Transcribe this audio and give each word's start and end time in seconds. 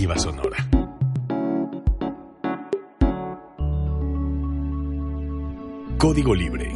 Sonora. 0.00 0.56
Código 5.98 6.34
Libre. 6.34 6.74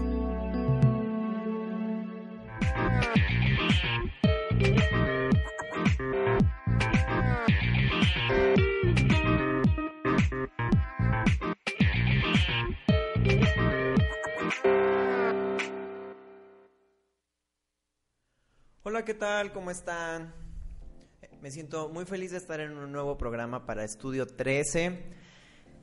Hola, 18.82 19.04
¿qué 19.06 19.14
tal? 19.14 19.52
¿Cómo 19.52 19.70
están? 19.70 20.43
Me 21.44 21.50
siento 21.50 21.90
muy 21.90 22.06
feliz 22.06 22.30
de 22.30 22.38
estar 22.38 22.58
en 22.60 22.78
un 22.78 22.90
nuevo 22.90 23.18
programa 23.18 23.66
para 23.66 23.84
Estudio 23.84 24.26
13. 24.26 24.98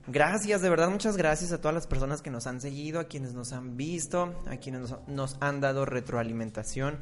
Gracias, 0.07 0.63
de 0.63 0.69
verdad, 0.71 0.89
muchas 0.89 1.17
gracias 1.17 1.51
a 1.51 1.61
todas 1.61 1.75
las 1.75 1.85
personas 1.85 2.23
que 2.23 2.31
nos 2.31 2.47
han 2.47 2.59
seguido, 2.59 2.99
a 2.99 3.03
quienes 3.03 3.35
nos 3.35 3.53
han 3.53 3.77
visto, 3.77 4.41
a 4.47 4.57
quienes 4.57 4.89
nos, 4.89 5.07
nos 5.07 5.37
han 5.39 5.61
dado 5.61 5.85
retroalimentación. 5.85 6.97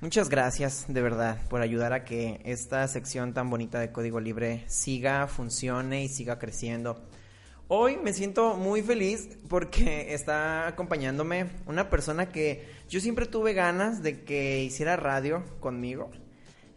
Muchas 0.00 0.30
gracias, 0.30 0.86
de 0.88 1.02
verdad, 1.02 1.46
por 1.50 1.60
ayudar 1.60 1.92
a 1.92 2.06
que 2.06 2.40
esta 2.46 2.88
sección 2.88 3.34
tan 3.34 3.50
bonita 3.50 3.78
de 3.78 3.92
Código 3.92 4.20
Libre 4.20 4.64
siga, 4.68 5.26
funcione 5.26 6.02
y 6.02 6.08
siga 6.08 6.38
creciendo. 6.38 7.06
Hoy 7.68 7.98
me 7.98 8.14
siento 8.14 8.56
muy 8.56 8.80
feliz 8.80 9.28
porque 9.50 10.14
está 10.14 10.66
acompañándome 10.66 11.50
una 11.66 11.90
persona 11.90 12.30
que 12.30 12.66
yo 12.88 13.00
siempre 13.00 13.26
tuve 13.26 13.52
ganas 13.52 14.02
de 14.02 14.24
que 14.24 14.64
hiciera 14.64 14.96
radio 14.96 15.44
conmigo. 15.60 16.10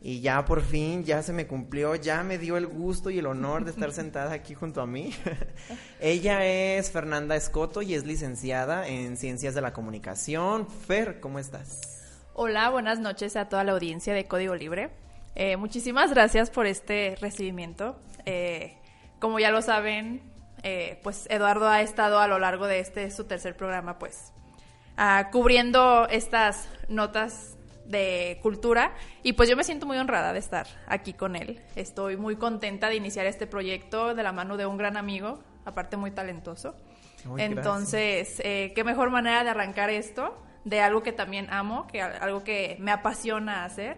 Y 0.08 0.22
ya 0.22 0.46
por 0.46 0.62
fin, 0.62 1.04
ya 1.04 1.24
se 1.24 1.34
me 1.34 1.48
cumplió, 1.48 1.96
ya 1.96 2.22
me 2.22 2.38
dio 2.38 2.58
el 2.58 2.68
gusto 2.68 3.10
y 3.10 3.18
el 3.18 3.26
honor 3.26 3.66
de 3.66 3.72
estar 3.72 3.92
sentada 3.92 4.34
aquí 4.34 4.54
junto 4.54 4.80
a 4.80 4.86
mí. 4.86 5.12
Ella 6.00 6.46
es 6.46 6.92
Fernanda 6.92 7.36
Escoto 7.36 7.82
y 7.82 7.96
es 7.96 8.06
licenciada 8.06 8.88
en 8.88 9.18
Ciencias 9.18 9.56
de 9.56 9.62
la 9.62 9.74
Comunicación. 9.74 10.68
Fer, 10.68 11.20
¿cómo 11.20 11.40
estás? 11.40 12.04
Hola, 12.36 12.70
buenas 12.70 13.00
noches 13.00 13.36
a 13.36 13.50
toda 13.50 13.64
la 13.64 13.72
audiencia 13.72 14.14
de 14.14 14.26
Código 14.26 14.54
Libre. 14.54 14.92
Eh, 15.34 15.58
muchísimas 15.58 16.12
gracias 16.12 16.52
por 16.52 16.68
este 16.68 17.18
recibimiento. 17.20 17.96
Eh, 18.28 18.78
como 19.20 19.40
ya 19.40 19.50
lo 19.50 19.64
saben, 19.64 20.22
eh, 20.62 21.00
pues 21.02 21.26
Eduardo 21.32 21.68
ha 21.68 21.82
estado 21.82 22.20
a 22.20 22.28
lo 22.28 22.38
largo 22.38 22.68
de 22.68 22.80
este 22.80 23.10
su 23.10 23.24
tercer 23.24 23.58
programa, 23.58 23.98
pues 23.98 24.32
uh, 25.00 25.32
cubriendo 25.32 26.08
estas 26.10 26.70
notas 26.90 27.55
de 27.88 28.40
cultura 28.42 28.94
y 29.24 29.34
pues 29.34 29.50
yo 29.50 29.56
me 29.56 29.64
siento 29.64 29.86
muy 29.86 29.98
honrada 29.98 30.34
de 30.34 30.40
estar 30.40 30.68
aquí 30.88 31.14
con 31.14 31.36
él. 31.36 31.62
Estoy 31.76 32.18
muy 32.18 32.36
contenta 32.36 32.90
de 32.90 32.96
iniciar 32.96 33.26
este 33.26 33.48
proyecto 33.48 34.16
de 34.16 34.24
la 34.24 34.32
mano 34.32 34.58
de 34.58 34.66
un 34.66 34.78
gran 34.78 34.98
amigo, 34.98 35.40
aparte 35.66 35.98
muy 35.98 36.12
talentoso. 36.12 36.76
Muy 37.26 37.42
Entonces, 37.42 38.40
eh, 38.44 38.72
qué 38.76 38.84
mejor 38.84 39.10
manera 39.10 39.44
de 39.44 39.50
arrancar 39.50 39.90
esto 39.90 40.38
de 40.64 40.82
algo 40.82 41.04
que 41.04 41.12
también 41.12 41.48
amo, 41.52 41.88
que 41.88 42.02
algo 42.02 42.44
que 42.44 42.78
me 42.80 42.92
apasiona 42.92 43.66
hacer. 43.66 43.98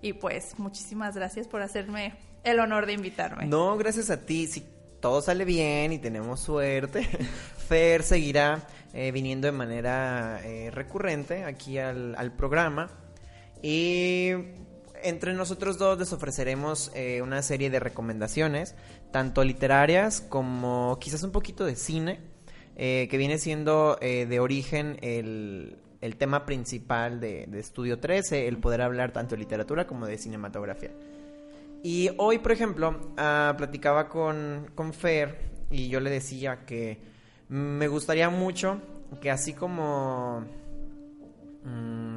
Y 0.00 0.12
pues 0.12 0.58
muchísimas 0.58 1.16
gracias 1.16 1.48
por 1.48 1.60
hacerme 1.60 2.14
el 2.44 2.60
honor 2.60 2.86
de 2.86 2.92
invitarme. 2.92 3.46
No, 3.46 3.76
gracias 3.76 4.10
a 4.10 4.24
ti. 4.24 4.46
Sí 4.46 4.64
todo 5.00 5.22
sale 5.22 5.44
bien 5.44 5.92
y 5.92 5.98
tenemos 5.98 6.40
suerte, 6.40 7.02
Fer 7.68 8.02
seguirá 8.02 8.66
eh, 8.92 9.12
viniendo 9.12 9.46
de 9.46 9.52
manera 9.52 10.40
eh, 10.44 10.70
recurrente 10.70 11.44
aquí 11.44 11.78
al, 11.78 12.14
al, 12.16 12.32
programa. 12.32 12.90
Y 13.62 14.30
entre 15.02 15.34
nosotros 15.34 15.78
dos 15.78 15.98
les 15.98 16.12
ofreceremos 16.12 16.90
eh, 16.94 17.22
una 17.22 17.42
serie 17.42 17.70
de 17.70 17.80
recomendaciones, 17.80 18.74
tanto 19.12 19.44
literarias 19.44 20.20
como 20.20 20.98
quizás 21.00 21.22
un 21.22 21.32
poquito 21.32 21.64
de 21.64 21.76
cine, 21.76 22.20
que 22.76 23.16
viene 23.18 23.38
siendo 23.38 23.96
de 24.00 24.38
origen 24.38 24.98
el, 25.02 25.76
tema 26.16 26.46
principal 26.46 27.18
de, 27.18 27.46
de 27.48 27.58
Estudio 27.58 27.98
13, 27.98 28.46
el 28.46 28.58
poder 28.58 28.82
hablar 28.82 29.12
tanto 29.12 29.34
de 29.34 29.40
literatura 29.40 29.84
como 29.84 30.06
de 30.06 30.16
cinematografía. 30.16 30.92
Y 31.82 32.10
hoy, 32.16 32.38
por 32.38 32.52
ejemplo, 32.52 32.90
uh, 32.90 33.56
platicaba 33.56 34.08
con, 34.08 34.70
con 34.74 34.92
Fer 34.92 35.38
y 35.70 35.88
yo 35.88 36.00
le 36.00 36.10
decía 36.10 36.64
que 36.66 36.98
me 37.48 37.86
gustaría 37.88 38.30
mucho 38.30 38.80
que 39.20 39.30
así 39.30 39.52
como 39.52 40.44
mmm, 41.64 42.07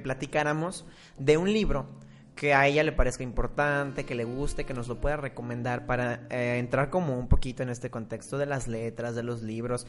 platicáramos 0.00 0.84
de 1.18 1.36
un 1.36 1.52
libro 1.52 1.86
que 2.36 2.52
a 2.52 2.66
ella 2.66 2.84
le 2.84 2.92
parezca 2.92 3.24
importante, 3.24 4.04
que 4.04 4.14
le 4.14 4.24
guste, 4.24 4.64
que 4.64 4.74
nos 4.74 4.88
lo 4.88 5.00
pueda 5.00 5.16
recomendar 5.16 5.86
para 5.86 6.26
eh, 6.30 6.58
entrar 6.58 6.90
como 6.90 7.18
un 7.18 7.28
poquito 7.28 7.62
en 7.62 7.70
este 7.70 7.90
contexto 7.90 8.36
de 8.36 8.44
las 8.44 8.68
letras, 8.68 9.14
de 9.14 9.22
los 9.22 9.42
libros. 9.42 9.86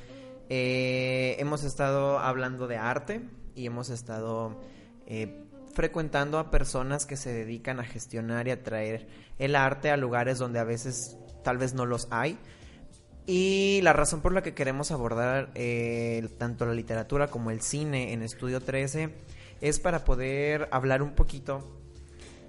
Eh, 0.49 1.35
hemos 1.39 1.65
estado 1.65 2.19
hablando 2.19 2.67
de 2.67 2.77
arte 2.77 3.21
y 3.53 3.65
hemos 3.65 3.89
estado 3.89 4.61
eh, 5.05 5.43
frecuentando 5.73 6.39
a 6.39 6.49
personas 6.49 7.05
que 7.05 7.17
se 7.17 7.33
dedican 7.33 7.81
a 7.81 7.83
gestionar 7.83 8.47
y 8.47 8.51
a 8.51 8.63
traer 8.63 9.07
el 9.39 9.53
arte 9.53 9.91
a 9.91 9.97
lugares 9.97 10.39
donde 10.39 10.59
a 10.59 10.63
veces 10.63 11.17
tal 11.43 11.57
vez 11.57 11.73
no 11.73 11.85
los 11.85 12.07
hay. 12.11 12.39
Y 13.25 13.81
la 13.83 13.91
razón 13.91 14.21
por 14.21 14.31
la 14.31 14.41
que 14.41 14.53
queremos 14.53 14.91
abordar 14.91 15.51
tanto 16.37 16.65
la 16.65 16.73
literatura 16.73 17.27
como 17.27 17.51
el 17.51 17.59
cine 17.59 18.13
en 18.13 18.21
Estudio 18.21 18.61
13 18.61 19.13
es 19.61 19.79
para 19.79 20.03
poder 20.05 20.67
hablar 20.71 21.01
un 21.01 21.13
poquito 21.13 21.63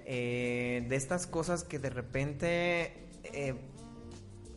eh, 0.06 0.84
de 0.88 0.96
estas 0.96 1.26
cosas 1.26 1.64
que 1.64 1.78
de 1.78 1.90
repente 1.90 3.08
eh, 3.24 3.54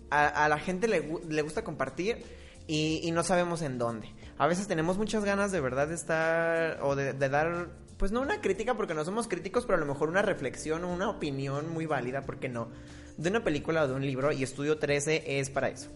a, 0.10 0.48
la 0.50 0.60
gente 0.60 0.88
le, 0.88 1.42
gusta 1.42 1.64
compartir 1.64 2.24
y, 2.68 3.10
no 3.12 3.24
sabemos 3.24 3.62
en 3.62 3.78
dónde. 3.78 4.10
A 4.38 4.48
veces 4.48 4.68
tenemos 4.68 4.98
muchas 4.98 5.24
ganas 5.24 5.52
de 5.52 5.62
verdad 5.62 5.88
de 5.88 5.96
estar 5.96 6.80
o 6.82 6.96
de 6.96 7.14
dar 7.14 7.70
pues 8.02 8.12
no 8.12 8.20
una 8.20 8.42
crítica 8.42 8.74
porque 8.74 8.96
no 8.96 9.06
somos 9.06 9.28
críticos, 9.28 9.68
pero 9.68 9.78
a 9.78 9.80
lo 9.80 9.86
mejor 9.86 10.10
una 10.10 10.24
reflexión 10.24 10.84
o 10.86 10.92
una 10.92 11.08
opinión 11.08 11.72
muy 11.72 11.86
válida, 11.86 12.24
porque 12.24 12.50
no, 12.50 12.70
de 13.16 13.30
una 13.30 13.44
película 13.44 13.84
o 13.84 13.88
de 13.88 13.94
un 13.94 14.02
libro 14.02 14.32
y 14.32 14.42
Estudio 14.42 14.80
13 14.80 15.40
es 15.40 15.52
para 15.52 15.70
eso. 15.70 15.92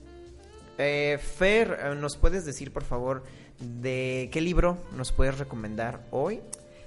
Eh, 0.77 1.17
Fer, 1.19 1.79
eh, 1.81 1.95
¿nos 1.95 2.15
puedes 2.15 2.45
decir 2.45 2.71
por 2.71 2.83
favor 2.83 3.23
de 3.59 4.29
qué 4.31 4.41
libro 4.41 4.77
nos 4.95 5.11
puedes 5.11 5.37
recomendar 5.37 6.05
hoy? 6.11 6.41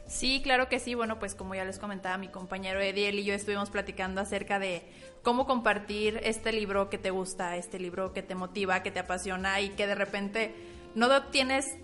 Sí, 0.07 0.41
claro 0.43 0.69
que 0.69 0.79
sí. 0.81 0.95
Bueno, 0.95 1.19
pues 1.19 1.35
como 1.35 1.55
ya 1.55 1.65
les 1.65 1.79
comentaba 1.79 2.17
mi 2.17 2.29
compañero 2.29 2.81
Eddie, 2.81 3.11
él 3.11 3.19
y 3.19 3.25
yo 3.25 3.35
estuvimos 3.35 3.71
platicando 3.71 4.21
acerca 4.21 4.59
de 4.59 4.83
cómo 5.23 5.47
compartir 5.47 6.21
este 6.25 6.53
libro 6.53 6.89
que 6.89 6.99
te 6.99 7.11
gusta, 7.11 7.57
este 7.57 7.79
libro 7.79 8.13
que 8.13 8.23
te 8.23 8.35
motiva, 8.35 8.83
que 8.83 8.91
te 8.91 9.01
apasiona 9.01 9.61
y 9.61 9.71
que 9.71 9.87
de 9.87 9.95
repente 9.95 10.55
no 10.95 11.25
tienes 11.25 11.77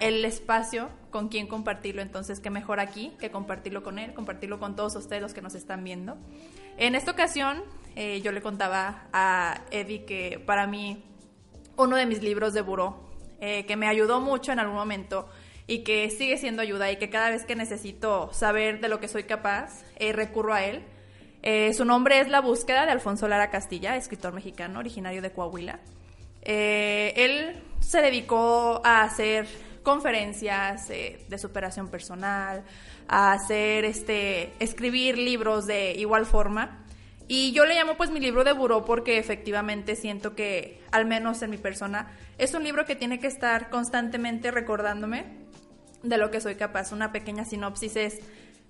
el 0.00 0.24
espacio 0.26 0.90
con 1.10 1.28
quien 1.28 1.46
compartirlo, 1.46 2.02
entonces 2.02 2.40
qué 2.40 2.50
mejor 2.50 2.78
aquí 2.78 3.14
que 3.18 3.30
compartirlo 3.30 3.82
con 3.82 3.98
él, 3.98 4.12
compartirlo 4.12 4.58
con 4.58 4.76
todos 4.76 4.94
ustedes 4.96 5.22
los 5.22 5.32
que 5.32 5.40
nos 5.40 5.54
están 5.54 5.82
viendo. 5.82 6.18
En 6.76 6.94
esta 6.94 7.12
ocasión 7.12 7.62
eh, 7.94 8.20
yo 8.20 8.32
le 8.32 8.42
contaba 8.42 9.08
a 9.14 9.62
Eddie 9.70 10.04
que 10.04 10.42
para 10.44 10.66
mí 10.66 11.02
uno 11.78 11.96
de 11.96 12.04
mis 12.04 12.22
libros 12.22 12.52
de 12.52 12.60
buró, 12.60 13.05
eh, 13.40 13.64
que 13.66 13.76
me 13.76 13.88
ayudó 13.88 14.20
mucho 14.20 14.52
en 14.52 14.58
algún 14.58 14.76
momento 14.76 15.28
y 15.66 15.84
que 15.84 16.10
sigue 16.10 16.38
siendo 16.38 16.62
ayuda 16.62 16.90
y 16.90 16.96
que 16.96 17.10
cada 17.10 17.30
vez 17.30 17.44
que 17.44 17.56
necesito 17.56 18.32
saber 18.32 18.80
de 18.80 18.88
lo 18.88 19.00
que 19.00 19.08
soy 19.08 19.24
capaz, 19.24 19.82
eh, 19.96 20.12
recurro 20.12 20.54
a 20.54 20.64
él. 20.64 20.82
su 21.74 21.84
nombre 21.84 22.20
es 22.20 22.28
La 22.28 22.40
búsqueda 22.40 22.86
de 22.86 22.92
Alfonso 22.92 23.28
Lara 23.28 23.50
Castilla, 23.50 23.96
escritor 23.96 24.32
mexicano 24.32 24.78
originario 24.80 25.22
de 25.22 25.30
Coahuila. 25.30 25.80
él 26.42 27.62
se 27.80 28.00
dedicó 28.00 28.80
a 28.84 29.02
hacer 29.02 29.46
conferencias 29.86 30.90
eh, 30.90 31.24
de 31.28 31.38
superación 31.38 31.86
personal, 31.86 32.64
a 33.06 33.30
hacer 33.30 33.84
este 33.84 34.52
escribir 34.58 35.16
libros 35.16 35.64
de 35.64 35.92
igual 35.92 36.26
forma. 36.26 36.84
Y 37.28 37.52
yo 37.52 37.64
le 37.64 37.74
llamo 37.74 37.96
pues 37.96 38.10
mi 38.10 38.20
libro 38.20 38.44
de 38.44 38.52
buró 38.52 38.84
porque 38.84 39.18
efectivamente 39.18 39.96
siento 39.96 40.34
que, 40.34 40.80
al 40.92 41.06
menos 41.06 41.42
en 41.42 41.50
mi 41.50 41.58
persona, 41.58 42.12
es 42.38 42.54
un 42.54 42.62
libro 42.62 42.84
que 42.84 42.94
tiene 42.94 43.18
que 43.18 43.26
estar 43.26 43.68
constantemente 43.68 44.50
recordándome 44.52 45.24
de 46.02 46.18
lo 46.18 46.30
que 46.30 46.40
soy 46.40 46.54
capaz. 46.54 46.92
Una 46.92 47.10
pequeña 47.10 47.44
sinopsis 47.44 47.96
es 47.96 48.20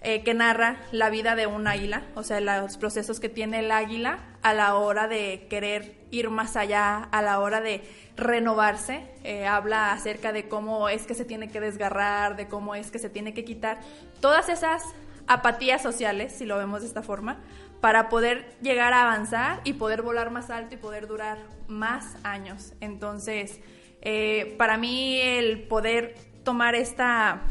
eh, 0.00 0.22
que 0.22 0.34
narra 0.34 0.76
la 0.90 1.10
vida 1.10 1.34
de 1.34 1.46
un 1.46 1.66
águila, 1.66 2.04
o 2.14 2.22
sea, 2.22 2.40
los 2.40 2.78
procesos 2.78 3.20
que 3.20 3.28
tiene 3.28 3.58
el 3.58 3.70
águila 3.70 4.20
a 4.42 4.54
la 4.54 4.74
hora 4.74 5.08
de 5.08 5.46
querer 5.50 5.96
ir 6.10 6.30
más 6.30 6.56
allá, 6.56 7.08
a 7.10 7.22
la 7.22 7.40
hora 7.40 7.60
de 7.60 7.82
renovarse. 8.16 9.02
Eh, 9.24 9.46
habla 9.46 9.92
acerca 9.92 10.32
de 10.32 10.48
cómo 10.48 10.88
es 10.88 11.06
que 11.06 11.14
se 11.14 11.24
tiene 11.24 11.48
que 11.48 11.60
desgarrar, 11.60 12.36
de 12.36 12.48
cómo 12.48 12.74
es 12.74 12.90
que 12.90 12.98
se 12.98 13.10
tiene 13.10 13.34
que 13.34 13.44
quitar 13.44 13.80
todas 14.20 14.48
esas 14.48 14.82
apatías 15.26 15.82
sociales, 15.82 16.32
si 16.32 16.44
lo 16.44 16.56
vemos 16.56 16.82
de 16.82 16.88
esta 16.88 17.02
forma, 17.02 17.38
para 17.80 18.08
poder 18.08 18.56
llegar 18.62 18.92
a 18.92 19.02
avanzar 19.02 19.60
y 19.64 19.74
poder 19.74 20.02
volar 20.02 20.30
más 20.30 20.50
alto 20.50 20.74
y 20.74 20.78
poder 20.78 21.06
durar 21.06 21.38
más 21.68 22.16
años. 22.24 22.72
Entonces, 22.80 23.60
eh, 24.02 24.54
para 24.58 24.76
mí 24.76 25.20
el 25.20 25.64
poder 25.64 26.14
tomar 26.44 26.74
esta 26.74 27.42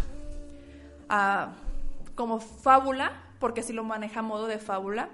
uh, 1.09 2.13
como 2.15 2.39
fábula, 2.39 3.23
porque 3.39 3.61
así 3.61 3.73
lo 3.73 3.83
maneja 3.83 4.21
a 4.21 4.23
modo 4.23 4.47
de 4.47 4.57
fábula, 4.57 5.09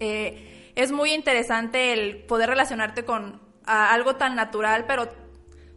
eh, 0.00 0.72
es 0.76 0.92
muy 0.92 1.12
interesante 1.12 1.92
el 1.92 2.18
poder 2.18 2.50
relacionarte 2.50 3.04
con 3.04 3.40
algo 3.64 4.16
tan 4.16 4.34
natural, 4.36 4.84
pero 4.86 5.08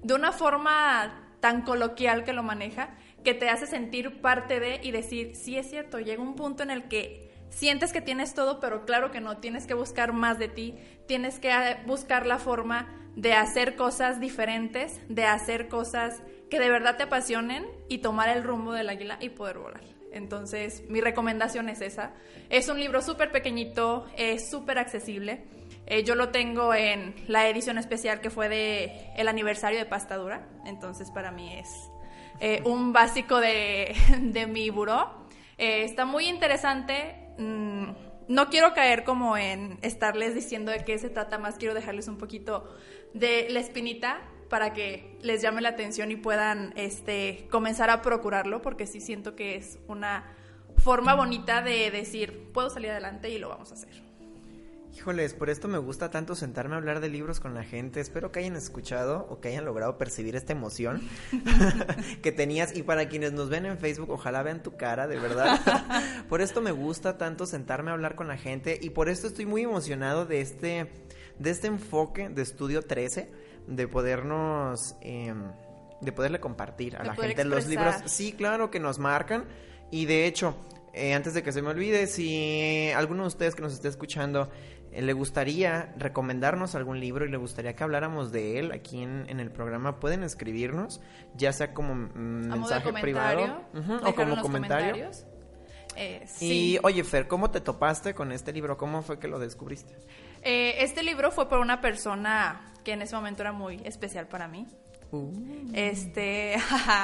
de 0.03 0.13
una 0.13 0.31
forma 0.31 1.35
tan 1.39 1.63
coloquial 1.63 2.23
que 2.23 2.31
lo 2.31 2.43
maneja, 2.43 2.89
que 3.23 3.33
te 3.33 3.49
hace 3.49 3.67
sentir 3.67 4.21
parte 4.21 4.59
de 4.59 4.79
y 4.83 4.91
decir, 4.91 5.35
sí 5.35 5.57
es 5.57 5.69
cierto, 5.69 5.99
llega 5.99 6.21
un 6.21 6.35
punto 6.35 6.63
en 6.63 6.71
el 6.71 6.87
que 6.87 7.30
sientes 7.51 7.93
que 7.93 8.01
tienes 8.01 8.33
todo, 8.33 8.59
pero 8.59 8.85
claro 8.85 9.11
que 9.11 9.21
no, 9.21 9.37
tienes 9.37 9.67
que 9.67 9.75
buscar 9.75 10.13
más 10.13 10.39
de 10.39 10.47
ti, 10.47 10.75
tienes 11.07 11.39
que 11.39 11.51
eh, 11.51 11.77
buscar 11.85 12.25
la 12.25 12.39
forma 12.39 12.97
de 13.15 13.33
hacer 13.33 13.75
cosas 13.75 14.19
diferentes, 14.19 14.99
de 15.07 15.25
hacer 15.25 15.67
cosas 15.67 16.23
que 16.49 16.59
de 16.59 16.69
verdad 16.69 16.97
te 16.97 17.03
apasionen 17.03 17.67
y 17.87 17.99
tomar 17.99 18.29
el 18.29 18.43
rumbo 18.43 18.73
del 18.73 18.89
águila 18.89 19.17
y 19.21 19.29
poder 19.29 19.59
volar. 19.59 19.81
Entonces, 20.11 20.83
mi 20.89 20.99
recomendación 20.99 21.69
es 21.69 21.81
esa. 21.81 22.11
Es 22.49 22.67
un 22.67 22.79
libro 22.79 23.01
súper 23.01 23.31
pequeñito, 23.31 24.05
es 24.17 24.49
súper 24.49 24.77
accesible. 24.77 25.45
Eh, 25.85 26.03
yo 26.03 26.15
lo 26.15 26.29
tengo 26.29 26.73
en 26.73 27.15
la 27.27 27.47
edición 27.47 27.77
especial 27.77 28.19
que 28.19 28.29
fue 28.29 28.49
de 28.49 29.11
el 29.15 29.27
aniversario 29.27 29.79
de 29.79 29.85
Pastadura. 29.85 30.47
Entonces, 30.65 31.09
para 31.11 31.31
mí 31.31 31.53
es 31.53 31.67
eh, 32.41 32.61
un 32.65 32.91
básico 32.91 33.39
de, 33.39 33.95
de 34.19 34.47
mi 34.47 34.69
buró. 34.69 35.20
Eh, 35.61 35.83
está 35.83 36.05
muy 36.05 36.27
interesante. 36.27 37.15
Mm, 37.37 37.91
no 38.27 38.49
quiero 38.49 38.73
caer 38.73 39.03
como 39.03 39.37
en 39.37 39.77
estarles 39.83 40.33
diciendo 40.33 40.71
de 40.71 40.83
qué 40.83 40.97
se 40.97 41.11
trata 41.11 41.37
más. 41.37 41.57
Quiero 41.57 41.75
dejarles 41.75 42.07
un 42.07 42.17
poquito 42.17 42.75
de 43.13 43.47
la 43.51 43.59
espinita 43.59 44.21
para 44.49 44.73
que 44.73 45.19
les 45.21 45.43
llame 45.43 45.61
la 45.61 45.69
atención 45.69 46.09
y 46.09 46.15
puedan 46.15 46.73
este, 46.77 47.47
comenzar 47.51 47.91
a 47.91 48.01
procurarlo, 48.01 48.63
porque 48.63 48.87
sí 48.87 48.99
siento 49.01 49.35
que 49.35 49.55
es 49.55 49.77
una 49.87 50.35
forma 50.77 51.13
bonita 51.13 51.61
de 51.61 51.91
decir, 51.91 52.49
puedo 52.51 52.71
salir 52.71 52.89
adelante 52.89 53.29
y 53.29 53.37
lo 53.37 53.49
vamos 53.49 53.69
a 53.71 53.75
hacer. 53.75 54.10
Híjoles, 54.93 55.33
por 55.33 55.49
esto 55.49 55.67
me 55.67 55.77
gusta 55.77 56.11
tanto 56.11 56.35
sentarme 56.35 56.75
a 56.75 56.77
hablar 56.77 56.99
de 56.99 57.07
libros 57.07 57.39
con 57.39 57.53
la 57.53 57.63
gente. 57.63 58.01
Espero 58.01 58.31
que 58.31 58.39
hayan 58.39 58.55
escuchado 58.57 59.25
o 59.29 59.39
que 59.39 59.47
hayan 59.47 59.63
logrado 59.63 59.97
percibir 59.97 60.35
esta 60.35 60.51
emoción 60.51 61.01
que 62.21 62.31
tenías. 62.31 62.75
Y 62.75 62.83
para 62.83 63.07
quienes 63.07 63.31
nos 63.31 63.49
ven 63.49 63.65
en 63.65 63.77
Facebook, 63.77 64.09
ojalá 64.09 64.43
vean 64.43 64.61
tu 64.61 64.75
cara, 64.75 65.07
de 65.07 65.17
verdad. 65.17 65.59
por 66.29 66.41
esto 66.41 66.61
me 66.61 66.71
gusta 66.71 67.17
tanto 67.17 67.45
sentarme 67.45 67.91
a 67.91 67.93
hablar 67.93 68.15
con 68.15 68.27
la 68.27 68.37
gente 68.37 68.77
y 68.81 68.89
por 68.89 69.07
esto 69.07 69.27
estoy 69.27 69.45
muy 69.45 69.63
emocionado 69.63 70.25
de 70.25 70.41
este, 70.41 70.91
de 71.39 71.49
este 71.49 71.67
enfoque 71.67 72.29
de 72.29 72.41
Estudio 72.41 72.81
13 72.81 73.31
de 73.67 73.87
podernos, 73.87 74.95
em, 75.01 75.51
de 76.01 76.11
poderle 76.11 76.41
compartir 76.41 76.97
a 76.97 77.03
la 77.03 77.15
gente 77.15 77.45
los 77.45 77.65
libros. 77.67 77.95
Sí, 78.07 78.33
claro, 78.33 78.69
que 78.69 78.79
nos 78.79 78.99
marcan. 78.99 79.45
Y 79.89 80.05
de 80.05 80.25
hecho, 80.25 80.55
eh, 80.93 81.13
antes 81.13 81.33
de 81.33 81.43
que 81.43 81.51
se 81.51 81.61
me 81.61 81.69
olvide, 81.69 82.07
si 82.07 82.91
alguno 82.95 83.23
de 83.23 83.27
ustedes 83.27 83.55
que 83.55 83.61
nos 83.61 83.73
esté 83.73 83.87
escuchando 83.87 84.49
le 84.93 85.13
gustaría 85.13 85.93
recomendarnos 85.97 86.75
algún 86.75 86.99
libro 86.99 87.25
y 87.25 87.29
le 87.29 87.37
gustaría 87.37 87.73
que 87.75 87.83
habláramos 87.83 88.31
de 88.31 88.59
él 88.59 88.71
aquí 88.71 89.01
en, 89.01 89.39
el 89.39 89.51
programa, 89.51 89.99
pueden 89.99 90.23
escribirnos, 90.23 91.01
ya 91.35 91.53
sea 91.53 91.73
como 91.73 91.95
mensaje 91.95 92.91
privado 92.93 93.63
o 94.03 94.15
como 94.15 94.41
comentario. 94.41 95.09
Eh, 95.95 96.25
y 96.39 96.79
oye, 96.83 97.03
Fer, 97.03 97.27
¿cómo 97.27 97.51
te 97.51 97.61
topaste 97.61 98.13
con 98.13 98.31
este 98.31 98.53
libro? 98.53 98.77
¿Cómo 98.77 99.01
fue 99.01 99.19
que 99.19 99.27
lo 99.27 99.39
descubriste? 99.39 99.95
este 100.43 101.03
libro 101.03 101.29
fue 101.31 101.47
por 101.47 101.59
una 101.59 101.81
persona 101.81 102.73
que 102.83 102.93
en 102.93 103.03
ese 103.03 103.15
momento 103.15 103.43
era 103.43 103.51
muy 103.51 103.79
especial 103.85 104.27
para 104.27 104.47
mí. 104.47 104.67
Uh. 105.11 105.31
Este, 105.73 106.55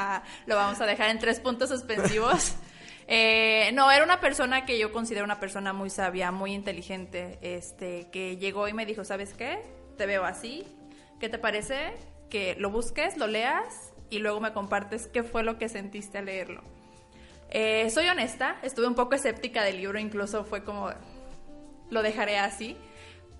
lo 0.47 0.55
vamos 0.55 0.79
a 0.81 0.85
dejar 0.85 1.09
en 1.09 1.19
tres 1.19 1.39
puntos 1.39 1.69
suspensivos. 1.69 2.55
Eh, 3.07 3.71
no, 3.73 3.89
era 3.89 4.03
una 4.03 4.19
persona 4.19 4.65
que 4.65 4.77
yo 4.77 4.91
considero 4.91 5.23
una 5.23 5.39
persona 5.39 5.71
muy 5.71 5.89
sabia, 5.89 6.31
muy 6.31 6.53
inteligente, 6.53 7.39
este, 7.41 8.09
que 8.11 8.35
llegó 8.35 8.67
y 8.67 8.73
me 8.73 8.85
dijo, 8.85 9.05
¿sabes 9.05 9.33
qué? 9.33 9.59
Te 9.97 10.05
veo 10.05 10.25
así, 10.25 10.65
¿qué 11.19 11.29
te 11.29 11.39
parece? 11.39 11.95
Que 12.29 12.55
lo 12.59 12.69
busques, 12.69 13.15
lo 13.15 13.27
leas 13.27 13.93
y 14.09 14.19
luego 14.19 14.41
me 14.41 14.51
compartes 14.51 15.07
qué 15.07 15.23
fue 15.23 15.43
lo 15.43 15.57
que 15.57 15.69
sentiste 15.69 16.17
al 16.17 16.25
leerlo. 16.25 16.63
Eh, 17.49 17.89
soy 17.89 18.09
honesta, 18.09 18.57
estuve 18.61 18.87
un 18.87 18.95
poco 18.95 19.15
escéptica 19.15 19.63
del 19.63 19.77
libro, 19.77 19.99
incluso 19.99 20.43
fue 20.43 20.65
como, 20.65 20.89
lo 21.89 22.01
dejaré 22.01 22.37
así. 22.37 22.75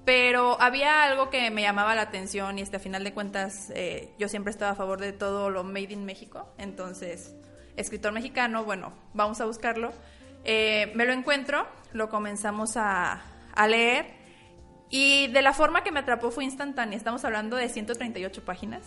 Pero 0.06 0.56
había 0.62 1.04
algo 1.04 1.30
que 1.30 1.52
me 1.52 1.62
llamaba 1.62 1.94
la 1.94 2.04
atención 2.04 2.58
y 2.58 2.62
este, 2.62 2.78
a 2.78 2.80
final 2.80 3.04
de 3.04 3.14
cuentas 3.14 3.70
eh, 3.76 4.14
yo 4.18 4.30
siempre 4.30 4.52
estaba 4.52 4.72
a 4.72 4.76
favor 4.76 5.02
de 5.02 5.12
todo 5.12 5.50
lo 5.50 5.66
made 5.66 5.92
in 5.92 6.06
México. 6.06 6.48
Entonces, 6.58 7.36
escritor 7.78 8.12
mexicano, 8.12 8.66
bueno, 8.66 8.94
vamos 9.14 9.40
a 9.40 9.46
buscarlo. 9.46 9.94
Eh, 10.44 10.92
me 10.96 11.06
lo 11.06 11.14
encuentro, 11.14 11.66
lo 11.94 12.10
comenzamos 12.10 12.76
a, 12.76 13.22
leer 13.68 14.06
y 14.90 15.28
de 15.28 15.42
la 15.42 15.52
forma 15.52 15.84
que 15.84 15.92
me 15.92 16.00
atrapó 16.00 16.30
fue 16.30 16.44
instantánea. 16.44 16.98
Estamos 16.98 17.26
hablando 17.26 17.56
de 17.56 17.70
138 17.70 18.46
páginas. 18.46 18.84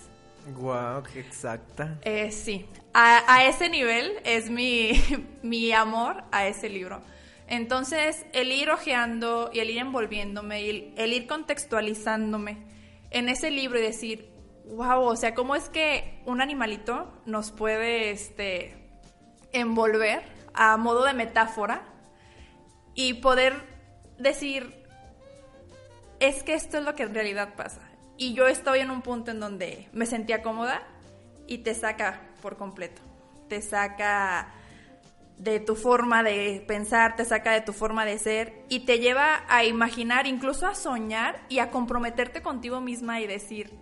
Wow, 0.56 1.02
qué 1.02 1.20
exacta. 1.20 1.98
Eh, 2.02 2.30
sí, 2.30 2.66
a, 2.94 3.22
a, 3.26 3.44
ese 3.46 3.68
nivel 3.68 4.12
es 4.24 4.48
mi, 4.48 4.92
mi 5.42 5.72
amor 5.72 6.24
a 6.30 6.46
ese 6.46 6.68
libro. 6.68 7.02
Entonces, 7.50 8.24
el 8.32 8.52
ir 8.52 8.70
ojeando 8.70 9.50
y 9.52 9.58
el 9.58 9.70
ir 9.70 9.78
envolviéndome 9.78 10.62
y 10.62 10.94
el, 10.96 11.12
ir 11.12 11.26
contextualizándome 11.26 12.58
en 13.10 13.28
ese 13.28 13.50
libro 13.50 13.80
y 13.80 13.82
decir, 13.82 14.30
wow, 14.66 15.02
o 15.02 15.16
sea, 15.16 15.34
¿cómo 15.34 15.56
es 15.56 15.68
que 15.68 16.22
un 16.26 16.40
animalito 16.40 17.12
nos 17.26 17.50
puede 17.50 18.12
este, 18.12 18.79
envolver 19.52 20.22
a 20.54 20.76
modo 20.76 21.04
de 21.04 21.14
metáfora 21.14 21.82
y 22.94 23.14
poder 23.14 23.54
decir, 24.18 24.84
es 26.18 26.42
que 26.42 26.54
esto 26.54 26.78
es 26.78 26.84
lo 26.84 26.94
que 26.94 27.04
en 27.04 27.14
realidad 27.14 27.54
pasa? 27.56 27.80
Y 28.16 28.34
yo 28.34 28.48
estoy 28.48 28.80
en 28.80 28.90
un 28.90 29.02
punto 29.02 29.30
en 29.30 29.40
donde 29.40 29.88
me 29.92 30.06
sentía 30.06 30.42
cómoda 30.42 30.82
y 31.46 31.58
te 31.58 31.74
saca 31.74 32.20
por 32.42 32.56
completo. 32.56 33.00
Te 33.48 33.62
saca 33.62 34.52
de 35.38 35.58
tu 35.58 35.74
forma 35.74 36.22
de 36.22 36.62
pensar, 36.68 37.16
te 37.16 37.24
saca 37.24 37.52
de 37.52 37.62
tu 37.62 37.72
forma 37.72 38.04
de 38.04 38.18
ser 38.18 38.62
y 38.68 38.80
te 38.80 38.98
lleva 38.98 39.42
a 39.48 39.64
imaginar, 39.64 40.26
incluso 40.26 40.66
a 40.66 40.74
soñar 40.74 41.40
y 41.48 41.60
a 41.60 41.70
comprometerte 41.70 42.42
contigo 42.42 42.82
misma 42.82 43.20
y 43.20 43.26
decir, 43.26 43.72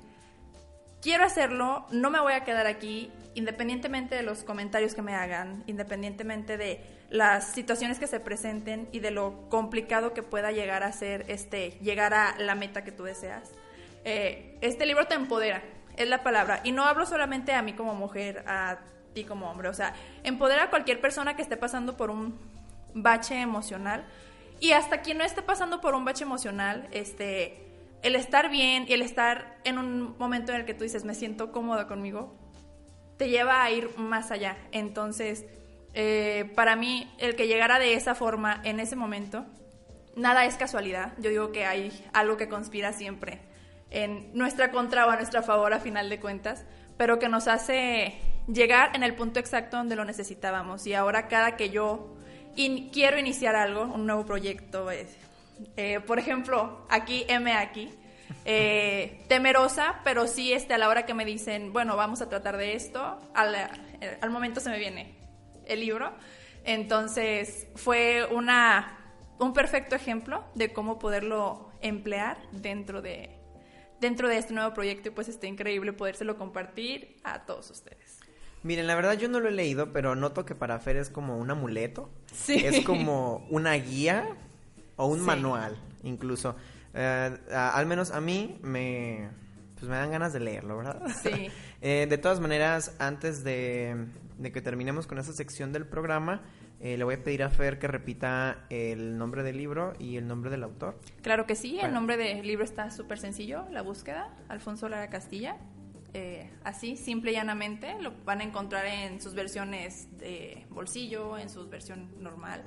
quiero 1.03 1.25
hacerlo, 1.25 1.87
no 1.91 2.11
me 2.11 2.21
voy 2.21 2.35
a 2.35 2.45
quedar 2.45 2.69
aquí, 2.69 3.11
independientemente 3.39 4.17
de 4.17 4.23
los 4.23 4.43
comentarios 4.43 4.95
que 4.95 5.03
me 5.03 5.15
hagan, 5.15 5.63
independientemente 5.67 6.57
de 6.57 6.85
las 7.09 7.53
situaciones 7.53 7.99
que 7.99 8.07
se 8.07 8.21
presenten 8.21 8.89
y 8.93 8.99
de 8.99 9.13
lo 9.13 9.49
complicado 9.49 10.13
que 10.13 10.23
pueda 10.23 10.51
llegar 10.53 10.83
a 10.83 10.93
ser 10.93 11.25
este, 11.29 11.79
llegar 11.81 12.15
a 12.15 12.37
la 12.39 12.55
meta 12.55 12.83
que 12.83 12.93
tú 12.93 13.05
deseas. 13.05 13.53
Eh, 14.05 14.59
este 14.61 14.87
libro 14.87 15.07
te 15.07 15.15
empodera, 15.15 15.63
es 15.97 16.09
la 16.09 16.23
palabra. 16.23 16.61
Y 16.65 16.73
no 16.73 16.85
hablo 16.85 17.07
solamente 17.07 17.53
a 17.53 17.63
mí 17.63 17.73
como 17.73 17.95
mujer, 17.95 18.45
a 18.47 18.79
como 19.27 19.51
hombre. 19.51 19.69
O 19.69 19.75
sea, 19.75 19.95
empodera 20.23 20.65
a 20.65 20.71
cualquier 20.71 21.01
persona 21.01 21.35
que 21.37 21.43
esté 21.43 21.57
pasando 21.57 21.97
por 21.97 22.11
un 22.11 22.39
bache 22.95 23.41
emocional. 23.41 24.05
Y 24.61 24.73
hasta 24.73 25.01
quien 25.03 25.19
no 25.19 25.25
esté 25.25 25.43
pasando 25.43 25.81
por 25.81 25.95
un 25.95 26.05
bache 26.05 26.25
emocional, 26.25 26.89
este, 26.91 27.67
el 28.03 28.17
estar 28.17 28.51
bien 28.51 28.87
y 28.89 28.93
el 28.93 29.03
estar 29.03 29.59
en 29.65 29.79
un 29.79 30.17
momento 30.19 30.53
en 30.53 30.61
el 30.61 30.67
que 30.67 30.75
tú 30.75 30.85
dices, 30.85 31.05
me 31.05 31.15
siento 31.15 31.53
cómoda 31.53 31.87
conmigo, 31.87 32.35
te 33.19 33.29
lleva 33.29 33.63
a 33.63 33.71
ir 33.71 33.91
más 33.99 34.31
allá. 34.31 34.57
Entonces, 34.73 35.45
eh, 35.93 36.51
para 36.55 36.77
mí, 36.77 37.13
el 37.19 37.37
que 37.37 37.47
llegara 37.47 37.79
de 37.79 37.95
esa 37.95 38.15
forma 38.15 38.61
en 38.65 38.81
ese 38.81 38.97
momento, 38.97 39.45
nada 40.17 40.47
es 40.47 40.55
casualidad. 40.55 41.13
Yo 41.19 41.29
digo 41.29 41.53
que 41.53 41.67
hay 41.67 41.93
algo 42.13 42.37
que 42.37 42.49
conspira 42.49 42.93
siempre 42.93 43.41
en 43.91 44.31
nuestra 44.35 44.71
contra 44.71 45.07
o 45.07 45.11
a 45.11 45.17
nuestra 45.17 45.43
favor 45.43 45.73
a 45.73 45.81
final 45.81 46.09
de 46.09 46.21
cuentas, 46.21 46.65
pero 46.97 47.19
que 47.19 47.29
nos 47.29 47.49
hace 47.49 48.15
llegar 48.47 48.95
en 48.95 49.03
el 49.03 49.15
punto 49.15 49.41
exacto 49.41 49.77
donde 49.77 49.97
lo 49.97 50.05
necesitábamos. 50.05 50.87
Y 50.87 50.95
ahora 50.95 51.29
cada 51.29 51.57
que 51.57 51.71
yo 51.71 52.17
quiero 52.93 53.19
iniciar 53.19 53.57
algo, 53.57 53.83
un 53.83 54.07
nuevo 54.07 54.25
proyecto, 54.25 54.89
eh, 54.91 56.01
por 56.07 56.19
ejemplo, 56.19 56.87
aquí, 56.89 57.25
M 57.29 57.53
aquí, 57.53 57.91
eh, 58.45 59.25
temerosa, 59.29 60.01
pero 60.05 60.27
sí 60.27 60.53
este, 60.53 60.75
a 60.75 60.79
la 60.79 60.89
hora 60.89 61.07
que 61.07 61.15
me 61.15 61.25
dicen, 61.25 61.73
bueno, 61.73 61.97
vamos 61.97 62.21
a 62.23 62.29
tratar 62.29 62.57
de 62.57 62.75
esto, 62.75 63.19
al, 63.35 63.55
eh, 63.55 64.19
al 64.21 64.31
momento 64.31 64.61
se 64.61 64.71
me 64.71 64.79
viene 64.79 65.15
el 65.67 65.81
libro. 65.81 66.13
Entonces 66.65 67.67
fue 67.77 68.27
una, 68.31 68.99
un 69.39 69.53
perfecto 69.53 69.95
ejemplo 69.95 70.45
de 70.55 70.73
cómo 70.73 70.99
poderlo 70.99 71.71
emplear 71.81 72.39
dentro 72.53 73.01
de, 73.03 73.39
dentro 74.01 74.29
de 74.29 74.39
este 74.39 74.55
nuevo 74.55 74.75
proyecto 74.75 75.09
y 75.09 75.13
pues 75.13 75.29
está 75.29 75.47
increíble 75.47 75.93
podérselo 75.93 76.37
compartir 76.37 77.17
a 77.25 77.45
todos 77.45 77.71
ustedes. 77.71 78.19
Miren, 78.63 78.87
la 78.87 78.97
verdad 78.97 79.17
yo 79.17 79.29
no 79.29 79.41
lo 79.41 79.49
he 79.49 79.53
leído, 79.53 79.93
pero 79.93 80.17
noto 80.17 80.45
que 80.45 80.55
para 80.55 80.79
Fer 80.81 80.97
es 80.97 81.11
como 81.11 81.39
un 81.39 81.51
amuleto. 81.51 82.11
Sí. 82.33 82.55
Es 82.55 82.85
como 82.85 83.47
una 83.51 83.75
guía 83.75 84.37
o 84.97 85.07
un 85.07 85.21
manual, 85.21 85.77
incluso. 86.03 86.57
Eh, 86.95 87.39
al 87.53 87.87
menos 87.87 88.11
a 88.11 88.21
mí 88.21 88.59
me, 88.63 89.29
pues 89.75 89.89
me 89.89 89.97
dan 89.97 90.11
ganas 90.11 90.33
de 90.33 90.41
leerlo, 90.41 90.77
¿verdad? 90.79 91.03
Sí. 91.23 91.49
Eh, 91.81 92.09
de 92.11 92.19
todas 92.19 92.41
maneras, 92.41 92.97
antes 92.99 93.45
de, 93.45 94.07
de, 94.39 94.51
que 94.51 94.61
terminemos 94.61 95.07
con 95.07 95.19
esa 95.21 95.33
sección 95.33 95.73
del 95.73 95.87
programa, 95.87 96.43
eh, 96.81 96.97
le 96.97 97.05
voy 97.05 97.15
a 97.15 97.23
pedir 97.23 97.45
a 97.45 97.51
Fer 97.51 97.79
que 97.79 97.87
repita 97.87 98.67
el 98.69 99.17
nombre 99.17 99.45
del 99.45 99.57
libro 99.57 99.93
y 100.01 100.17
el 100.17 100.27
nombre 100.27 100.51
del 100.51 100.65
autor. 100.65 100.99
Claro 101.23 101.47
que 101.47 101.55
sí, 101.55 101.75
Bueno. 101.75 101.87
el 101.87 101.95
nombre 101.95 102.17
del 102.17 102.45
libro 102.45 102.65
está 102.65 102.91
súper 102.91 103.21
sencillo, 103.21 103.65
La 103.71 103.83
búsqueda, 103.83 104.37
Alfonso 104.49 104.89
Lara 104.89 105.09
Castilla. 105.09 105.57
Eh, 106.15 106.51
así, 106.65 106.97
simple 106.97 107.31
y 107.31 107.35
llanamente, 107.35 107.95
lo 108.01 108.13
van 108.25 108.41
a 108.41 108.45
encontrar 108.45 108.87
en 108.87 109.21
sus 109.21 109.35
versiones 109.35 110.09
de 110.19 110.67
bolsillo, 110.71 111.39
en 111.39 111.49
su 111.49 111.69
versión 111.69 112.11
normal. 112.21 112.65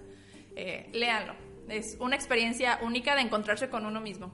Eh, 0.55 0.89
léanlo, 0.93 1.33
es 1.69 1.97
una 1.99 2.15
experiencia 2.15 2.79
única 2.81 3.15
de 3.15 3.21
encontrarse 3.21 3.69
con 3.69 3.85
uno 3.85 4.01
mismo. 4.01 4.31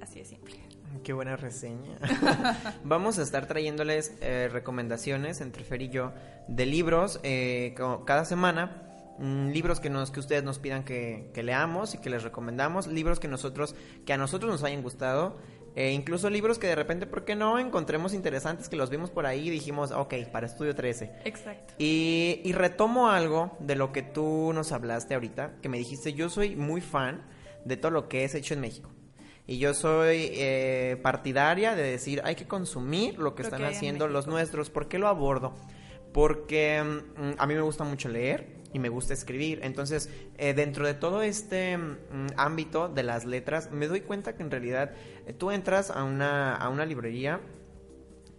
Así 0.00 0.20
de 0.20 0.24
simple. 0.24 0.56
Qué 1.02 1.12
buena 1.12 1.36
reseña. 1.36 1.96
Vamos 2.84 3.18
a 3.18 3.22
estar 3.22 3.46
trayéndoles 3.46 4.16
eh, 4.20 4.48
recomendaciones 4.50 5.40
entre 5.40 5.64
Fer 5.64 5.82
y 5.82 5.88
yo 5.88 6.12
de 6.48 6.66
libros 6.66 7.20
eh, 7.22 7.74
cada 8.04 8.24
semana. 8.24 8.82
mm, 9.18 9.48
libros 9.48 9.80
que 9.80 9.90
nos 9.90 10.10
que 10.10 10.20
ustedes 10.20 10.44
nos 10.44 10.58
pidan 10.58 10.84
que, 10.84 11.30
que 11.34 11.42
leamos 11.42 11.94
y 11.94 11.98
que 11.98 12.10
les 12.10 12.22
recomendamos. 12.22 12.86
Libros 12.86 13.20
que 13.20 13.28
nosotros 13.28 13.74
que 14.06 14.12
a 14.12 14.16
nosotros 14.16 14.50
nos 14.50 14.62
hayan 14.64 14.82
gustado. 14.82 15.38
E 15.74 15.92
incluso 15.92 16.28
libros 16.30 16.58
que 16.58 16.66
de 16.66 16.74
repente, 16.74 17.06
¿por 17.06 17.24
qué 17.24 17.36
no? 17.36 17.58
Encontremos 17.58 18.14
interesantes 18.14 18.68
que 18.68 18.76
los 18.76 18.90
vimos 18.90 19.10
por 19.10 19.26
ahí 19.26 19.48
y 19.48 19.50
dijimos, 19.50 19.92
ok, 19.92 20.14
para 20.32 20.46
Estudio 20.46 20.74
13. 20.74 21.12
Exacto. 21.24 21.74
Y, 21.78 22.40
y 22.44 22.52
retomo 22.52 23.10
algo 23.10 23.56
de 23.60 23.76
lo 23.76 23.92
que 23.92 24.02
tú 24.02 24.52
nos 24.54 24.72
hablaste 24.72 25.14
ahorita, 25.14 25.56
que 25.62 25.68
me 25.68 25.78
dijiste, 25.78 26.12
yo 26.12 26.30
soy 26.30 26.56
muy 26.56 26.80
fan 26.80 27.22
de 27.64 27.76
todo 27.76 27.92
lo 27.92 28.08
que 28.08 28.24
es 28.24 28.34
hecho 28.34 28.54
en 28.54 28.60
México. 28.60 28.90
Y 29.48 29.56
yo 29.56 29.72
soy 29.72 30.28
eh, 30.32 30.98
partidaria 31.02 31.74
de 31.74 31.82
decir, 31.82 32.20
hay 32.22 32.34
que 32.34 32.46
consumir 32.46 33.18
lo 33.18 33.34
que 33.34 33.42
Lo 33.42 33.46
están 33.46 33.62
que 33.62 33.68
haciendo 33.68 34.06
los 34.06 34.26
nuestros. 34.26 34.68
¿Por 34.68 34.88
qué 34.88 34.98
lo 34.98 35.08
abordo? 35.08 35.54
Porque 36.12 36.82
mm, 36.82 37.30
a 37.38 37.46
mí 37.46 37.54
me 37.54 37.62
gusta 37.62 37.82
mucho 37.82 38.10
leer 38.10 38.58
y 38.74 38.78
me 38.78 38.90
gusta 38.90 39.14
escribir. 39.14 39.60
Entonces, 39.62 40.10
eh, 40.36 40.52
dentro 40.52 40.86
de 40.86 40.92
todo 40.92 41.22
este 41.22 41.78
mm, 41.78 42.26
ámbito 42.36 42.90
de 42.90 43.02
las 43.02 43.24
letras, 43.24 43.70
me 43.70 43.88
doy 43.88 44.02
cuenta 44.02 44.36
que 44.36 44.42
en 44.42 44.50
realidad 44.50 44.92
tú 45.34 45.50
entras 45.50 45.90
a 45.90 46.04
una, 46.04 46.54
a 46.54 46.68
una 46.68 46.86
librería 46.86 47.40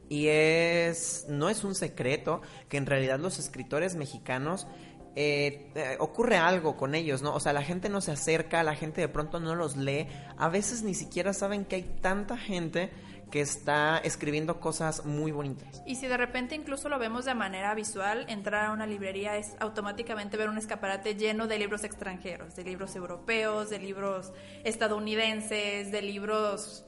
y 0.10 0.28
es 0.28 1.28
no 1.30 1.50
es 1.50 1.64
un 1.64 1.76
secreto 1.76 2.42
que 2.68 2.78
en 2.78 2.86
realidad 2.86 3.20
los 3.20 3.38
escritores 3.38 3.96
mexicanos 3.96 4.68
eh, 5.16 5.72
eh, 5.76 5.98
ocurre 6.00 6.38
algo 6.38 6.78
con 6.78 6.96
ellos, 6.96 7.22
¿no? 7.22 7.34
O 7.34 7.40
sea, 7.40 7.52
la 7.52 7.64
gente 7.64 7.90
no 7.90 8.00
se 8.00 8.12
acerca, 8.12 8.64
la 8.64 8.76
gente 8.76 9.02
de 9.02 9.08
pronto 9.08 9.40
no 9.40 9.56
los 9.56 9.76
lee, 9.76 10.08
a 10.38 10.50
veces 10.50 10.84
ni 10.84 10.94
siquiera 10.94 11.34
saben 11.34 11.66
que 11.66 11.78
hay 11.78 11.98
tanta 12.02 12.38
gente 12.38 12.92
que 13.30 13.42
está 13.42 14.00
escribiendo 14.00 14.60
cosas 14.60 15.06
muy 15.06 15.32
bonitas. 15.32 15.82
Y 15.86 15.96
si 15.96 16.08
de 16.08 16.18
repente 16.18 16.56
incluso 16.56 16.90
lo 16.90 17.00
vemos 17.00 17.26
de 17.26 17.36
manera 17.36 17.74
visual, 17.76 18.26
entrar 18.30 18.66
a 18.66 18.72
una 18.72 18.88
librería 18.88 19.38
es 19.38 19.56
automáticamente 19.60 20.38
ver 20.38 20.50
un 20.50 20.58
escaparate 20.58 21.16
lleno 21.16 21.48
de 21.48 21.60
libros 21.60 21.84
extranjeros, 21.84 22.56
de 22.56 22.64
libros 22.64 22.96
europeos, 22.96 23.70
de 23.70 23.80
libros 23.80 24.32
estadounidenses, 24.64 25.92
de 25.92 26.02
libros 26.02 26.86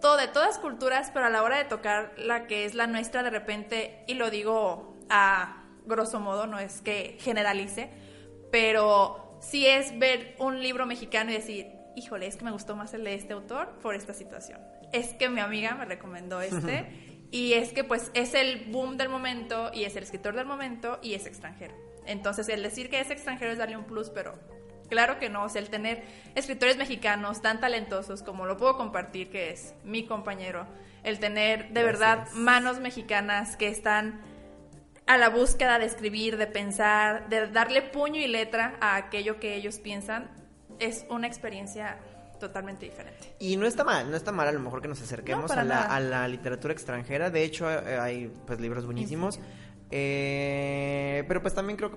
todo 0.00 0.18
de 0.18 0.28
todas 0.28 0.58
culturas, 0.58 1.10
pero 1.14 1.24
a 1.24 1.30
la 1.30 1.42
hora 1.42 1.56
de 1.56 1.64
tocar 1.64 2.12
la 2.18 2.46
que 2.46 2.66
es 2.66 2.74
la 2.74 2.86
nuestra 2.86 3.22
de 3.22 3.30
repente 3.30 4.04
y 4.06 4.14
lo 4.14 4.28
digo 4.28 4.98
a 5.08 5.64
grosso 5.86 6.20
modo, 6.20 6.46
no 6.46 6.58
es 6.58 6.82
que 6.82 7.16
generalice, 7.20 7.90
pero 8.50 9.38
sí 9.40 9.66
es 9.66 9.98
ver 9.98 10.36
un 10.38 10.60
libro 10.60 10.84
mexicano 10.84 11.30
y 11.30 11.34
decir, 11.34 11.72
híjole, 11.96 12.26
es 12.26 12.36
que 12.36 12.44
me 12.44 12.50
gustó 12.50 12.76
más 12.76 12.92
el 12.94 13.04
de 13.04 13.14
este 13.14 13.32
autor 13.32 13.78
por 13.80 13.94
esta 13.94 14.12
situación. 14.12 14.60
Es 14.94 15.12
que 15.14 15.28
mi 15.28 15.40
amiga 15.40 15.74
me 15.74 15.84
recomendó 15.84 16.40
este 16.40 16.86
y 17.32 17.54
es 17.54 17.72
que 17.72 17.82
pues 17.82 18.12
es 18.14 18.32
el 18.32 18.66
boom 18.66 18.96
del 18.96 19.08
momento 19.08 19.72
y 19.74 19.82
es 19.82 19.96
el 19.96 20.04
escritor 20.04 20.36
del 20.36 20.46
momento 20.46 21.00
y 21.02 21.14
es 21.14 21.26
extranjero. 21.26 21.74
Entonces 22.06 22.48
el 22.48 22.62
decir 22.62 22.88
que 22.90 23.00
es 23.00 23.10
extranjero 23.10 23.50
es 23.50 23.58
darle 23.58 23.76
un 23.76 23.86
plus, 23.86 24.08
pero 24.10 24.38
claro 24.88 25.18
que 25.18 25.28
no, 25.28 25.42
o 25.42 25.48
sea, 25.48 25.60
el 25.60 25.68
tener 25.68 26.04
escritores 26.36 26.76
mexicanos 26.76 27.42
tan 27.42 27.58
talentosos 27.58 28.22
como 28.22 28.46
lo 28.46 28.56
puedo 28.56 28.76
compartir, 28.76 29.30
que 29.30 29.50
es 29.50 29.74
mi 29.82 30.06
compañero, 30.06 30.68
el 31.02 31.18
tener 31.18 31.70
de 31.72 31.82
verdad 31.82 32.30
manos 32.34 32.78
mexicanas 32.78 33.56
que 33.56 33.66
están 33.66 34.20
a 35.06 35.18
la 35.18 35.28
búsqueda 35.28 35.80
de 35.80 35.86
escribir, 35.86 36.36
de 36.36 36.46
pensar, 36.46 37.28
de 37.30 37.48
darle 37.48 37.82
puño 37.82 38.20
y 38.20 38.28
letra 38.28 38.76
a 38.80 38.94
aquello 38.94 39.40
que 39.40 39.56
ellos 39.56 39.80
piensan, 39.80 40.30
es 40.78 41.04
una 41.10 41.26
experiencia 41.26 41.98
totalmente 42.46 42.84
diferente. 42.86 43.34
Y 43.38 43.56
no 43.56 43.66
está 43.66 43.84
mal, 43.84 44.10
no 44.10 44.16
está 44.16 44.32
mal 44.32 44.48
a 44.48 44.52
lo 44.52 44.60
mejor 44.60 44.80
que 44.82 44.88
nos 44.88 45.00
acerquemos 45.02 45.50
No, 45.50 45.60
a, 45.60 45.64
la, 45.64 45.74
nada. 45.74 45.94
a 45.96 46.00
la 46.00 46.28
literatura 46.28 46.72
extranjera. 46.72 47.30
De 47.30 47.42
hecho, 47.44 47.70
eh, 47.70 47.98
hay 47.98 48.32
pues 48.46 48.60
libros 48.60 48.84
buenísimos. 48.86 49.38
Eh, 49.90 51.24
pero 51.28 51.40
pues 51.40 51.54
también 51.54 51.76
creo 51.76 51.92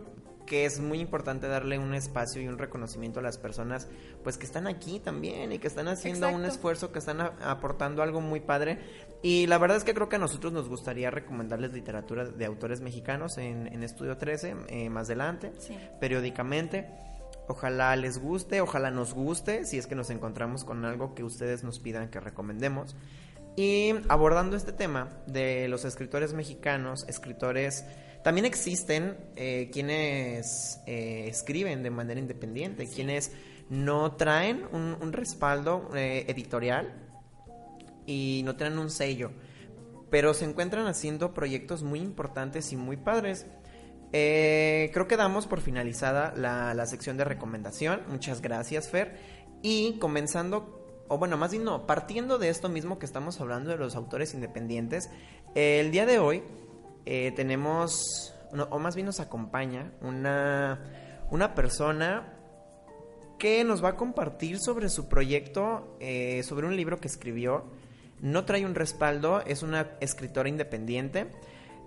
que 0.46 0.64
es 0.66 0.80
muy 0.80 1.00
importante 1.02 1.48
darle 1.48 1.78
un 1.78 1.94
espacio 1.94 2.42
y 2.42 2.48
un 2.48 2.58
reconocimiento 2.58 3.20
a 3.20 3.24
las 3.24 3.38
personas 3.38 3.90
pues 4.24 4.38
que 4.38 4.46
están 4.46 4.66
aquí 4.66 5.00
también 5.02 5.52
y 5.52 5.60
que 5.60 5.68
están 5.68 5.90
haciendo 5.90 6.30
un 6.30 6.46
esfuerzo, 6.46 6.92
que 6.94 7.00
están 7.00 7.20
aportando 7.20 8.02
algo 8.02 8.22
muy 8.22 8.40
padre. 8.40 8.80
Y 9.22 9.48
la 9.48 9.58
verdad 9.58 9.76
es 9.78 9.84
que 9.84 9.94
creo 9.94 10.08
que 10.08 10.16
a 10.16 10.20
nosotros 10.20 10.54
nos 10.54 10.70
gustaría 10.70 11.12
recomendarles 11.12 11.74
literatura 11.74 12.24
de 12.26 12.46
autores 12.46 12.80
mexicanos 12.82 13.38
en, 13.38 13.68
en 13.68 13.84
Estudio 13.84 14.16
13 14.16 14.56
eh, 14.70 14.90
más 14.90 15.08
adelante 15.08 15.52
Sí. 15.58 15.76
periódicamente. 16.00 16.88
Ojalá 17.48 17.96
les 17.96 18.20
guste, 18.20 18.60
ojalá 18.60 18.92
nos 18.92 19.14
guste, 19.14 19.66
si 19.66 19.78
es 19.78 19.88
que 19.88 19.96
nos 19.96 20.10
encontramos 20.10 20.66
con 20.66 20.84
algo 20.84 21.16
que 21.16 21.24
ustedes 21.24 21.64
nos 21.64 21.80
pidan 21.80 22.10
que 22.10 22.20
recomendemos. 22.20 22.96
Y 23.56 23.94
abordando 24.10 24.56
este 24.56 24.72
tema 24.72 25.10
de 25.26 25.68
los 25.68 25.86
escritores 25.86 26.34
mexicanos, 26.34 27.06
escritores, 27.08 27.86
también 28.24 28.46
existen 28.46 29.18
eh, 29.36 29.70
quienes 29.72 30.82
eh, 30.86 31.26
escriben 31.28 31.82
de 31.84 31.90
manera 31.90 32.20
independiente, 32.20 32.88
quienes 32.88 33.32
no 33.70 34.12
traen 34.16 34.66
un, 34.74 34.98
un 35.02 35.14
respaldo 35.14 35.90
eh, 35.96 36.26
editorial 36.28 36.94
y 38.06 38.42
no 38.46 38.56
tienen 38.56 38.78
un 38.78 38.90
sello, 38.90 39.32
pero 40.10 40.34
se 40.34 40.46
encuentran 40.46 40.86
haciendo 40.88 41.34
proyectos 41.34 41.84
muy 41.84 42.00
importantes 42.00 42.72
y 42.74 42.76
muy 42.76 42.98
padres. 42.98 43.46
Eh, 44.14 44.90
creo 44.94 45.08
que 45.08 45.18
damos 45.18 45.48
por 45.48 45.62
finalizada 45.62 46.34
la, 46.36 46.74
la 46.74 46.86
sección 46.86 47.18
de 47.18 47.24
recomendación. 47.24 48.02
Muchas 48.08 48.42
gracias, 48.42 48.90
Fer. 48.90 49.18
Y 49.62 49.98
comenzando, 50.00 51.06
o 51.08 51.18
bueno, 51.18 51.38
más 51.38 51.52
bien 51.52 51.64
no, 51.64 51.86
partiendo 51.86 52.38
de 52.38 52.50
esto 52.50 52.70
mismo 52.70 53.00
que 53.00 53.06
estamos 53.06 53.42
hablando 53.42 53.72
de 53.72 53.78
los 53.78 53.96
autores 53.96 54.34
independientes, 54.34 55.10
el 55.56 55.92
día 55.92 56.06
de 56.06 56.20
hoy 56.20 56.44
eh, 57.06 57.34
tenemos, 57.36 58.34
o 58.70 58.80
más 58.80 58.96
bien 58.96 59.08
nos 59.08 59.20
acompaña 59.20 59.92
una, 60.02 61.26
una 61.32 61.56
persona 61.56 62.34
que 63.40 63.64
nos 63.64 63.84
va 63.84 63.90
a 63.90 63.96
compartir 63.96 64.60
sobre 64.60 64.90
su 64.90 65.10
proyecto, 65.10 65.98
eh, 66.00 66.44
sobre 66.44 66.68
un 66.68 66.76
libro 66.76 67.00
que 67.00 67.08
escribió. 67.08 67.66
No 68.20 68.46
trae 68.46 68.66
un 68.66 68.74
respaldo, 68.74 69.42
es 69.42 69.62
una 69.62 69.92
escritora 70.00 70.50
independiente 70.50 71.28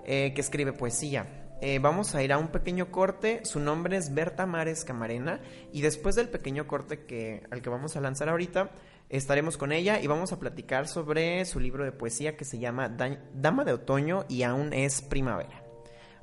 que 0.04 0.40
escribe 0.40 0.72
poesía. 0.72 1.39
Eh, 1.62 1.78
vamos 1.78 2.14
a 2.14 2.22
ir 2.22 2.32
a 2.32 2.38
un 2.38 2.48
pequeño 2.48 2.90
corte. 2.90 3.40
Su 3.44 3.60
nombre 3.60 3.96
es 3.96 4.14
Berta 4.14 4.46
Mares 4.46 4.84
Camarena. 4.84 5.40
Y 5.72 5.82
después 5.82 6.14
del 6.16 6.28
pequeño 6.28 6.66
corte 6.66 7.04
que, 7.04 7.42
al 7.50 7.60
que 7.62 7.68
vamos 7.70 7.96
a 7.96 8.00
lanzar 8.00 8.28
ahorita, 8.28 8.70
estaremos 9.08 9.56
con 9.56 9.72
ella 9.72 10.00
y 10.00 10.06
vamos 10.06 10.32
a 10.32 10.38
platicar 10.38 10.88
sobre 10.88 11.44
su 11.44 11.60
libro 11.60 11.84
de 11.84 11.92
poesía 11.92 12.36
que 12.36 12.44
se 12.44 12.58
llama 12.58 12.88
Da- 12.88 13.18
Dama 13.34 13.64
de 13.64 13.72
Otoño 13.74 14.24
y 14.28 14.42
aún 14.42 14.72
es 14.72 15.02
primavera. 15.02 15.62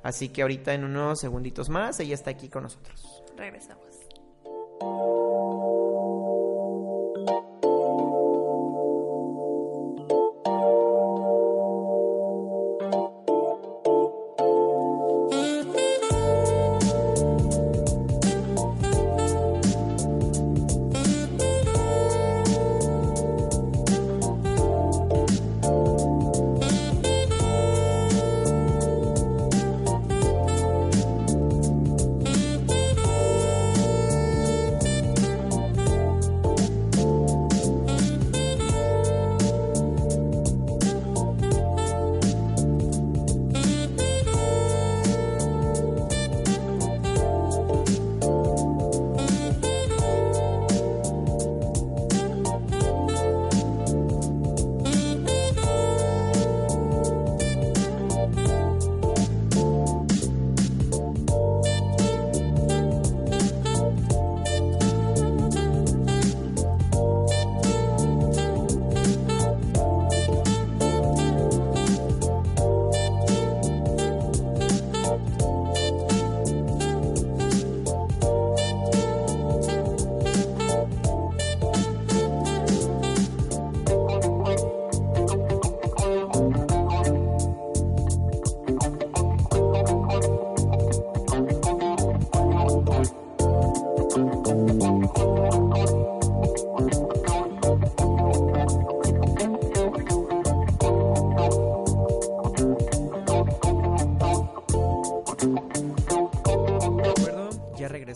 Así 0.02 0.28
que 0.30 0.42
ahorita 0.42 0.74
en 0.74 0.84
unos 0.84 1.20
segunditos 1.20 1.68
más, 1.68 2.00
ella 2.00 2.14
está 2.14 2.30
aquí 2.30 2.48
con 2.48 2.62
nosotros. 2.64 3.22
Regresamos. 3.36 3.86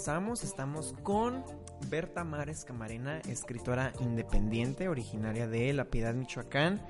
Regresamos. 0.02 0.42
Estamos 0.42 0.94
con 1.04 1.44
Berta 1.88 2.24
Mares 2.24 2.64
Camarena, 2.64 3.20
escritora 3.20 3.92
independiente, 4.00 4.88
originaria 4.88 5.46
de 5.46 5.72
La 5.72 5.84
Piedad, 5.84 6.12
Michoacán, 6.12 6.84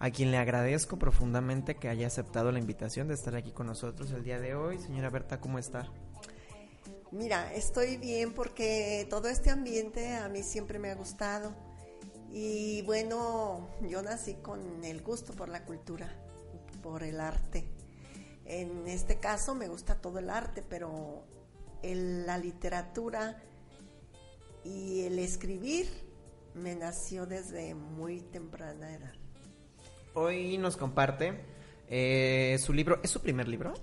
a 0.00 0.10
quien 0.10 0.32
le 0.32 0.38
agradezco 0.38 0.98
profundamente 0.98 1.76
que 1.76 1.88
haya 1.88 2.08
aceptado 2.08 2.50
la 2.50 2.58
invitación 2.58 3.06
de 3.06 3.14
estar 3.14 3.36
aquí 3.36 3.52
con 3.52 3.68
nosotros 3.68 4.10
el 4.10 4.24
día 4.24 4.40
de 4.40 4.56
hoy. 4.56 4.80
Señora 4.80 5.10
Berta, 5.10 5.38
¿cómo 5.38 5.60
está? 5.60 5.88
Mira, 7.12 7.54
estoy 7.54 7.98
bien 7.98 8.34
porque 8.34 9.06
todo 9.08 9.28
este 9.28 9.50
ambiente 9.50 10.16
a 10.16 10.28
mí 10.28 10.42
siempre 10.42 10.80
me 10.80 10.90
ha 10.90 10.96
gustado. 10.96 11.54
Y 12.32 12.82
bueno, 12.82 13.68
yo 13.88 14.02
nací 14.02 14.34
con 14.42 14.82
el 14.82 15.02
gusto 15.02 15.34
por 15.34 15.48
la 15.48 15.64
cultura, 15.64 16.12
por 16.82 17.04
el 17.04 17.20
arte. 17.20 17.70
En 18.44 18.88
este 18.88 19.20
caso 19.20 19.54
me 19.54 19.68
gusta 19.68 20.00
todo 20.00 20.18
el 20.18 20.30
arte, 20.30 20.64
pero 20.68 21.28
la 21.92 22.38
literatura 22.38 23.42
y 24.64 25.02
el 25.02 25.18
escribir 25.18 25.88
me 26.54 26.74
nació 26.74 27.26
desde 27.26 27.74
muy 27.74 28.20
temprana 28.20 28.94
edad. 28.94 29.12
Hoy 30.14 30.56
nos 30.58 30.76
comparte 30.76 31.40
eh, 31.88 32.56
su 32.60 32.72
libro, 32.72 33.00
¿es 33.02 33.10
su 33.10 33.20
primer 33.20 33.48
libro? 33.48 33.74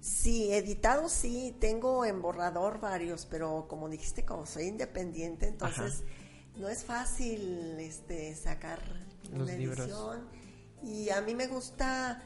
Sí, 0.00 0.50
editado 0.52 1.08
sí, 1.10 1.54
tengo 1.60 2.06
en 2.06 2.22
borrador 2.22 2.80
varios, 2.80 3.26
pero 3.26 3.66
como 3.68 3.88
dijiste, 3.88 4.24
como 4.24 4.46
soy 4.46 4.64
independiente, 4.64 5.46
entonces 5.46 6.04
no 6.56 6.68
es 6.70 6.84
fácil 6.84 7.76
este 7.78 8.34
sacar 8.34 8.80
Los 9.30 9.42
una 9.42 9.52
libros. 9.56 9.80
edición. 9.80 10.28
Y 10.82 11.10
a 11.10 11.20
mí 11.20 11.34
me 11.34 11.46
gusta, 11.46 12.22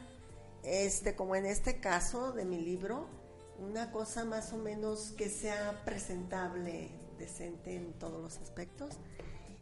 este, 0.63 1.15
como 1.15 1.35
en 1.35 1.45
este 1.45 1.81
caso 1.81 2.31
de 2.31 2.45
mi 2.45 2.61
libro, 2.61 3.09
una 3.59 3.91
cosa 3.91 4.25
más 4.25 4.53
o 4.53 4.57
menos 4.57 5.11
que 5.17 5.29
sea 5.29 5.83
presentable, 5.85 6.91
decente 7.17 7.75
en 7.75 7.93
todos 7.93 8.21
los 8.21 8.37
aspectos. 8.37 8.95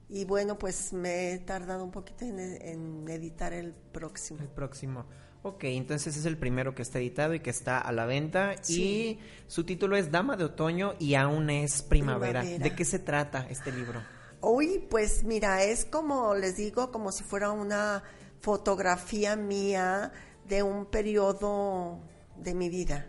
Y 0.10 0.26
bueno, 0.26 0.60
pues 0.60 0.94
me 0.94 1.34
he 1.34 1.40
tardado 1.40 1.84
un 1.84 1.92
poquito 1.92 2.26
en, 2.26 2.40
en 2.40 3.08
editar 3.10 3.54
el 3.54 3.74
próximo. 3.74 4.40
El 4.42 4.50
próximo. 4.50 5.06
Ok, 5.46 5.66
entonces 5.66 6.16
es 6.16 6.26
el 6.26 6.38
primero 6.38 6.74
que 6.74 6.82
está 6.82 7.00
editado 7.00 7.34
y 7.34 7.42
que 7.42 7.50
está 7.50 7.78
a 7.80 7.92
la 7.92 8.06
venta. 8.06 8.56
Sí. 8.62 8.82
Y 8.82 9.20
su 9.48 9.66
título 9.66 9.98
es 9.98 10.10
Dama 10.10 10.38
de 10.38 10.46
Otoño 10.46 10.94
y 11.00 11.16
aún 11.16 11.50
es 11.50 11.82
primavera. 11.82 12.42
Primavera. 12.42 12.64
¿De 12.64 12.76
qué 12.76 12.86
se 12.86 13.00
trata 13.00 13.46
este 13.50 13.72
libro? 13.72 14.02
Uy, 14.40 14.86
pues 14.90 15.24
mira, 15.24 15.64
es 15.64 15.86
como 15.86 16.36
les 16.36 16.58
digo, 16.58 16.92
como 16.92 17.12
si 17.12 17.24
fuera 17.24 17.52
una 17.52 18.04
fotografía 18.40 19.36
mía 19.36 20.14
de 20.48 20.64
un 20.64 20.86
periodo 20.86 22.00
de 22.38 22.54
mi 22.54 22.70
vida. 22.70 23.08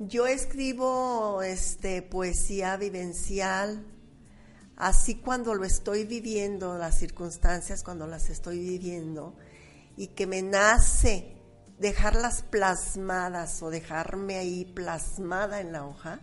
Yo 0.00 0.26
escribo 0.26 1.42
este 1.42 2.02
poesía 2.02 2.76
vivencial, 2.76 3.86
así 4.74 5.14
cuando 5.14 5.54
lo 5.54 5.64
estoy 5.64 6.02
viviendo, 6.02 6.76
las 6.76 6.98
circunstancias 6.98 7.84
cuando 7.84 8.08
las 8.08 8.28
estoy 8.28 8.58
viviendo 8.58 9.36
y 9.96 10.08
que 10.08 10.26
me 10.26 10.42
nace 10.42 11.36
dejarlas 11.78 12.42
plasmadas 12.42 13.62
o 13.62 13.70
dejarme 13.70 14.34
ahí 14.34 14.64
plasmada 14.64 15.60
en 15.60 15.70
la 15.70 15.86
hoja, 15.86 16.18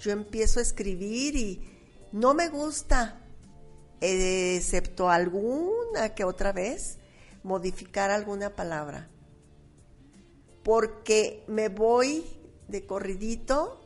yo 0.00 0.10
empiezo 0.10 0.58
a 0.58 0.62
escribir 0.62 1.36
y 1.36 1.60
no 2.12 2.32
me 2.32 2.48
gusta, 2.48 3.20
excepto 4.00 5.10
alguna 5.10 6.14
que 6.14 6.24
otra 6.24 6.52
vez, 6.52 6.96
modificar 7.42 8.10
alguna 8.10 8.56
palabra. 8.56 9.10
Porque 10.64 11.44
me 11.48 11.68
voy 11.68 12.37
de 12.68 12.86
corridito 12.86 13.80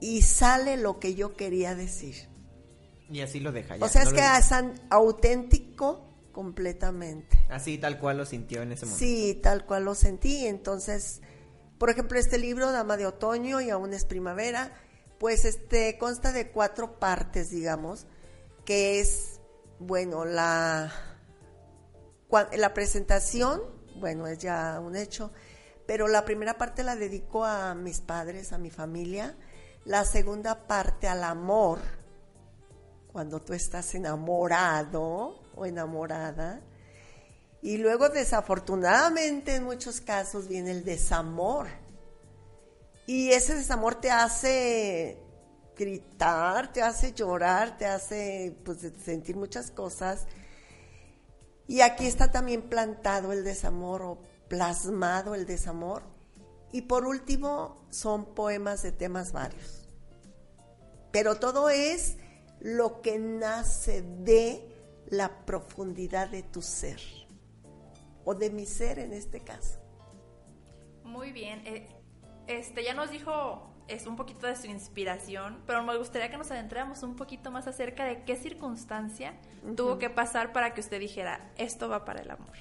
y 0.00 0.22
sale 0.22 0.76
lo 0.76 0.98
que 0.98 1.14
yo 1.14 1.34
quería 1.34 1.74
decir. 1.74 2.28
Y 3.10 3.20
así 3.20 3.40
lo 3.40 3.52
deja. 3.52 3.76
ya, 3.76 3.84
o 3.84 3.88
sea, 3.88 4.04
no 4.04 4.10
es 4.10 4.14
que 4.14 4.20
es 4.20 4.80
auténtico 4.90 6.04
completamente. 6.32 7.38
Así 7.48 7.78
tal 7.78 7.98
cual 7.98 8.18
lo 8.18 8.26
sintió 8.26 8.62
en 8.62 8.72
ese 8.72 8.86
momento. 8.86 9.04
Sí, 9.04 9.40
tal 9.42 9.64
cual 9.66 9.84
lo 9.84 9.94
sentí. 9.94 10.46
Entonces, 10.46 11.22
por 11.78 11.90
ejemplo, 11.90 12.18
este 12.18 12.38
libro, 12.38 12.72
Dama 12.72 12.96
de 12.96 13.06
Otoño 13.06 13.60
y 13.60 13.70
aún 13.70 13.94
es 13.94 14.04
primavera, 14.04 14.72
pues 15.18 15.44
este 15.44 15.96
consta 15.96 16.32
de 16.32 16.50
cuatro 16.50 16.98
partes, 16.98 17.50
digamos, 17.50 18.06
que 18.64 19.00
es, 19.00 19.40
bueno, 19.78 20.24
la, 20.24 20.92
la 22.56 22.74
presentación, 22.74 23.62
bueno, 23.96 24.26
es 24.26 24.38
ya 24.38 24.80
un 24.80 24.96
hecho, 24.96 25.30
pero 25.86 26.08
la 26.08 26.24
primera 26.24 26.56
parte 26.56 26.82
la 26.82 26.96
dedico 26.96 27.44
a 27.44 27.74
mis 27.74 28.00
padres, 28.00 28.52
a 28.52 28.58
mi 28.58 28.70
familia, 28.70 29.36
la 29.84 30.04
segunda 30.04 30.66
parte 30.66 31.08
al 31.08 31.24
amor, 31.24 31.78
cuando 33.12 33.40
tú 33.40 33.52
estás 33.52 33.94
enamorado 33.94 35.40
o 35.54 35.66
enamorada, 35.66 36.60
y 37.62 37.78
luego 37.78 38.08
desafortunadamente 38.08 39.54
en 39.54 39.64
muchos 39.64 40.00
casos 40.00 40.48
viene 40.48 40.70
el 40.70 40.84
desamor. 40.84 41.68
Y 43.06 43.30
ese 43.30 43.54
desamor 43.54 43.94
te 44.00 44.10
hace 44.10 45.18
gritar, 45.76 46.72
te 46.72 46.82
hace 46.82 47.12
llorar, 47.12 47.76
te 47.78 47.86
hace 47.86 48.56
pues, 48.64 48.78
sentir 49.02 49.36
muchas 49.36 49.70
cosas. 49.70 50.26
Y 51.66 51.80
aquí 51.80 52.06
está 52.06 52.30
también 52.30 52.62
plantado 52.62 53.32
el 53.32 53.44
desamor 53.44 54.02
o 54.02 54.18
plasmado 54.48 55.34
el 55.34 55.46
desamor. 55.46 56.02
Y 56.72 56.82
por 56.82 57.06
último 57.06 57.86
son 57.90 58.34
poemas 58.34 58.82
de 58.82 58.92
temas 58.92 59.32
varios. 59.32 59.88
Pero 61.12 61.36
todo 61.36 61.70
es 61.70 62.16
lo 62.60 63.00
que 63.00 63.18
nace 63.18 64.02
de 64.02 64.74
la 65.06 65.44
profundidad 65.44 66.28
de 66.28 66.42
tu 66.42 66.62
ser 66.62 67.00
o 68.24 68.34
de 68.34 68.50
mi 68.50 68.66
ser 68.66 68.98
en 68.98 69.12
este 69.12 69.40
caso. 69.40 69.78
Muy 71.04 71.30
bien. 71.30 71.62
eh, 71.66 71.88
este 72.46 72.82
ya 72.82 72.94
nos 72.94 73.10
dijo 73.10 73.70
es 73.86 74.06
un 74.06 74.16
poquito 74.16 74.46
de 74.46 74.56
su 74.56 74.66
inspiración, 74.66 75.62
pero 75.66 75.82
me 75.82 75.96
gustaría 75.96 76.30
que 76.30 76.38
nos 76.38 76.50
adentráramos 76.50 77.02
un 77.02 77.16
poquito 77.16 77.50
más 77.50 77.66
acerca 77.66 78.04
de 78.04 78.24
qué 78.24 78.36
circunstancia 78.36 79.34
tuvo 79.76 79.98
que 79.98 80.08
pasar 80.08 80.52
para 80.52 80.74
que 80.74 80.80
usted 80.80 81.00
dijera 81.00 81.52
esto 81.56 81.88
va 81.88 82.04
para 82.04 82.22
el 82.22 82.30
amor. 82.30 82.56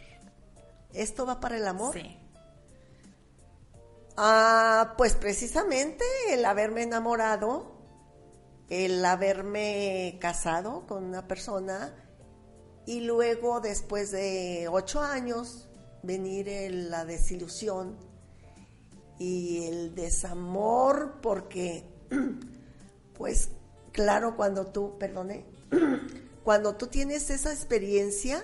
¿Esto 0.93 1.25
va 1.25 1.39
para 1.39 1.57
el 1.57 1.67
amor? 1.67 1.93
Sí. 1.93 2.17
Ah, 4.15 4.93
pues 4.97 5.15
precisamente 5.15 6.03
el 6.29 6.45
haberme 6.45 6.83
enamorado, 6.83 7.71
el 8.69 9.03
haberme 9.03 10.17
casado 10.21 10.85
con 10.87 11.03
una 11.03 11.27
persona 11.27 11.93
y 12.85 13.01
luego 13.01 13.59
después 13.59 14.11
de 14.11 14.67
ocho 14.71 15.01
años 15.01 15.67
venir 16.03 16.47
el- 16.49 16.91
la 16.91 17.05
desilusión 17.05 17.97
y 19.17 19.65
el 19.67 19.95
desamor 19.95 21.19
porque 21.21 21.83
pues 23.17 23.49
claro 23.91 24.35
cuando 24.35 24.67
tú, 24.67 24.97
perdone, 24.99 25.45
cuando 26.43 26.75
tú 26.75 26.87
tienes 26.87 27.29
esa 27.31 27.51
experiencia, 27.51 28.43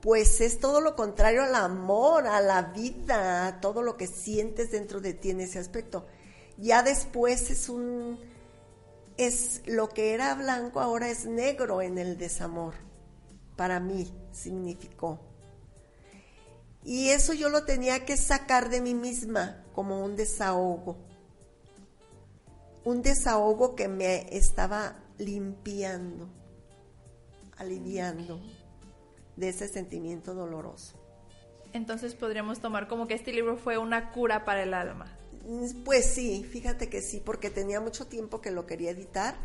pues 0.00 0.40
es 0.40 0.60
todo 0.60 0.80
lo 0.80 0.94
contrario 0.94 1.42
al 1.42 1.54
amor, 1.54 2.26
a 2.26 2.40
la 2.40 2.62
vida, 2.62 3.46
a 3.46 3.60
todo 3.60 3.82
lo 3.82 3.96
que 3.96 4.06
sientes 4.06 4.70
dentro 4.70 5.00
de 5.00 5.14
ti 5.14 5.30
en 5.30 5.40
ese 5.40 5.58
aspecto. 5.58 6.06
Ya 6.58 6.82
después 6.82 7.50
es 7.50 7.68
un 7.68 8.18
es 9.16 9.62
lo 9.66 9.88
que 9.88 10.12
era 10.12 10.34
blanco 10.34 10.80
ahora 10.80 11.08
es 11.08 11.24
negro 11.24 11.80
en 11.80 11.98
el 11.98 12.18
desamor. 12.18 12.74
Para 13.56 13.80
mí 13.80 14.12
significó. 14.32 15.18
Y 16.84 17.08
eso 17.08 17.32
yo 17.32 17.48
lo 17.48 17.64
tenía 17.64 18.04
que 18.04 18.16
sacar 18.16 18.68
de 18.68 18.80
mí 18.80 18.94
misma 18.94 19.64
como 19.74 20.04
un 20.04 20.14
desahogo. 20.14 20.98
Un 22.84 23.02
desahogo 23.02 23.74
que 23.74 23.88
me 23.88 24.36
estaba 24.36 25.02
limpiando, 25.18 26.28
aliviando 27.56 28.38
de 29.36 29.50
ese 29.50 29.68
sentimiento 29.68 30.34
doloroso. 30.34 30.96
Entonces 31.72 32.14
podríamos 32.14 32.60
tomar 32.60 32.88
como 32.88 33.06
que 33.06 33.14
este 33.14 33.32
libro 33.32 33.56
fue 33.56 33.78
una 33.78 34.10
cura 34.12 34.44
para 34.44 34.62
el 34.62 34.74
alma. 34.74 35.16
Pues 35.84 36.06
sí, 36.06 36.44
fíjate 36.44 36.88
que 36.88 37.02
sí, 37.02 37.22
porque 37.24 37.50
tenía 37.50 37.80
mucho 37.80 38.06
tiempo 38.06 38.40
que 38.40 38.50
lo 38.50 38.66
quería 38.66 38.90
editar. 38.90 39.36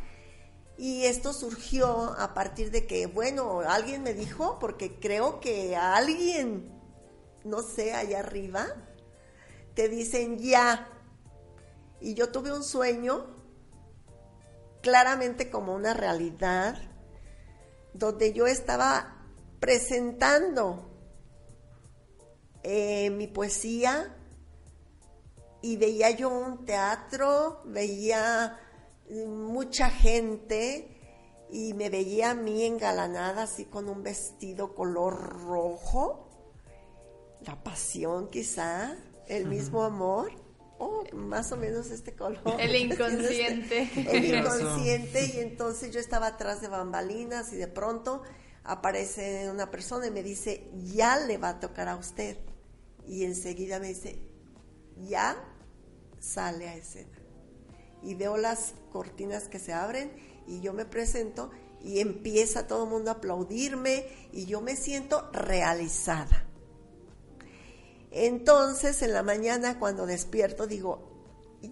Y 0.78 1.06
esto 1.06 1.32
surgió 1.34 2.16
a 2.18 2.34
partir 2.34 2.72
de 2.72 2.88
que, 2.88 3.06
bueno, 3.06 3.60
alguien 3.60 4.02
me 4.02 4.14
dijo, 4.14 4.58
porque 4.58 5.00
creo 5.00 5.40
que 5.40 5.76
a 5.76 5.96
alguien, 5.96 6.72
no 7.44 7.62
sé, 7.62 7.94
allá 7.94 8.20
arriba, 8.20 8.68
te 9.76 9.90
dicen 9.90 10.40
ya. 10.40 10.88
Y 12.00 12.16
yo 12.16 12.32
tuve 12.32 12.52
un 12.52 12.64
sueño, 12.64 13.28
claramente 14.82 15.52
como 15.52 15.76
una 15.76 15.94
realidad, 15.94 16.82
donde 17.94 18.34
yo 18.34 18.48
estaba 18.48 19.21
presentando 19.62 20.90
eh, 22.64 23.12
mi 23.12 23.28
poesía 23.28 24.18
y 25.62 25.78
veía 25.78 26.10
yo 26.10 26.30
un 26.30 26.66
teatro, 26.66 27.62
veía 27.66 28.60
mucha 29.28 29.92
gente 29.92 30.98
y 31.52 31.76
me 31.76 31.90
veía 31.90 32.32
a 32.32 32.34
mí 32.34 32.64
engalanada 32.64 33.44
así 33.44 33.66
con 33.66 33.88
un 33.88 34.02
vestido 34.02 34.74
color 34.74 35.44
rojo, 35.44 36.28
la 37.46 37.62
pasión 37.64 38.30
quizá, 38.30 38.96
el 39.28 39.46
mismo 39.46 39.84
amor. 39.84 40.32
Oh, 40.80 41.04
más 41.14 41.52
o 41.52 41.58
menos 41.58 41.92
este 41.92 42.16
color. 42.16 42.42
El 42.60 42.76
inconsciente. 42.92 43.88
El 43.96 44.26
inconsciente 44.26 45.32
y 45.36 45.40
entonces 45.40 45.92
yo 45.92 46.00
estaba 46.00 46.26
atrás 46.26 46.60
de 46.60 46.70
bambalinas 46.70 47.54
y 47.54 47.58
de 47.58 47.68
pronto 47.68 48.24
aparece 48.64 49.50
una 49.50 49.72
persona 49.72 50.08
y 50.08 50.12
me 50.12 50.24
dice, 50.24 50.70
ya 50.94 51.18
le 51.18 51.38
va 51.38 51.50
a 51.50 51.60
tocar 51.60 51.88
a 51.88 51.96
usted. 51.96 52.38
Y 53.08 53.24
enseguida 53.24 53.80
me 53.80 53.90
dice, 53.90 54.22
ya 54.98 55.36
sale 56.20 56.70
a 56.70 56.76
escena. 56.76 57.18
Y 58.04 58.16
veo 58.16 58.38
las 58.38 58.74
cortinas 58.92 59.48
que 59.48 59.60
se 59.60 59.74
abren 59.74 60.12
y 60.48 60.62
yo 60.62 60.74
me 60.74 60.86
presento 60.86 61.52
y 61.84 62.00
empieza 62.00 62.68
todo 62.68 62.84
el 62.84 62.90
mundo 62.90 63.12
a 63.12 63.16
aplaudirme 63.16 64.06
y 64.32 64.46
yo 64.46 64.62
me 64.62 64.76
siento 64.76 65.30
realizada. 65.32 66.46
Entonces 68.12 69.02
en 69.02 69.14
la 69.14 69.24
mañana 69.24 69.80
cuando 69.80 70.06
despierto 70.06 70.68
digo, 70.68 71.12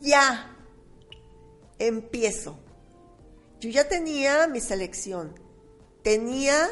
ya, 0.02 0.56
empiezo. 1.78 2.60
Yo 3.60 3.70
ya 3.70 3.88
tenía 3.90 4.48
mi 4.48 4.62
selección, 4.62 5.34
tenía 6.04 6.68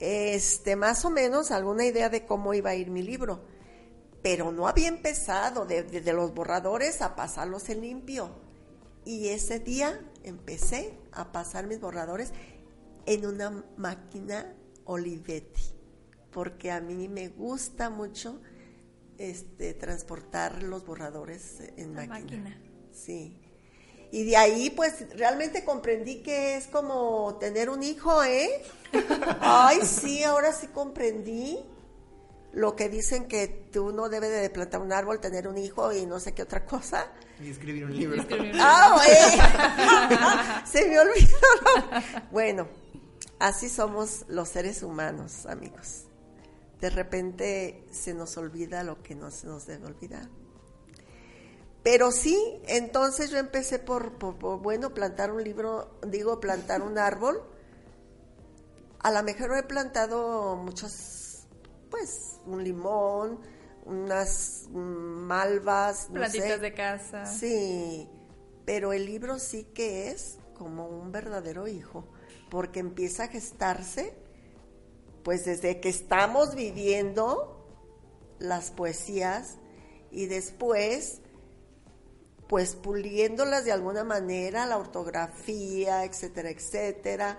este 0.00 0.76
más 0.76 1.04
o 1.04 1.10
menos 1.10 1.50
alguna 1.50 1.84
idea 1.84 2.08
de 2.08 2.24
cómo 2.24 2.54
iba 2.54 2.70
a 2.70 2.74
ir 2.74 2.90
mi 2.90 3.02
libro, 3.02 3.44
pero 4.22 4.52
no 4.52 4.68
había 4.68 4.88
empezado 4.88 5.66
desde 5.66 6.00
de, 6.00 6.12
los 6.12 6.34
borradores 6.34 7.02
a 7.02 7.16
pasarlos 7.16 7.68
en 7.68 7.80
limpio. 7.80 8.30
Y 9.04 9.28
ese 9.28 9.58
día 9.58 10.00
empecé 10.22 10.98
a 11.12 11.32
pasar 11.32 11.66
mis 11.66 11.80
borradores 11.80 12.32
en 13.06 13.26
una 13.26 13.64
máquina 13.76 14.54
Olivetti, 14.84 15.62
porque 16.30 16.70
a 16.70 16.80
mí 16.80 17.08
me 17.08 17.28
gusta 17.28 17.90
mucho 17.90 18.40
este, 19.16 19.74
transportar 19.74 20.62
los 20.62 20.84
borradores 20.84 21.60
en 21.76 21.94
máquina. 21.94 22.60
Sí. 22.92 23.47
Y 24.10 24.24
de 24.24 24.36
ahí, 24.36 24.70
pues, 24.70 25.04
realmente 25.16 25.64
comprendí 25.64 26.22
que 26.22 26.56
es 26.56 26.66
como 26.66 27.36
tener 27.38 27.68
un 27.68 27.82
hijo, 27.82 28.22
¿eh? 28.22 28.62
Ay, 29.40 29.80
sí, 29.84 30.22
ahora 30.22 30.52
sí 30.52 30.68
comprendí 30.68 31.58
lo 32.52 32.74
que 32.74 32.88
dicen 32.88 33.28
que 33.28 33.48
tú 33.70 33.92
no 33.92 34.08
debes 34.08 34.30
de 34.30 34.48
plantar 34.50 34.80
un 34.80 34.92
árbol, 34.92 35.20
tener 35.20 35.46
un 35.46 35.58
hijo 35.58 35.92
y 35.92 36.06
no 36.06 36.20
sé 36.20 36.32
qué 36.32 36.42
otra 36.42 36.64
cosa. 36.64 37.06
Y 37.42 37.50
escribir 37.50 37.84
un 37.84 37.94
libro. 37.94 38.24
¡Ah, 38.54 40.64
Se 40.70 40.88
me 40.88 40.98
olvidó. 40.98 41.38
Bueno, 42.30 42.66
así 43.38 43.68
somos 43.68 44.24
los 44.28 44.48
seres 44.48 44.82
humanos, 44.82 45.44
amigos 45.46 46.08
de 46.80 46.90
repente 46.90 47.84
se 47.90 48.14
nos 48.14 48.36
olvida 48.36 48.84
lo 48.84 49.02
que 49.02 49.14
no 49.14 49.30
se 49.30 49.46
nos 49.46 49.66
debe 49.66 49.86
olvidar. 49.86 50.28
Pero 51.82 52.10
sí, 52.10 52.60
entonces 52.66 53.30
yo 53.30 53.38
empecé 53.38 53.78
por, 53.78 54.18
bueno, 54.60 54.92
plantar 54.92 55.32
un 55.32 55.42
libro, 55.42 55.98
digo, 56.06 56.40
plantar 56.40 56.82
un 56.82 56.98
árbol. 56.98 57.42
A 59.00 59.10
lo 59.10 59.22
mejor 59.22 59.56
he 59.56 59.62
plantado 59.62 60.56
muchos, 60.56 61.46
pues, 61.90 62.40
un 62.46 62.62
limón, 62.64 63.40
unas 63.86 64.66
malvas. 64.70 66.08
Plantitas 66.12 66.60
de 66.60 66.74
casa. 66.74 67.24
Sí, 67.24 68.08
pero 68.64 68.92
el 68.92 69.06
libro 69.06 69.38
sí 69.38 69.64
que 69.64 70.10
es 70.10 70.38
como 70.54 70.88
un 70.88 71.12
verdadero 71.12 71.68
hijo, 71.68 72.04
porque 72.50 72.80
empieza 72.80 73.24
a 73.24 73.28
gestarse 73.28 74.14
pues 75.22 75.44
desde 75.44 75.80
que 75.80 75.88
estamos 75.88 76.54
viviendo 76.54 77.54
las 78.38 78.70
poesías 78.70 79.56
y 80.10 80.26
después 80.26 81.20
pues 82.48 82.74
puliéndolas 82.74 83.64
de 83.64 83.72
alguna 83.72 84.04
manera, 84.04 84.66
la 84.66 84.78
ortografía, 84.78 86.04
etcétera, 86.04 86.50
etcétera. 86.50 87.38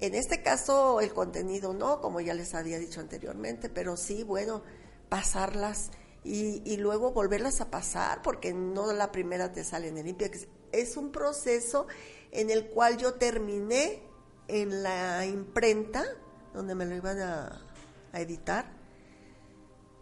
En 0.00 0.14
este 0.14 0.42
caso 0.42 1.00
el 1.00 1.12
contenido 1.12 1.74
no, 1.74 2.00
como 2.00 2.20
ya 2.20 2.32
les 2.34 2.54
había 2.54 2.78
dicho 2.78 3.00
anteriormente, 3.00 3.68
pero 3.68 3.96
sí, 3.96 4.22
bueno, 4.22 4.62
pasarlas 5.08 5.90
y, 6.24 6.76
luego 6.76 7.12
volverlas 7.12 7.60
a 7.60 7.70
pasar, 7.70 8.22
porque 8.22 8.52
no 8.52 8.92
la 8.92 9.10
primera 9.10 9.52
te 9.52 9.64
sale 9.64 9.88
en 9.88 9.98
el 9.98 10.06
limpio. 10.06 10.28
Es 10.72 10.96
un 10.96 11.10
proceso 11.10 11.86
en 12.32 12.50
el 12.50 12.66
cual 12.66 12.98
yo 12.98 13.14
terminé 13.14 14.02
en 14.46 14.82
la 14.82 15.24
imprenta, 15.26 16.04
donde 16.52 16.74
me 16.74 16.84
lo 16.86 16.94
iban 16.94 17.18
a, 17.20 17.64
editar, 18.12 18.70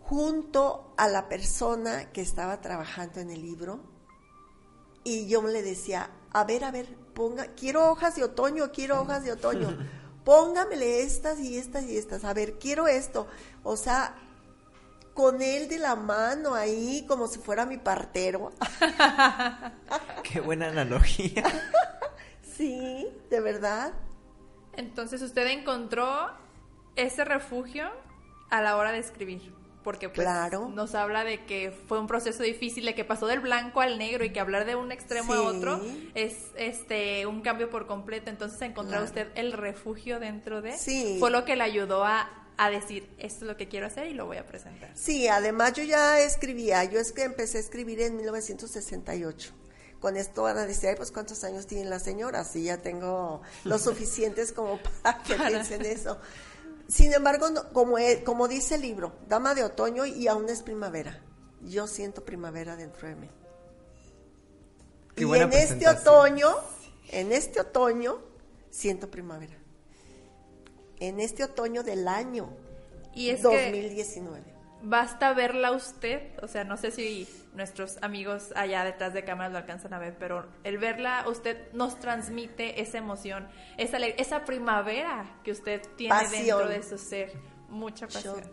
junto 0.08 0.94
a 0.96 1.08
la 1.08 1.28
persona 1.28 2.12
que 2.12 2.20
estaba 2.20 2.60
trabajando 2.60 3.20
en 3.20 3.30
el 3.30 3.42
libro. 3.42 3.80
Y 5.02 5.26
yo 5.28 5.42
le 5.42 5.62
decía, 5.62 6.10
a 6.32 6.44
ver, 6.44 6.64
a 6.64 6.70
ver, 6.70 6.86
ponga, 7.14 7.54
quiero 7.54 7.90
hojas 7.90 8.16
de 8.16 8.24
otoño, 8.24 8.70
quiero 8.72 9.00
hojas 9.00 9.24
de 9.24 9.32
otoño. 9.32 9.76
Póngamele 10.24 11.02
estas 11.02 11.38
y 11.38 11.56
estas 11.56 11.84
y 11.84 11.96
estas. 11.96 12.24
A 12.24 12.34
ver, 12.34 12.58
quiero 12.58 12.88
esto. 12.88 13.26
O 13.62 13.76
sea, 13.76 14.16
con 15.14 15.40
él 15.40 15.68
de 15.68 15.78
la 15.78 15.96
mano 15.96 16.54
ahí, 16.54 17.04
como 17.06 17.26
si 17.26 17.38
fuera 17.38 17.64
mi 17.64 17.78
partero. 17.78 18.52
Qué 20.22 20.40
buena 20.40 20.68
analogía. 20.68 21.44
sí, 22.56 23.08
de 23.30 23.40
verdad. 23.40 23.92
Entonces 24.72 25.22
usted 25.22 25.46
encontró 25.46 26.30
ese 26.96 27.24
refugio 27.24 27.90
a 28.50 28.60
la 28.60 28.76
hora 28.76 28.92
de 28.92 28.98
escribir. 28.98 29.54
Porque 29.86 30.08
pues, 30.08 30.26
nos 30.74 30.96
habla 30.96 31.22
de 31.22 31.44
que 31.44 31.70
fue 31.70 32.00
un 32.00 32.08
proceso 32.08 32.42
difícil, 32.42 32.84
de 32.86 32.96
que 32.96 33.04
pasó 33.04 33.28
del 33.28 33.38
blanco 33.38 33.80
al 33.80 33.98
negro 33.98 34.24
y 34.24 34.30
que 34.30 34.40
hablar 34.40 34.64
de 34.64 34.74
un 34.74 34.90
extremo 34.90 35.32
a 35.32 35.42
otro 35.42 35.80
es 36.16 36.34
este 36.56 37.24
un 37.24 37.40
cambio 37.40 37.70
por 37.70 37.86
completo. 37.86 38.28
Entonces 38.28 38.60
encontrar 38.62 39.04
usted 39.04 39.28
el 39.36 39.52
refugio 39.52 40.18
dentro 40.18 40.60
de 40.60 40.76
sí. 40.76 41.18
fue 41.20 41.30
lo 41.30 41.44
que 41.44 41.54
le 41.54 41.62
ayudó 41.62 42.04
a, 42.04 42.28
a 42.56 42.68
decir 42.68 43.08
esto 43.18 43.44
es 43.44 43.48
lo 43.48 43.56
que 43.56 43.68
quiero 43.68 43.86
hacer 43.86 44.08
y 44.08 44.14
lo 44.14 44.26
voy 44.26 44.38
a 44.38 44.46
presentar. 44.48 44.90
Sí, 44.96 45.28
además 45.28 45.74
yo 45.74 45.84
ya 45.84 46.18
escribía, 46.18 46.82
yo 46.82 46.98
es 46.98 47.12
que 47.12 47.22
empecé 47.22 47.58
a 47.58 47.60
escribir 47.60 48.00
en 48.00 48.16
1968 48.16 49.54
con 50.00 50.16
esto 50.16 50.42
van 50.42 50.58
a 50.58 50.66
decir, 50.66 50.94
pues 50.96 51.10
cuántos 51.10 51.42
años 51.44 51.66
tiene 51.66 51.88
la 51.88 51.98
señora, 51.98 52.44
sí, 52.44 52.64
ya 52.64 52.78
tengo 52.78 53.40
los 53.64 53.82
suficientes 53.84 54.52
como 54.52 54.78
para 55.02 55.22
que 55.22 55.34
piensen 55.34 55.84
eso. 55.84 56.18
Sin 56.88 57.12
embargo, 57.12 57.46
como, 57.72 57.96
como 58.24 58.48
dice 58.48 58.76
el 58.76 58.82
libro, 58.82 59.12
Dama 59.28 59.54
de 59.54 59.64
Otoño 59.64 60.06
y 60.06 60.28
aún 60.28 60.48
es 60.48 60.62
primavera. 60.62 61.20
Yo 61.62 61.86
siento 61.86 62.24
primavera 62.24 62.76
dentro 62.76 63.08
de 63.08 63.16
mí. 63.16 63.30
y 65.16 65.24
en 65.24 65.52
este 65.52 65.88
otoño, 65.88 66.48
en 67.10 67.32
este 67.32 67.60
otoño, 67.60 68.18
siento 68.70 69.10
primavera. 69.10 69.56
En 71.00 71.20
este 71.20 71.44
otoño 71.44 71.82
del 71.82 72.08
año 72.08 72.48
y 73.14 73.30
es 73.30 73.42
2019 73.42 74.55
basta 74.82 75.32
verla 75.32 75.72
usted, 75.72 76.20
o 76.42 76.48
sea, 76.48 76.64
no 76.64 76.76
sé 76.76 76.90
si 76.90 77.26
nuestros 77.54 77.96
amigos 78.02 78.52
allá 78.54 78.84
detrás 78.84 79.14
de 79.14 79.24
cámaras 79.24 79.52
lo 79.52 79.58
alcanzan 79.58 79.94
a 79.94 79.98
ver, 79.98 80.16
pero 80.18 80.46
el 80.64 80.78
verla 80.78 81.24
usted 81.28 81.72
nos 81.72 81.98
transmite 81.98 82.80
esa 82.80 82.98
emoción, 82.98 83.48
esa, 83.78 83.98
esa 83.98 84.44
primavera 84.44 85.40
que 85.42 85.52
usted 85.52 85.80
tiene 85.96 86.28
dentro 86.30 86.68
de 86.68 86.82
su 86.82 86.98
ser. 86.98 87.32
Mucha 87.68 88.06
pasión. 88.06 88.36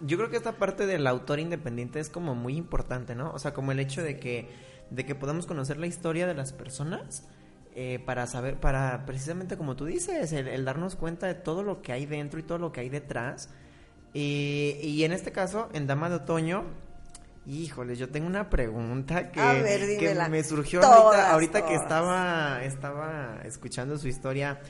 Yo 0.00 0.16
creo 0.16 0.30
que 0.30 0.36
esta 0.36 0.52
parte 0.52 0.86
del 0.86 1.08
autor 1.08 1.40
independiente 1.40 1.98
es 1.98 2.08
como 2.08 2.36
muy 2.36 2.56
importante, 2.56 3.16
¿no? 3.16 3.32
O 3.32 3.38
sea, 3.40 3.52
como 3.52 3.72
el 3.72 3.80
hecho 3.80 4.00
de 4.00 4.20
que, 4.20 4.48
de 4.90 5.04
que 5.04 5.16
podamos 5.16 5.46
conocer 5.46 5.78
la 5.78 5.88
historia 5.88 6.28
de 6.28 6.34
las 6.34 6.52
personas. 6.52 7.26
Eh, 7.72 8.00
para 8.04 8.26
saber, 8.26 8.58
para 8.58 9.06
precisamente 9.06 9.56
como 9.56 9.76
tú 9.76 9.86
dices, 9.86 10.32
el 10.32 10.64
darnos 10.64 10.96
cuenta 10.96 11.28
de 11.28 11.34
todo 11.34 11.62
lo 11.62 11.82
que 11.82 11.92
hay 11.92 12.04
dentro 12.04 12.40
y 12.40 12.42
todo 12.42 12.58
lo 12.58 12.72
que 12.72 12.80
hay 12.80 12.88
detrás, 12.88 13.48
y, 14.12 15.04
en 15.04 15.12
este 15.12 15.32
caso, 15.32 15.68
en 15.72 15.86
Dama 15.86 16.08
de 16.10 16.16
Otoño, 16.16 16.64
híjoles, 17.46 17.98
yo 17.98 18.08
tengo 18.08 18.26
una 18.26 18.50
pregunta 18.50 19.30
que, 19.30 19.40
me 20.30 20.44
surgió 20.44 20.82
ahorita, 20.82 21.64
que 21.64 21.74
estaba, 21.74 22.62
estaba 22.64 23.40
escuchando 23.44 23.98
su 23.98 24.08
historia. 24.08 24.60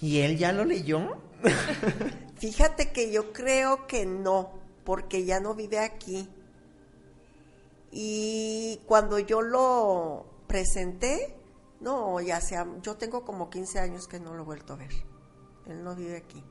¿Y 0.00 0.20
él 0.20 0.36
ya 0.36 0.52
lo 0.52 0.64
leyó? 0.64 1.18
Fíjate 2.38 2.92
que 2.92 3.10
yo 3.10 3.32
creo 3.32 3.86
que 3.86 4.04
no, 4.04 4.52
porque 4.84 5.24
ya 5.24 5.40
no 5.40 5.54
vive 5.54 5.78
aquí. 5.78 6.28
Y 7.90 8.80
cuando 8.86 9.18
yo 9.18 9.40
lo 9.40 10.26
presenté, 10.46 11.34
no, 11.80 12.20
ya 12.20 12.40
sea, 12.40 12.66
yo 12.82 12.96
tengo 12.96 13.24
como 13.24 13.48
15 13.48 13.78
años 13.78 14.06
que 14.06 14.20
no 14.20 14.34
lo 14.34 14.42
he 14.42 14.44
vuelto 14.44 14.74
a 14.74 14.76
ver. 14.76 14.92
Él 15.66 15.82
no 15.82 15.94
vive 15.94 16.16
aquí. 16.16 16.44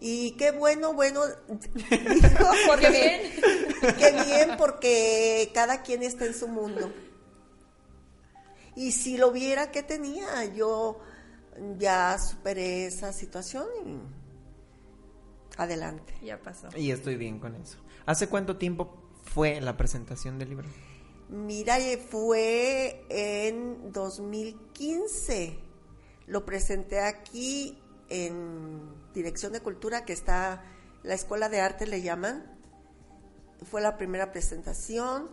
Y 0.00 0.32
qué 0.32 0.50
bueno, 0.50 0.94
bueno, 0.94 1.20
Porque 2.66 2.90
bien. 2.90 3.20
qué 3.98 4.12
bien 4.24 4.56
porque 4.56 5.50
cada 5.52 5.82
quien 5.82 6.02
está 6.02 6.24
en 6.24 6.34
su 6.34 6.48
mundo. 6.48 6.90
Y 8.76 8.92
si 8.92 9.18
lo 9.18 9.30
viera, 9.30 9.70
¿qué 9.70 9.82
tenía? 9.82 10.44
Yo 10.54 11.00
ya 11.78 12.18
superé 12.18 12.86
esa 12.86 13.12
situación 13.12 13.66
y 13.84 14.00
adelante. 15.58 16.14
Ya 16.22 16.40
pasó. 16.40 16.68
Y 16.76 16.90
estoy 16.90 17.16
bien 17.16 17.38
con 17.38 17.54
eso. 17.56 17.78
¿Hace 18.06 18.28
cuánto 18.28 18.56
tiempo 18.56 19.02
fue 19.24 19.60
la 19.60 19.76
presentación 19.76 20.38
del 20.38 20.50
libro? 20.50 20.68
Mira, 21.28 21.78
eh, 21.78 21.98
fue 21.98 23.04
en 23.08 23.92
2015. 23.92 25.58
Lo 26.26 26.46
presenté 26.46 27.00
aquí 27.00 27.78
en 28.10 28.80
Dirección 29.14 29.52
de 29.52 29.60
Cultura, 29.60 30.04
que 30.04 30.12
está, 30.12 30.62
la 31.02 31.14
Escuela 31.14 31.48
de 31.48 31.60
Arte 31.60 31.86
le 31.86 32.02
llaman. 32.02 32.44
Fue 33.62 33.80
la 33.80 33.96
primera 33.96 34.32
presentación. 34.32 35.30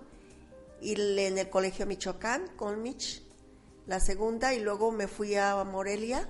Y 0.79 0.93
en 1.19 1.37
el 1.37 1.49
Colegio 1.49 1.85
Michoacán, 1.85 2.47
Colmich, 2.55 3.23
la 3.85 3.99
segunda. 3.99 4.53
Y 4.53 4.61
luego 4.61 4.91
me 4.91 5.07
fui 5.07 5.35
a 5.35 5.61
Morelia. 5.63 6.29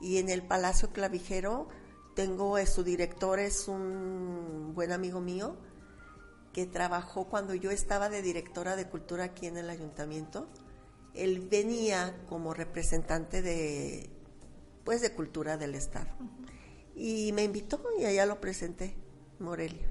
Y 0.00 0.18
en 0.18 0.28
el 0.28 0.42
Palacio 0.42 0.92
Clavijero 0.92 1.68
tengo, 2.14 2.58
eh, 2.58 2.66
su 2.66 2.84
director 2.84 3.38
es 3.38 3.66
un 3.66 4.72
buen 4.74 4.92
amigo 4.92 5.20
mío 5.20 5.56
que 6.52 6.66
trabajó 6.66 7.28
cuando 7.28 7.54
yo 7.54 7.70
estaba 7.70 8.08
de 8.08 8.22
directora 8.22 8.76
de 8.76 8.88
cultura 8.88 9.24
aquí 9.24 9.46
en 9.46 9.56
el 9.56 9.70
ayuntamiento. 9.70 10.48
Él 11.14 11.46
venía 11.48 12.16
como 12.28 12.54
representante 12.54 13.42
de 13.42 14.17
pues 14.88 15.02
de 15.02 15.12
cultura 15.12 15.58
del 15.58 15.74
estado. 15.74 16.08
Y 16.96 17.30
me 17.34 17.42
invitó 17.44 17.78
y 18.00 18.06
allá 18.06 18.24
lo 18.24 18.40
presenté, 18.40 18.96
Morelia. 19.38 19.86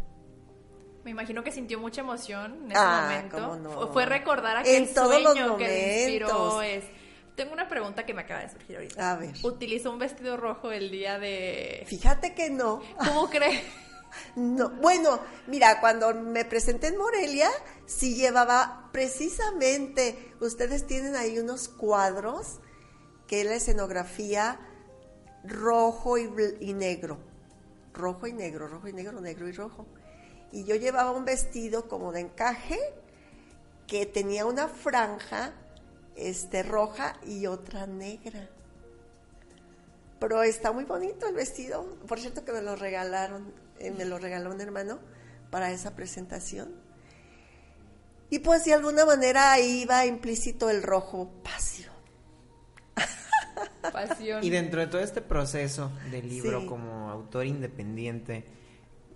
Me 1.04 1.12
imagino 1.12 1.44
que 1.44 1.52
sintió 1.52 1.78
mucha 1.80 2.02
emoción 2.02 2.64
en 2.64 2.72
ese 2.72 2.80
Ah, 2.84 3.08
momento. 3.08 3.36
cómo 3.38 3.56
no. 3.58 3.94
Fue- 3.94 4.08
recordar 4.08 4.58
aquel 4.58 4.76
En 4.88 4.94
todos 4.96 5.22
los 5.22 5.34
sueño 5.34 5.56
que 5.56 5.68
le 5.68 6.00
inspiró. 6.02 6.64
Es... 6.64 6.84
Tengo 7.36 7.54
una 7.54 7.70
pregunta 7.70 8.08
que 8.08 8.16
me 8.16 8.24
acaba 8.24 8.40
de 8.42 8.50
surgir 8.50 8.76
ahorita. 8.78 9.12
A 9.12 9.16
ver. 9.18 9.36
Utilizó 9.44 9.92
un 9.92 10.00
vestido 10.00 10.36
rojo 10.36 10.72
el 10.72 10.90
día 10.90 11.20
de... 11.20 11.84
Fíjate 11.86 12.34
que 12.34 12.50
no. 12.50 12.82
¿Cómo 12.98 13.30
crees? 13.30 13.62
No, 14.36 14.72
bueno, 14.72 15.20
mira, 15.46 15.80
cuando 15.80 16.12
me 16.16 16.44
presenté 16.44 16.88
en 16.88 16.98
Morelia, 16.98 17.52
sí 17.86 18.16
llevaba 18.16 18.90
precisamente, 18.92 20.34
ustedes 20.42 20.88
tienen 20.88 21.16
ahí 21.16 21.38
unos 21.38 21.68
cuadros 21.68 22.62
que 23.28 23.42
es 23.42 23.46
la 23.48 23.56
escenografía 23.56 24.60
rojo 25.44 26.18
y, 26.18 26.74
negro, 26.74 27.18
rojo 27.94 28.28
y 28.28 28.34
negro, 28.34 28.68
rojo 28.68 28.88
y 28.88 28.94
negro, 28.94 29.22
negro 29.22 29.48
y 29.48 29.52
rojo. 29.52 29.86
Y 30.52 30.64
yo 30.64 30.76
llevaba 30.76 31.12
un 31.12 31.26
vestido 31.26 31.88
como 31.88 32.12
de 32.12 32.22
encaje 32.22 32.80
que 33.86 34.06
tenía 34.06 34.46
una 34.46 34.68
franja 34.68 35.54
este 36.16 36.64
roja 36.64 37.16
y 37.26 37.46
otra 37.46 37.86
negra. 37.86 38.50
Pero 40.20 40.42
está 40.42 40.72
muy 40.72 40.84
bonito 40.84 41.28
el 41.28 41.36
vestido. 41.36 41.84
Por 42.08 42.20
cierto 42.20 42.44
que 42.44 42.52
me 42.52 42.62
lo 42.62 42.76
regalaron, 42.76 43.54
eh, 43.80 43.92
me 43.92 44.06
lo 44.06 44.18
regaló 44.18 44.52
un 44.52 44.60
hermano 44.60 45.00
para 45.52 45.72
esa 45.72 45.96
presentación. 45.96 46.74
Y 48.30 48.40
pues 48.40 48.66
de 48.66 48.74
alguna 48.74 49.06
manera 49.06 49.54
ahí 49.54 49.84
iba 49.84 50.06
implícito 50.06 50.70
el 50.70 50.84
rojo 50.84 51.30
pasión. 51.44 51.97
Pasión. 54.08 54.44
Y 54.44 54.50
dentro 54.50 54.80
de 54.82 54.88
todo 54.88 55.02
este 55.02 55.22
proceso 55.22 55.92
del 56.12 56.28
libro 56.30 56.62
Sí. 56.62 56.68
como 56.68 57.10
autor 57.10 57.46
independiente, 57.46 58.46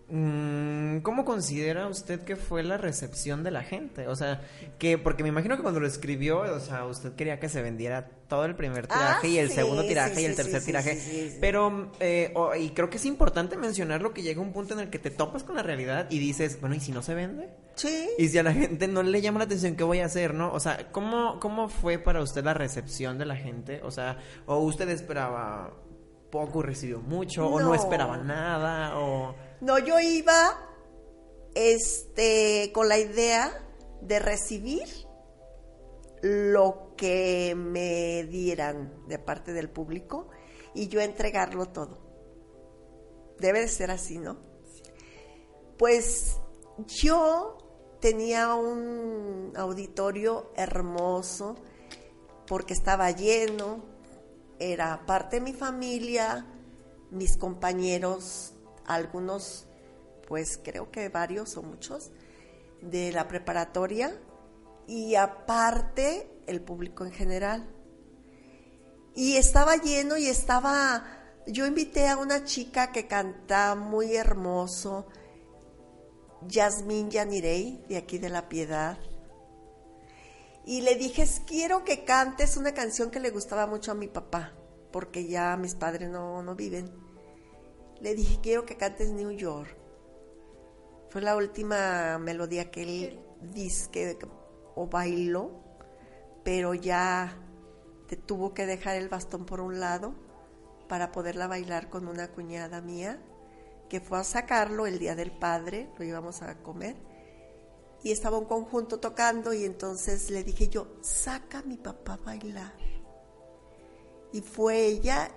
mm, 0.09 0.97
¿cómo 0.99 1.23
considera 1.25 1.87
usted 1.87 2.21
que 2.21 2.35
fue 2.35 2.63
la 2.63 2.77
recepción 2.77 3.43
de 3.43 3.51
la 3.51 3.63
gente? 3.63 4.07
O 4.07 4.15
sea, 4.15 4.41
que 4.79 4.97
porque 4.97 5.23
me 5.23 5.29
imagino 5.29 5.55
que 5.55 5.61
cuando 5.63 5.79
lo 5.79 5.87
escribió, 5.87 6.39
o 6.41 6.59
sea, 6.59 6.85
usted 6.85 7.13
quería 7.13 7.39
que 7.39 7.49
se 7.49 7.61
vendiera 7.61 8.09
todo 8.27 8.45
el 8.45 8.55
primer 8.55 8.85
Ah, 8.89 8.93
tiraje 8.93 9.27
y 9.29 9.37
el 9.37 9.49
sí, 9.49 9.55
segundo 9.55 9.83
tiraje 9.85 10.15
sí, 10.15 10.21
y 10.21 10.25
el 10.25 10.35
tercer 10.35 10.59
sí, 10.61 10.65
tiraje. 10.65 11.37
Pero, 11.41 11.91
eh, 11.99 12.31
o- 12.35 12.55
y 12.55 12.69
creo 12.71 12.89
que 12.89 12.97
es 12.97 13.05
importante 13.05 13.57
mencionarlo 13.57 14.13
que 14.13 14.21
llega 14.21 14.41
un 14.41 14.53
punto 14.53 14.73
en 14.73 14.79
el 14.81 14.89
que 14.89 14.99
te 14.99 15.11
topas 15.11 15.43
con 15.43 15.55
la 15.55 15.63
realidad 15.63 16.07
y 16.09 16.19
dices, 16.19 16.59
bueno, 16.59 16.75
¿y 16.75 16.79
si 16.79 16.91
no 16.91 17.01
se 17.01 17.13
vende? 17.13 17.49
Sí. 17.75 18.09
Y 18.17 18.27
si 18.27 18.37
a 18.37 18.43
la 18.43 18.53
gente 18.53 18.87
no 18.87 19.01
le 19.01 19.21
llama 19.21 19.39
la 19.39 19.45
atención, 19.45 19.75
¿qué 19.75 19.83
voy 19.83 19.99
a 19.99 20.05
hacer, 20.05 20.33
no? 20.33 20.51
O 20.53 20.59
sea, 20.59 20.91
¿cómo, 20.91 21.39
cómo 21.39 21.69
fue 21.69 21.97
para 21.97 22.21
usted 22.21 22.43
la 22.43 22.53
recepción 22.53 23.17
de 23.17 23.25
la 23.25 23.35
gente? 23.35 23.81
O 23.83 23.91
sea, 23.91 24.17
¿o 24.45 24.57
usted 24.57 24.89
esperaba 24.89 25.73
poco 26.31 26.59
y 26.59 26.63
recibió 26.63 26.99
mucho? 26.99 27.47
¿O 27.47 27.59
no 27.59 27.67
No. 27.69 27.75
esperaba 27.75 28.17
nada? 28.17 28.99
¿O...? 28.99 29.35
No, 29.61 29.79
yo 29.79 29.99
iba 29.99 30.57
este 31.55 32.71
con 32.73 32.87
la 32.87 32.97
idea 32.97 33.51
de 34.01 34.19
recibir 34.19 34.87
lo 36.21 36.93
que 36.97 37.53
me 37.55 38.23
dieran 38.25 38.93
de 39.07 39.17
parte 39.19 39.53
del 39.53 39.69
público 39.69 40.29
y 40.73 40.87
yo 40.87 41.01
entregarlo 41.01 41.67
todo. 41.67 41.99
Debe 43.39 43.61
de 43.61 43.67
ser 43.67 43.91
así, 43.91 44.17
¿no? 44.19 44.37
Pues 45.77 46.37
yo 46.87 47.57
tenía 48.01 48.55
un 48.55 49.53
auditorio 49.55 50.51
hermoso 50.55 51.55
porque 52.47 52.73
estaba 52.73 53.11
lleno, 53.11 53.79
era 54.59 55.05
parte 55.05 55.37
de 55.37 55.41
mi 55.41 55.53
familia, 55.53 56.45
mis 57.11 57.37
compañeros, 57.37 58.53
algunos, 58.85 59.67
pues 60.27 60.59
creo 60.61 60.91
que 60.91 61.07
varios 61.09 61.55
o 61.55 61.63
muchos, 61.63 62.11
de 62.81 63.11
la 63.11 63.27
preparatoria 63.27 64.19
y 64.87 65.15
aparte 65.15 66.27
el 66.47 66.61
público 66.61 67.05
en 67.05 67.11
general. 67.11 67.69
Y 69.15 69.37
estaba 69.37 69.75
lleno 69.77 70.17
y 70.17 70.27
estaba, 70.27 71.05
yo 71.47 71.65
invité 71.65 72.07
a 72.07 72.17
una 72.17 72.43
chica 72.43 72.91
que 72.91 73.07
canta 73.07 73.75
muy 73.75 74.15
hermoso, 74.15 75.07
Yasmín 76.47 77.09
Yanirey, 77.09 77.83
de 77.87 77.97
aquí 77.97 78.17
de 78.17 78.29
La 78.29 78.49
Piedad. 78.49 78.97
Y 80.65 80.81
le 80.81 80.95
dije, 80.95 81.25
quiero 81.45 81.83
que 81.83 82.03
cantes 82.03 82.57
una 82.57 82.73
canción 82.73 83.11
que 83.11 83.19
le 83.19 83.31
gustaba 83.31 83.67
mucho 83.67 83.91
a 83.91 83.95
mi 83.95 84.07
papá, 84.07 84.53
porque 84.91 85.27
ya 85.27 85.57
mis 85.57 85.75
padres 85.75 86.09
no, 86.09 86.43
no 86.43 86.55
viven. 86.55 86.91
Le 87.99 88.15
dije, 88.15 88.39
quiero 88.41 88.65
que 88.65 88.77
cantes 88.77 89.11
New 89.11 89.31
York. 89.31 89.75
Fue 91.09 91.21
la 91.21 91.35
última 91.35 92.17
melodía 92.19 92.71
que 92.71 92.83
él 92.83 93.19
disque 93.41 94.17
o 94.75 94.87
bailó, 94.87 95.51
pero 96.43 96.73
ya 96.73 97.37
te 98.07 98.15
tuvo 98.15 98.53
que 98.53 98.65
dejar 98.65 98.95
el 98.95 99.09
bastón 99.09 99.45
por 99.45 99.61
un 99.61 99.79
lado 99.79 100.13
para 100.87 101.11
poderla 101.11 101.47
bailar 101.47 101.89
con 101.89 102.07
una 102.07 102.29
cuñada 102.29 102.81
mía 102.81 103.19
que 103.91 103.99
fue 103.99 104.19
a 104.19 104.23
sacarlo 104.23 104.87
el 104.87 104.99
día 104.99 105.15
del 105.15 105.33
padre, 105.33 105.89
lo 105.97 106.05
íbamos 106.05 106.41
a 106.43 106.63
comer, 106.63 106.95
y 108.01 108.13
estaba 108.13 108.37
un 108.37 108.45
conjunto 108.45 109.01
tocando 109.01 109.51
y 109.51 109.65
entonces 109.65 110.29
le 110.29 110.45
dije 110.45 110.69
yo, 110.69 110.87
saca 111.01 111.59
a 111.59 111.63
mi 111.63 111.75
papá 111.75 112.13
a 112.13 112.25
bailar. 112.25 112.73
Y 114.31 114.39
fue 114.39 114.85
ella, 114.85 115.29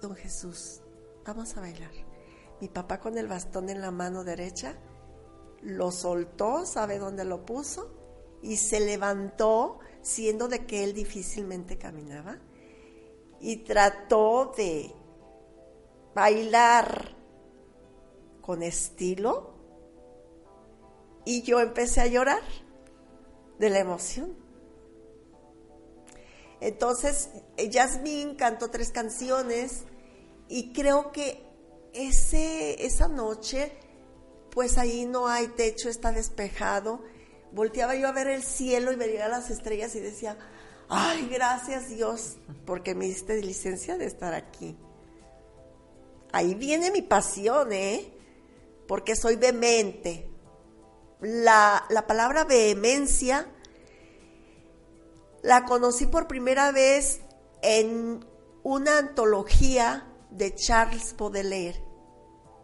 don 0.00 0.16
Jesús, 0.16 0.80
vamos 1.26 1.54
a 1.54 1.60
bailar. 1.60 1.90
Mi 2.62 2.68
papá 2.68 2.98
con 2.98 3.18
el 3.18 3.28
bastón 3.28 3.68
en 3.68 3.82
la 3.82 3.90
mano 3.90 4.24
derecha, 4.24 4.78
lo 5.60 5.90
soltó, 5.90 6.64
sabe 6.64 6.98
dónde 6.98 7.26
lo 7.26 7.44
puso, 7.44 7.94
y 8.40 8.56
se 8.56 8.80
levantó, 8.80 9.80
siendo 10.00 10.48
de 10.48 10.64
que 10.64 10.82
él 10.82 10.94
difícilmente 10.94 11.76
caminaba, 11.76 12.38
y 13.38 13.64
trató 13.64 14.54
de 14.56 14.94
bailar 16.14 17.17
con 18.48 18.62
estilo 18.62 19.50
y 21.26 21.42
yo 21.42 21.60
empecé 21.60 22.00
a 22.00 22.06
llorar 22.06 22.40
de 23.58 23.68
la 23.68 23.78
emoción. 23.78 24.34
Entonces, 26.58 27.28
Yasmín 27.58 28.36
cantó 28.36 28.70
tres 28.70 28.90
canciones 28.90 29.82
y 30.48 30.72
creo 30.72 31.12
que 31.12 31.44
ese, 31.92 32.86
esa 32.86 33.06
noche, 33.06 33.70
pues 34.50 34.78
ahí 34.78 35.04
no 35.04 35.28
hay 35.28 35.48
techo, 35.48 35.90
está 35.90 36.10
despejado. 36.10 37.02
Volteaba 37.52 37.96
yo 37.96 38.08
a 38.08 38.12
ver 38.12 38.28
el 38.28 38.42
cielo 38.42 38.92
y 38.92 38.96
veía 38.96 39.28
las 39.28 39.50
estrellas 39.50 39.94
y 39.94 40.00
decía, 40.00 40.38
ay, 40.88 41.28
gracias 41.30 41.90
Dios, 41.90 42.38
porque 42.64 42.94
me 42.94 43.04
diste 43.04 43.42
licencia 43.42 43.98
de 43.98 44.06
estar 44.06 44.32
aquí. 44.32 44.74
Ahí 46.32 46.54
viene 46.54 46.90
mi 46.90 47.02
pasión, 47.02 47.74
¿eh? 47.74 48.14
Porque 48.88 49.14
soy 49.14 49.36
vehemente. 49.36 50.28
La, 51.20 51.84
la 51.88 52.06
palabra 52.08 52.42
vehemencia 52.44 53.46
la 55.42 55.64
conocí 55.64 56.06
por 56.06 56.26
primera 56.26 56.72
vez 56.72 57.20
en 57.62 58.24
una 58.64 58.98
antología 58.98 60.12
de 60.30 60.54
Charles 60.56 61.14
Baudelaire, 61.16 61.80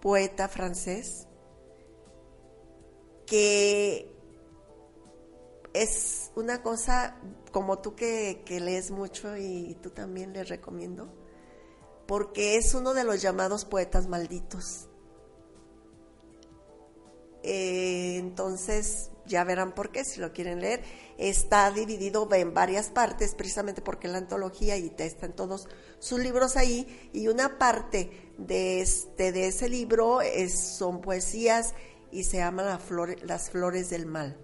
poeta 0.00 0.48
francés 0.48 1.28
que 3.26 4.14
es 5.72 6.30
una 6.36 6.62
cosa 6.62 7.16
como 7.50 7.78
tú 7.78 7.94
que, 7.94 8.42
que 8.44 8.60
lees 8.60 8.90
mucho 8.90 9.36
y, 9.36 9.76
tú 9.82 9.90
también 9.90 10.32
les 10.32 10.48
recomiendo, 10.48 11.08
porque 12.06 12.56
es 12.56 12.74
uno 12.74 12.94
de 12.94 13.04
los 13.04 13.22
llamados 13.22 13.64
poetas 13.64 14.06
malditos. 14.06 14.88
Eh, 17.46 18.16
entonces, 18.16 19.10
ya 19.26 19.44
verán 19.44 19.72
por 19.72 19.90
qué, 19.90 20.04
si 20.04 20.18
lo 20.18 20.32
quieren 20.32 20.60
leer. 20.60 20.82
Está 21.18 21.70
dividido 21.70 22.26
en 22.32 22.54
varias 22.54 22.88
partes, 22.88 23.34
precisamente 23.34 23.82
porque 23.82 24.08
la 24.08 24.18
antología 24.18 24.78
y 24.78 24.92
están 24.96 25.34
todos 25.34 25.68
sus 25.98 26.18
libros 26.18 26.56
ahí, 26.56 27.10
y 27.12 27.28
una 27.28 27.58
parte 27.58 28.32
de, 28.38 28.80
este, 28.80 29.30
de 29.30 29.48
ese 29.48 29.68
libro 29.68 30.20
son 30.48 31.00
poesías 31.02 31.74
y 32.10 32.24
se 32.24 32.38
llama 32.38 32.62
la 32.62 32.80
Las 33.22 33.50
Flores 33.50 33.90
del 33.90 34.06
Mal. 34.06 34.38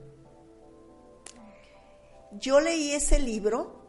Yo 2.33 2.61
leí 2.61 2.93
ese 2.93 3.19
libro 3.19 3.81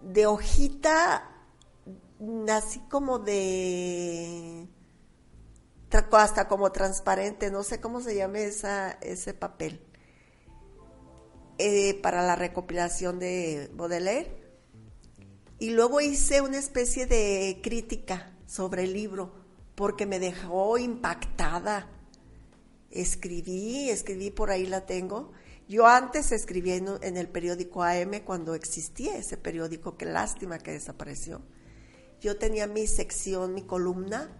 de 0.00 0.26
hojita, 0.26 1.30
así 2.48 2.80
como 2.90 3.18
de 3.18 4.68
hasta 5.90 6.48
como 6.48 6.70
transparente, 6.72 7.50
no 7.50 7.62
sé 7.62 7.80
cómo 7.80 8.00
se 8.00 8.14
llame 8.14 8.44
esa, 8.44 8.92
ese 9.00 9.34
papel, 9.34 9.80
eh, 11.58 11.94
para 12.02 12.22
la 12.22 12.36
recopilación 12.36 13.18
de 13.18 13.70
Baudelaire. 13.74 14.36
Y 15.58 15.70
luego 15.70 16.00
hice 16.00 16.40
una 16.40 16.58
especie 16.58 17.06
de 17.06 17.60
crítica 17.62 18.32
sobre 18.46 18.84
el 18.84 18.92
libro, 18.92 19.32
porque 19.74 20.06
me 20.06 20.20
dejó 20.20 20.78
impactada. 20.78 21.88
Escribí, 22.90 23.90
escribí, 23.90 24.30
por 24.30 24.50
ahí 24.50 24.66
la 24.66 24.86
tengo. 24.86 25.32
Yo 25.68 25.86
antes 25.86 26.32
escribí 26.32 26.72
en, 26.72 26.88
en 27.02 27.16
el 27.16 27.28
periódico 27.28 27.82
AM 27.82 28.20
cuando 28.24 28.54
existía 28.54 29.16
ese 29.16 29.36
periódico, 29.36 29.96
qué 29.96 30.06
lástima 30.06 30.58
que 30.58 30.72
desapareció. 30.72 31.42
Yo 32.20 32.38
tenía 32.38 32.66
mi 32.66 32.86
sección, 32.86 33.52
mi 33.52 33.62
columna, 33.62 34.30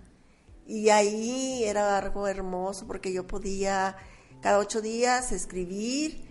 y 0.69 0.91
ahí 0.91 1.65
era 1.65 1.97
algo 1.97 2.29
hermoso 2.29 2.87
porque 2.87 3.11
yo 3.11 3.27
podía 3.27 3.97
cada 4.43 4.59
ocho 4.59 4.83
días 4.83 5.33
escribir 5.33 6.29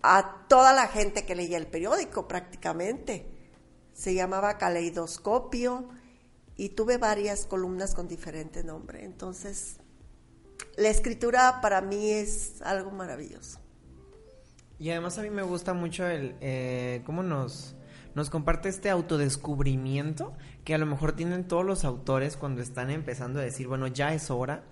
a 0.00 0.46
toda 0.48 0.72
la 0.72 0.86
gente 0.86 1.26
que 1.26 1.34
leía 1.34 1.58
el 1.58 1.66
periódico 1.66 2.28
prácticamente. 2.28 3.26
Se 3.92 4.14
llamaba 4.14 4.58
Caleidoscopio 4.58 5.88
y 6.56 6.68
tuve 6.70 6.98
varias 6.98 7.46
columnas 7.46 7.96
con 7.96 8.06
diferente 8.06 8.62
nombre. 8.62 9.04
Entonces, 9.04 9.78
la 10.76 10.88
escritura 10.88 11.60
para 11.60 11.80
mí 11.80 12.12
es 12.12 12.62
algo 12.62 12.92
maravilloso. 12.92 13.58
Y 14.78 14.90
además 14.90 15.18
a 15.18 15.22
mí 15.22 15.30
me 15.30 15.42
gusta 15.42 15.74
mucho 15.74 16.06
el 16.06 16.36
eh, 16.40 17.02
cómo 17.04 17.24
nos 17.24 17.74
nos 18.14 18.30
comparte 18.30 18.68
este 18.68 18.90
autodescubrimiento 18.90 20.32
que 20.64 20.74
a 20.74 20.78
lo 20.78 20.86
mejor 20.86 21.12
tienen 21.12 21.44
todos 21.44 21.64
los 21.64 21.84
autores 21.84 22.36
cuando 22.36 22.62
están 22.62 22.90
empezando 22.90 23.40
a 23.40 23.42
decir, 23.42 23.66
bueno, 23.66 23.86
ya 23.86 24.14
es 24.14 24.30
hora. 24.30 24.64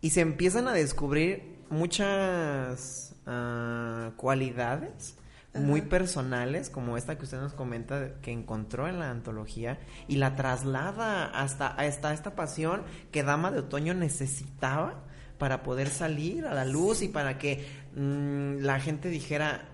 Y 0.00 0.10
se 0.10 0.20
empiezan 0.20 0.66
a 0.68 0.72
descubrir 0.72 1.60
muchas 1.70 3.14
ah, 3.26 4.12
cualidades 4.16 5.16
muy 5.54 5.82
personales, 5.82 6.70
como 6.70 6.96
esta 6.96 7.18
que 7.18 7.24
usted 7.24 7.38
nos 7.38 7.52
comenta 7.52 8.14
que 8.22 8.32
encontró 8.32 8.88
en 8.88 8.98
la 8.98 9.10
antología, 9.10 9.78
y 10.08 10.16
la 10.16 10.34
traslada 10.34 11.26
hasta, 11.26 11.68
hasta 11.68 12.14
esta 12.14 12.34
pasión 12.34 12.82
que 13.10 13.22
Dama 13.22 13.50
de 13.50 13.60
Otoño 13.60 13.92
necesitaba 13.92 15.04
para 15.38 15.62
poder 15.62 15.88
salir 15.88 16.46
a 16.46 16.54
la 16.54 16.64
luz 16.64 17.02
y 17.02 17.08
para 17.08 17.36
que 17.36 17.66
mm, 17.94 18.62
la 18.62 18.80
gente 18.80 19.08
dijera, 19.10 19.68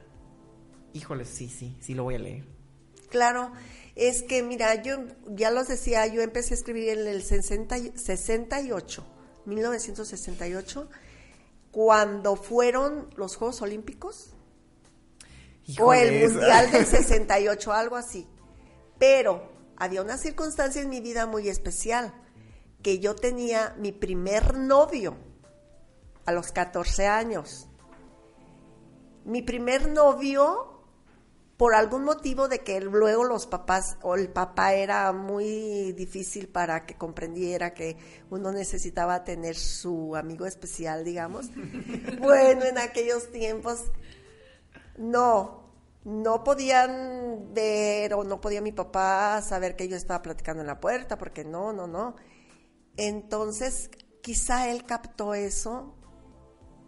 híjole, 0.95 1.25
sí, 1.25 1.49
sí, 1.49 1.77
sí 1.81 1.95
lo 1.95 2.05
voy 2.05 2.17
a 2.17 2.19
leer. 2.19 2.58
Claro, 3.09 3.53
es 3.95 4.23
que 4.23 4.43
mira, 4.43 4.83
yo 4.83 4.99
ya 5.27 5.51
los 5.51 5.69
decía, 5.69 6.07
yo 6.07 6.23
empecé 6.23 6.55
a 6.55 6.57
escribir 6.57 6.91
en 6.91 7.07
el 7.07 7.23
68, 7.23 9.07
1968, 9.45 10.89
cuando 11.73 12.37
fueron 12.37 13.09
los 13.17 13.37
Juegos 13.37 13.61
Olímpicos 13.63 14.35
o 15.81 15.93
el 15.93 16.31
Mundial 16.31 16.71
del 16.71 16.87
68, 16.87 17.73
algo 17.73 17.97
así. 17.97 18.27
Pero 18.99 19.51
había 19.77 20.03
una 20.03 20.17
circunstancia 20.17 20.83
en 20.83 20.91
mi 20.91 21.01
vida 21.01 21.27
muy 21.27 21.49
especial, 21.49 22.15
que 22.83 23.01
yo 23.01 23.15
tenía 23.15 23.75
mi 23.79 23.93
primer 23.93 24.57
novio 24.57 25.17
a 26.25 26.33
los 26.33 26.53
14 26.53 27.07
años. 27.07 27.69
Mi 29.25 29.43
primer 29.43 29.89
novio 29.89 30.78
por 31.59 31.75
algún 31.75 32.05
motivo 32.05 32.47
de 32.47 32.61
que 32.61 32.81
luego 32.81 33.25
los 33.25 33.49
papás 33.49 33.99
o 34.03 34.15
el 34.15 34.29
papá 34.29 34.75
era 34.75 35.13
muy 35.13 35.93
difícil 35.93 36.49
para 36.49 36.87
que 36.87 36.95
comprendiera 36.95 37.75
que 37.75 37.97
uno 38.31 38.53
necesitaba 38.53 39.25
tener 39.25 39.57
su 39.57 40.15
amigo 40.15 40.47
especial, 40.47 41.05
digamos. 41.05 41.51
bueno, 42.21 42.65
en 42.65 42.79
aquellos 42.79 43.33
tiempos 43.33 43.91
no, 44.97 45.65
no 46.05 46.45
podían 46.45 47.53
ver 47.53 48.15
o 48.15 48.23
no 48.23 48.41
podía 48.41 48.61
mi 48.61 48.71
papá 48.71 49.43
saber 49.43 49.75
que 49.75 49.89
yo 49.89 49.97
estaba 49.97 50.23
platicando 50.23 50.61
en 50.61 50.69
la 50.69 50.79
puerta, 50.79 51.19
porque 51.19 51.45
no, 51.45 51.73
no, 51.73 51.89
no. 51.89 52.15
Entonces, 52.97 53.91
quizá 54.23 54.71
él 54.71 54.85
captó 54.85 55.35
eso 55.35 55.97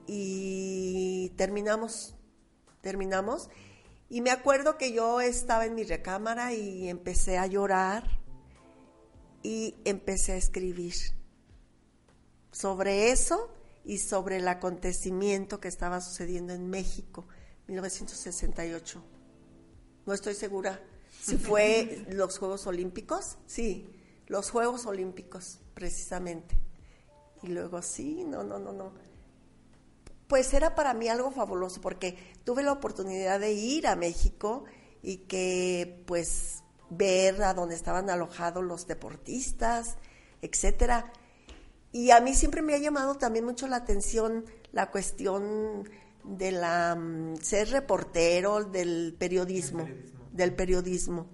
y 0.07 1.31
terminamos, 1.31 2.15
terminamos 2.83 3.51
y 4.11 4.23
me 4.23 4.33
acuerdo 4.33 4.77
que 4.77 4.93
yo 4.93 5.21
estaba 5.21 5.67
en 5.67 5.77
mi 5.77 5.85
recámara 5.85 6.53
y 6.53 6.89
empecé 6.89 7.39
a 7.39 7.47
llorar 7.47 8.21
y 9.45 9.77
empecé 9.85 10.33
a 10.33 10.37
escribir 10.37 10.95
sobre 12.51 13.13
eso 13.13 13.55
y 13.85 13.99
sobre 13.99 14.39
el 14.39 14.49
acontecimiento 14.49 15.61
que 15.61 15.69
estaba 15.69 16.01
sucediendo 16.01 16.53
en 16.53 16.69
México, 16.69 17.29
1968. 17.69 19.01
No 20.07 20.13
estoy 20.13 20.35
segura 20.35 20.83
si 21.23 21.37
fue 21.39 22.05
los 22.11 22.37
Juegos 22.37 22.67
Olímpicos. 22.67 23.39
Sí, 23.47 23.89
los 24.27 24.51
Juegos 24.51 24.87
Olímpicos, 24.87 25.61
precisamente. 25.73 26.59
Y 27.45 27.47
luego, 27.47 27.81
sí, 27.81 28.25
no, 28.25 28.43
no, 28.43 28.59
no, 28.59 28.73
no 28.73 29.10
pues 30.31 30.55
era 30.55 30.77
para 30.77 30.95
mí 30.95 31.09
algo 31.09 31.33
fabuloso 31.33 31.81
porque 31.81 32.17
tuve 32.45 32.63
la 32.63 32.71
oportunidad 32.71 33.41
de 33.41 33.53
ir 33.53 33.89
a 33.89 33.97
México 33.97 34.63
y 35.03 35.17
que 35.27 36.05
pues 36.07 36.63
ver 36.89 37.43
a 37.43 37.53
dónde 37.53 37.75
estaban 37.75 38.09
alojados 38.09 38.63
los 38.63 38.87
deportistas, 38.87 39.97
etcétera. 40.41 41.13
Y 41.91 42.13
a 42.13 42.21
mí 42.21 42.35
siempre 42.35 42.63
me 42.63 42.75
ha 42.75 42.79
llamado 42.79 43.17
también 43.17 43.45
mucho 43.45 43.67
la 43.67 43.77
atención 43.77 44.45
la 44.71 44.93
cuestión 44.93 45.91
de 46.23 46.53
la 46.53 46.95
mm, 46.95 47.39
ser 47.39 47.71
reportero 47.71 48.63
del 48.63 49.17
periodismo, 49.19 49.89
del 50.31 50.55
periodismo. 50.55 51.27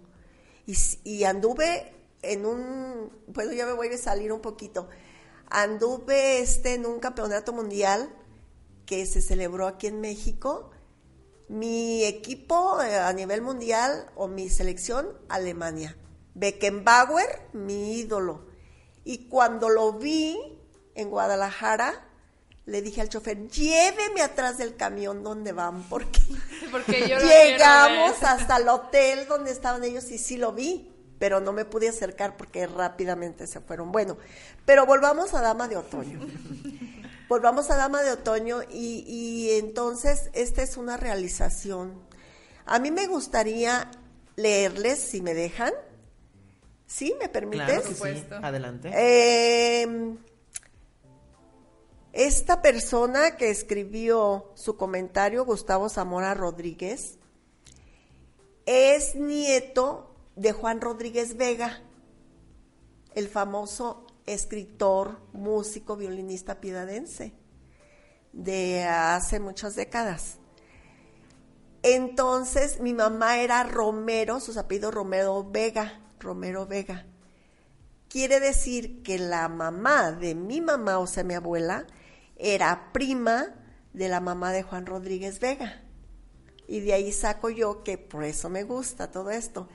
Y, 0.67 0.75
y, 1.05 1.25
anduve 1.25 1.93
en 2.23 2.47
un, 2.47 3.13
bueno, 3.27 3.53
ya 3.53 3.67
me 3.67 3.75
voy 3.75 3.89
a 3.89 3.99
salir 3.99 4.33
un 4.33 4.41
poquito. 4.41 4.89
Anduve 5.51 6.41
este 6.41 6.73
en 6.73 6.87
un 6.87 6.99
campeonato 6.99 7.53
mundial 7.53 8.11
que 8.87 9.05
se 9.07 9.21
celebró 9.21 9.67
aquí 9.67 9.89
en 9.89 10.01
México. 10.01 10.71
Mi 11.49 12.05
equipo 12.05 12.81
eh, 12.83 12.97
a 12.97 13.13
nivel 13.13 13.43
mundial 13.43 14.11
o 14.15 14.29
mi 14.29 14.49
selección, 14.49 15.09
Alemania. 15.29 15.97
Beckenbauer, 16.35 17.49
mi 17.53 17.99
ídolo. 17.99 18.47
Y 19.05 19.29
cuando 19.29 19.69
lo 19.69 19.93
vi 19.93 20.37
en 20.95 21.11
Guadalajara, 21.11 22.07
le 22.67 22.83
dije 22.83 23.01
al 23.01 23.09
chofer, 23.09 23.49
lléveme 23.49 24.23
atrás 24.23 24.59
del 24.59 24.77
camión 24.77 25.23
donde 25.23 25.53
van, 25.53 25.85
porque, 25.85 26.21
porque 26.71 27.07
llegamos 27.07 28.23
hasta 28.23 28.57
el 28.57 28.69
hotel 28.69 29.27
donde 29.29 29.53
estaban 29.53 29.85
ellos 29.85 30.11
y 30.11 30.19
sí 30.19 30.37
lo 30.37 30.53
vi, 30.53 30.93
pero 31.19 31.41
no 31.41 31.53
me 31.53 31.65
pude 31.65 31.89
acercar 31.89 32.37
porque 32.37 32.67
rápidamente 32.67 33.47
se 33.47 33.61
fueron. 33.61 33.93
Bueno, 33.93 34.19
pero 34.65 34.85
volvamos 34.85 35.33
a 35.35 35.41
Dama 35.41 35.69
de 35.69 35.77
Otoño. 35.77 36.21
Volvamos 37.29 37.71
a 37.71 37.77
Dama 37.77 38.03
de 38.03 38.13
Otoño 38.13 38.61
y, 38.71 39.51
entonces 39.59 40.31
esta 40.33 40.63
es 40.63 40.77
una 40.77 40.97
realización. 40.97 42.01
A 42.65 42.79
mí 42.79 42.93
me 42.93 43.09
gustaría 43.09 43.91
leerles, 44.37 45.01
si 45.01 45.21
me 45.21 45.35
dejan. 45.35 45.73
¿Sí? 46.87 47.17
¿Me 47.19 47.29
permites? 47.29 47.85
sí. 47.85 48.25
Adelante. 48.31 48.91
Em, 48.95 50.19
esta 52.13 52.63
persona 52.63 53.37
que 53.37 53.51
escribió 53.51 54.53
su 54.55 54.77
comentario, 54.77 55.45
Gustavo 55.45 55.89
Zamora 55.89 56.33
Rodríguez, 56.33 57.19
es 58.67 59.17
nieto 59.17 60.15
de 60.37 60.53
Juan 60.53 60.81
Rodríguez 60.81 61.37
Vega, 61.37 61.83
el 63.17 63.29
famoso 63.29 64.06
escritor, 64.27 65.21
músico, 65.33 65.97
violinista 65.97 66.61
piedadense 66.61 67.33
de 68.33 68.85
hace 68.85 69.41
muchas 69.41 69.75
décadas. 69.77 70.39
Entonces 71.83 72.81
mi 72.81 72.93
mamá 72.93 73.39
era 73.39 73.63
Romero, 73.63 74.41
sus 74.41 74.57
apellidos 74.57 74.93
Romero 74.93 75.49
Vega, 75.49 76.01
Romero 76.19 76.67
Vega. 76.67 77.07
Quiere 78.09 78.41
decir 78.41 79.03
que 79.03 79.19
la 79.19 79.49
mamá 79.49 80.13
de 80.13 80.35
mi 80.35 80.61
mamá, 80.61 80.99
o 80.99 81.07
sea, 81.07 81.25
mi 81.25 81.35
abuela, 81.35 81.87
era 82.37 82.93
prima 82.93 83.55
de 83.93 84.09
la 84.09 84.21
mamá 84.21 84.53
de 84.53 84.63
Juan 84.63 84.87
Rodríguez 84.87 85.41
Vega. 85.41 85.83
Y 86.69 86.81
de 86.81 86.93
ahí 86.93 87.13
saco 87.13 87.51
yo 87.51 87.83
que 87.83 87.99
por 87.99 88.25
eso 88.25 88.49
me 88.49 88.65
gusta 88.65 89.11
todo 89.11 89.31
esto. 89.31 89.69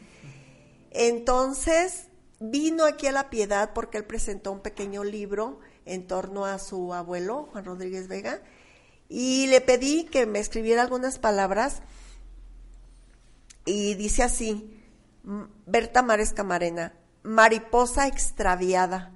Entonces, 0.92 2.08
vino 2.42 2.86
aquí 2.86 3.06
a 3.06 3.12
La 3.12 3.30
Piedad 3.30 3.72
porque 3.74 4.00
él 4.00 4.06
presentó 4.06 4.52
un 4.52 4.62
pequeño 4.62 5.04
libro 5.04 5.60
en 5.86 6.08
torno 6.08 6.46
a 6.46 6.58
su 6.58 6.94
abuelo, 6.94 7.48
Juan 7.52 7.66
Rodríguez 7.66 8.08
Vega, 8.08 8.42
y 9.08 9.48
le 9.48 9.62
pedí 9.62 10.06
que 10.06 10.26
me 10.26 10.40
escribiera 10.40 10.82
algunas 10.82 11.20
palabras 11.20 11.84
y 13.64 13.94
dice 13.94 14.24
así, 14.24 14.84
Berta 15.68 16.02
Mares 16.02 16.34
Camarena, 16.34 16.96
mariposa 17.22 18.08
extraviada, 18.08 19.12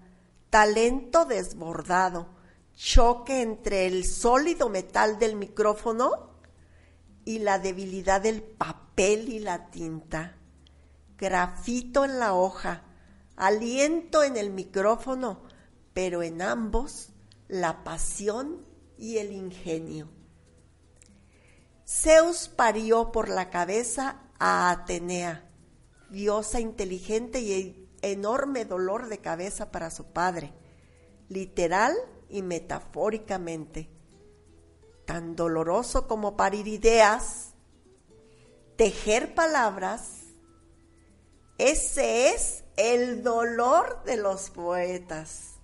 talento 0.51 1.25
desbordado, 1.25 2.29
choque 2.75 3.41
entre 3.41 3.87
el 3.87 4.05
sólido 4.05 4.69
metal 4.69 5.17
del 5.17 5.35
micrófono 5.35 6.29
y 7.23 7.39
la 7.39 7.57
debilidad 7.57 8.21
del 8.21 8.43
papel 8.43 9.29
y 9.29 9.39
la 9.39 9.71
tinta, 9.71 10.35
grafito 11.17 12.05
en 12.05 12.19
la 12.19 12.35
hoja, 12.35 12.84
aliento 13.35 14.23
en 14.23 14.37
el 14.37 14.51
micrófono, 14.51 15.41
pero 15.93 16.23
en 16.23 16.41
ambos 16.41 17.09
la 17.47 17.83
pasión 17.83 18.65
y 18.97 19.17
el 19.17 19.31
ingenio. 19.31 20.09
Zeus 21.87 22.47
parió 22.47 23.11
por 23.11 23.29
la 23.29 23.49
cabeza 23.49 24.23
a 24.39 24.71
Atenea, 24.71 25.49
diosa 26.09 26.59
inteligente 26.59 27.39
y 27.39 27.89
enorme 28.01 28.65
dolor 28.65 29.07
de 29.07 29.19
cabeza 29.19 29.71
para 29.71 29.91
su 29.91 30.05
padre, 30.05 30.53
literal 31.29 31.95
y 32.29 32.41
metafóricamente, 32.41 33.89
tan 35.05 35.35
doloroso 35.35 36.07
como 36.07 36.35
parir 36.35 36.67
ideas, 36.67 37.53
tejer 38.75 39.35
palabras, 39.35 40.21
ese 41.57 42.31
es 42.31 42.64
el 42.77 43.23
dolor 43.23 44.03
de 44.03 44.17
los 44.17 44.49
poetas, 44.49 45.55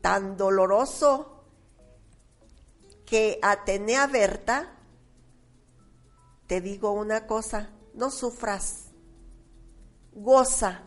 tan 0.00 0.36
doloroso 0.36 1.44
que 3.04 3.38
Atenea 3.42 4.06
Berta 4.06 4.76
te 6.46 6.60
digo 6.60 6.92
una 6.92 7.26
cosa, 7.26 7.70
no 7.94 8.10
sufras, 8.10 8.86
goza, 10.12 10.82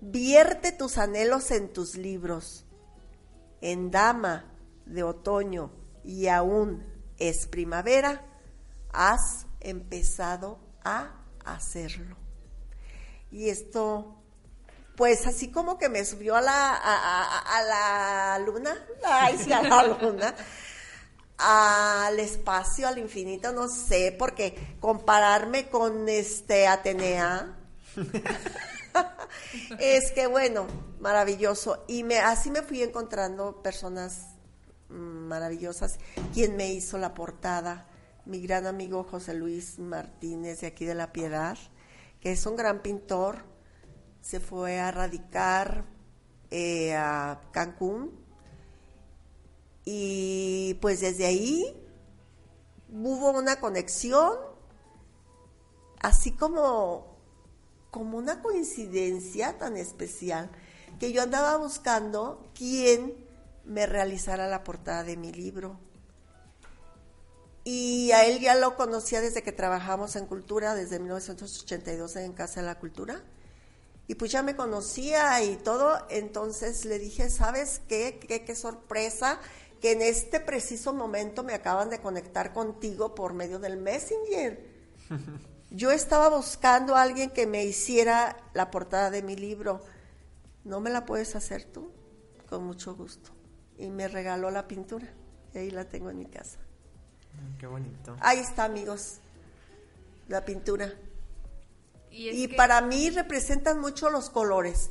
vierte 0.00 0.72
tus 0.72 0.98
anhelos 0.98 1.50
en 1.50 1.72
tus 1.72 1.96
libros. 1.96 2.64
En 3.60 3.90
dama 3.90 4.52
de 4.86 5.02
otoño 5.02 5.70
y 6.04 6.28
aún 6.28 6.84
es 7.18 7.46
primavera, 7.46 8.24
has 8.92 9.46
empezado 9.60 10.58
a 10.84 11.24
hacerlo. 11.44 12.21
Y 13.32 13.48
esto, 13.48 14.14
pues 14.96 15.26
así 15.26 15.50
como 15.50 15.78
que 15.78 15.88
me 15.88 16.04
subió 16.04 16.36
a 16.36 16.40
la, 16.40 16.74
a, 16.74 17.62
la 17.62 18.38
luna, 18.44 18.76
ay, 19.04 19.38
sí, 19.42 19.52
a 19.52 19.62
la 19.62 19.84
luna, 20.00 20.34
al 21.38 22.20
espacio, 22.20 22.86
al 22.86 22.98
infinito, 22.98 23.50
no 23.52 23.68
sé, 23.68 24.14
porque 24.16 24.76
compararme 24.80 25.68
con 25.68 26.08
este 26.08 26.68
Atenea 26.68 27.56
es 29.78 30.12
que 30.12 30.26
bueno, 30.26 30.66
maravilloso. 31.00 31.84
Y 31.88 32.04
me, 32.04 32.18
así 32.18 32.50
me 32.50 32.62
fui 32.62 32.82
encontrando 32.82 33.62
personas 33.62 34.26
maravillosas. 34.88 35.98
Quien 36.34 36.56
me 36.56 36.72
hizo 36.72 36.98
la 36.98 37.14
portada, 37.14 37.86
mi 38.24 38.40
gran 38.40 38.66
amigo 38.66 39.04
José 39.04 39.34
Luis 39.34 39.78
Martínez 39.78 40.60
de 40.60 40.68
aquí 40.68 40.84
de 40.84 40.94
La 40.94 41.12
Piedad, 41.12 41.56
que 42.22 42.30
es 42.30 42.46
un 42.46 42.54
gran 42.56 42.82
pintor, 42.82 43.44
se 44.20 44.38
fue 44.38 44.78
a 44.78 44.92
radicar 44.92 45.84
eh, 46.50 46.94
a 46.94 47.40
Cancún 47.50 48.12
y 49.84 50.78
pues 50.80 51.00
desde 51.00 51.26
ahí 51.26 51.76
hubo 52.88 53.30
una 53.32 53.58
conexión, 53.58 54.36
así 56.00 56.30
como, 56.30 57.18
como 57.90 58.18
una 58.18 58.40
coincidencia 58.40 59.58
tan 59.58 59.76
especial, 59.76 60.52
que 61.00 61.12
yo 61.12 61.22
andaba 61.22 61.56
buscando 61.56 62.46
quién 62.54 63.16
me 63.64 63.86
realizara 63.86 64.46
la 64.46 64.62
portada 64.62 65.02
de 65.02 65.16
mi 65.16 65.32
libro. 65.32 65.80
Y 67.64 68.10
a 68.12 68.24
él 68.26 68.40
ya 68.40 68.54
lo 68.56 68.76
conocía 68.76 69.20
desde 69.20 69.42
que 69.42 69.52
trabajamos 69.52 70.16
en 70.16 70.26
cultura, 70.26 70.74
desde 70.74 70.98
1982 70.98 72.16
en 72.16 72.32
Casa 72.32 72.60
de 72.60 72.66
la 72.66 72.78
Cultura. 72.78 73.22
Y 74.08 74.16
pues 74.16 74.32
ya 74.32 74.42
me 74.42 74.56
conocía 74.56 75.42
y 75.44 75.56
todo, 75.56 76.04
entonces 76.10 76.84
le 76.84 76.98
dije, 76.98 77.30
¿sabes 77.30 77.80
qué? 77.88 78.18
¿Qué, 78.18 78.44
qué 78.44 78.54
sorpresa? 78.54 79.38
que 79.82 79.90
en 79.90 80.00
este 80.00 80.38
preciso 80.38 80.94
momento 80.94 81.42
me 81.42 81.54
acaban 81.54 81.90
de 81.90 82.00
conectar 82.00 82.52
contigo 82.52 83.16
por 83.16 83.34
medio 83.34 83.58
del 83.58 83.76
Messenger. 83.76 84.64
Yo 85.72 85.90
estaba 85.90 86.28
buscando 86.28 86.94
a 86.94 87.02
alguien 87.02 87.30
que 87.30 87.48
me 87.48 87.64
hiciera 87.64 88.36
la 88.54 88.70
portada 88.70 89.10
de 89.10 89.22
mi 89.22 89.34
libro. 89.34 89.82
¿No 90.62 90.78
me 90.78 90.88
la 90.88 91.04
puedes 91.04 91.34
hacer 91.34 91.64
tú? 91.64 91.90
Con 92.48 92.64
mucho 92.64 92.94
gusto. 92.94 93.32
Y 93.76 93.88
me 93.88 94.06
regaló 94.06 94.52
la 94.52 94.68
pintura. 94.68 95.12
Y 95.52 95.58
ahí 95.58 95.70
la 95.72 95.88
tengo 95.88 96.10
en 96.10 96.18
mi 96.18 96.26
casa. 96.26 96.60
Qué 97.58 97.66
bonito. 97.66 98.16
Ahí 98.20 98.38
está, 98.38 98.64
amigos. 98.64 99.18
La 100.28 100.44
pintura. 100.44 100.92
Y, 102.10 102.48
para 102.48 102.80
mí 102.82 103.08
representan 103.10 103.80
mucho 103.80 104.10
los 104.10 104.28
colores. 104.28 104.90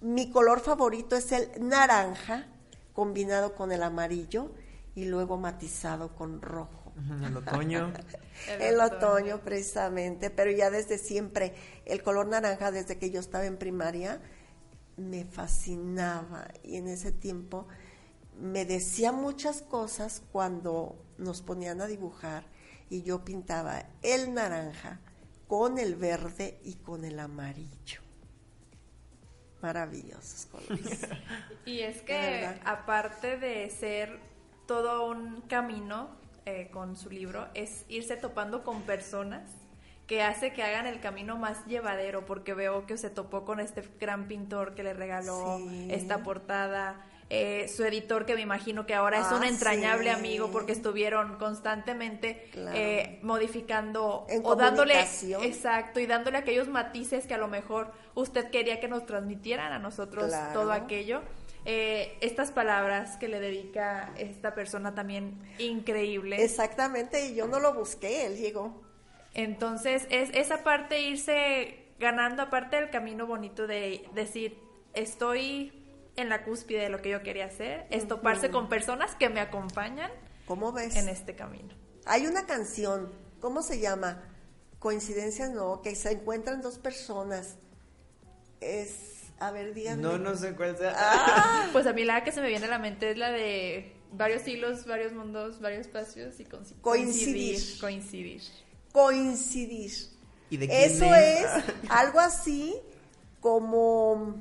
Mi 0.00 0.30
color 0.30 0.60
favorito 0.60 1.16
es 1.16 1.32
el 1.32 1.50
naranja 1.60 2.46
combinado 2.94 3.54
con 3.54 3.72
el 3.72 3.82
amarillo 3.82 4.50
y 4.94 5.04
luego 5.04 5.36
matizado 5.36 6.14
con 6.14 6.40
rojo. 6.40 6.92
El 7.22 7.36
otoño. 7.36 7.92
el, 8.60 8.80
otoño. 8.80 9.40
precisamente, 9.40 10.30
pero 10.30 10.50
ya 10.50 10.70
desde 10.70 10.96
siempre, 10.96 11.54
el 11.84 12.02
color 12.02 12.26
naranja 12.26 12.70
desde 12.70 12.98
que 12.98 13.10
yo 13.10 13.20
estaba 13.20 13.44
en 13.44 13.58
primaria 13.58 14.20
me 14.96 15.24
fascinaba 15.24 16.48
y 16.62 16.76
en 16.76 16.88
ese 16.88 17.12
tiempo 17.12 17.66
me 18.40 18.64
decía 18.64 19.12
muchas 19.12 19.62
cosas 19.62 20.22
cuando 20.32 20.96
nos 21.18 21.42
ponían 21.42 21.80
a 21.80 21.86
dibujar 21.86 22.44
y 22.88 23.02
yo 23.02 23.24
pintaba 23.24 23.84
el 24.02 24.34
naranja 24.34 25.00
con 25.46 25.78
el 25.78 25.94
verde 25.94 26.60
y 26.64 26.76
con 26.76 27.04
el 27.04 27.18
amarillo. 27.18 28.00
Maravillosos 29.62 30.46
colores. 30.46 31.00
y 31.66 31.80
es 31.80 32.00
que 32.02 32.60
aparte 32.64 33.36
de 33.36 33.68
ser 33.68 34.18
todo 34.66 35.06
un 35.06 35.42
camino 35.42 36.08
eh, 36.46 36.70
con 36.72 36.96
su 36.96 37.10
libro, 37.10 37.48
es 37.54 37.84
irse 37.88 38.16
topando 38.16 38.64
con 38.64 38.82
personas 38.82 39.50
que 40.06 40.22
hace 40.22 40.52
que 40.52 40.62
hagan 40.62 40.86
el 40.86 41.00
camino 41.00 41.36
más 41.36 41.66
llevadero, 41.66 42.24
porque 42.26 42.54
veo 42.54 42.86
que 42.86 42.96
se 42.96 43.10
topó 43.10 43.44
con 43.44 43.60
este 43.60 43.82
gran 44.00 44.26
pintor 44.26 44.74
que 44.74 44.82
le 44.82 44.94
regaló 44.94 45.60
esta 45.88 46.24
portada, 46.24 47.04
eh, 47.32 47.68
su 47.68 47.84
editor 47.84 48.26
que 48.26 48.34
me 48.34 48.40
imagino 48.40 48.86
que 48.86 48.94
ahora 48.94 49.20
es 49.20 49.30
un 49.30 49.44
ah, 49.44 49.48
entrañable 49.48 50.10
amigo 50.10 50.50
porque 50.50 50.72
estuvieron 50.72 51.36
constantemente 51.36 52.50
eh, 52.74 53.20
modificando 53.22 54.26
o 54.42 54.56
dándole 54.56 55.00
exacto 55.00 56.00
y 56.00 56.06
dándole 56.06 56.38
aquellos 56.38 56.66
matices 56.66 57.28
que 57.28 57.34
a 57.34 57.38
lo 57.38 57.46
mejor 57.46 57.92
usted 58.16 58.50
quería 58.50 58.80
que 58.80 58.88
nos 58.88 59.06
transmitieran 59.06 59.72
a 59.72 59.78
nosotros 59.78 60.32
todo 60.52 60.72
aquello. 60.72 61.22
Eh, 61.66 62.16
estas 62.20 62.50
palabras 62.50 63.16
que 63.18 63.28
le 63.28 63.38
dedica 63.38 64.12
esta 64.16 64.52
persona 64.54 64.96
también 64.96 65.38
increíble. 65.58 66.42
Exactamente, 66.42 67.26
y 67.26 67.36
yo 67.36 67.46
no 67.46 67.60
lo 67.60 67.74
busqué, 67.74 68.26
él 68.26 68.38
llegó. 68.38 68.82
Entonces, 69.34 70.08
es 70.10 70.30
esa 70.32 70.64
parte 70.64 71.00
irse 71.00 71.86
ganando, 72.00 72.42
aparte 72.42 72.74
del 72.74 72.90
camino 72.90 73.26
bonito 73.26 73.68
de 73.68 74.04
decir, 74.14 74.58
estoy 74.94 75.79
en 76.16 76.28
la 76.28 76.44
cúspide 76.44 76.80
de 76.82 76.88
lo 76.88 77.00
que 77.02 77.10
yo 77.10 77.22
quería 77.22 77.46
hacer, 77.46 77.86
es 77.90 78.06
toparse 78.08 78.50
con 78.50 78.68
personas 78.68 79.14
que 79.14 79.28
me 79.28 79.40
acompañan 79.40 80.10
¿Cómo 80.46 80.72
ves? 80.72 80.96
en 80.96 81.08
este 81.08 81.34
camino. 81.36 81.74
Hay 82.06 82.26
una 82.26 82.46
canción, 82.46 83.10
¿cómo 83.40 83.62
se 83.62 83.80
llama? 83.80 84.22
Coincidencia 84.78 85.48
no, 85.48 85.82
que 85.82 85.94
se 85.94 86.10
encuentran 86.12 86.62
dos 86.62 86.78
personas. 86.78 87.56
Es 88.60 89.30
A 89.38 89.50
ver, 89.50 89.74
díganme. 89.74 90.02
No, 90.02 90.18
no 90.18 90.32
cuál 90.56 90.76
sea. 90.76 90.94
Ah, 90.96 91.68
Pues 91.72 91.86
a 91.86 91.92
mí 91.92 92.04
la 92.04 92.24
que 92.24 92.32
se 92.32 92.40
me 92.40 92.48
viene 92.48 92.66
a 92.66 92.70
la 92.70 92.78
mente 92.78 93.10
es 93.10 93.16
la 93.18 93.30
de 93.30 93.94
varios 94.12 94.46
hilos, 94.46 94.86
varios 94.86 95.12
mundos, 95.12 95.60
varios 95.60 95.82
espacios 95.86 96.40
y 96.40 96.44
con- 96.44 96.64
Coincidir. 96.80 97.78
Coincidir. 97.80 98.42
coincidir. 98.92 99.92
¿Y 100.50 100.56
de 100.56 100.66
quién 100.68 100.80
Eso 100.82 101.14
es 101.14 101.46
algo 101.88 102.18
así 102.20 102.74
como, 103.40 104.34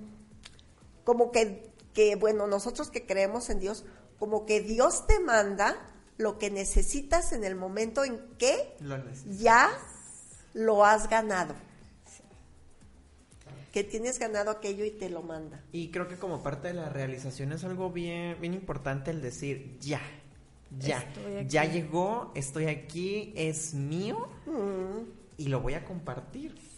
como 1.10 1.32
que, 1.32 1.64
que, 1.95 2.16
bueno, 2.16 2.45
nosotros 2.45 2.91
que 2.91 3.07
creemos 3.07 3.49
en 3.49 3.60
Dios, 3.60 3.84
como 4.20 4.45
que 4.45 4.62
Dios 4.62 5.07
te 5.07 5.20
manda 5.20 5.76
lo 6.18 6.38
que 6.38 6.51
necesitas 6.51 7.34
en 7.34 7.43
el 7.43 7.55
momento 7.55 8.03
en 8.03 8.20
que 8.38 8.76
Lo 8.80 8.95
ya 9.26 9.72
lo 10.53 10.86
has 10.86 11.10
ganado. 11.10 11.55
Que 13.74 13.84
tienes 13.84 14.20
ganado 14.20 14.51
aquello 14.51 14.86
y 14.86 14.91
te 14.91 15.10
lo 15.10 15.24
manda. 15.24 15.64
Y 15.72 15.89
creo 15.89 16.07
que 16.07 16.18
como 16.18 16.43
parte 16.43 16.68
de 16.68 16.76
la 16.76 16.89
realización 16.89 17.53
es 17.53 17.64
algo 17.64 17.89
bien, 17.89 18.39
bien 18.39 18.53
importante 18.53 19.10
el 19.10 19.24
decir 19.24 19.80
ya, 19.80 20.01
ya, 20.78 21.12
ya 21.47 21.66
llegó, 21.66 22.32
estoy 22.36 22.68
aquí, 22.68 23.34
es 23.36 23.74
mío 23.74 24.28
Mm. 24.45 25.10
y 25.38 25.47
lo 25.47 25.60
voy 25.62 25.74
a 25.74 25.84
compartir. 25.84 26.68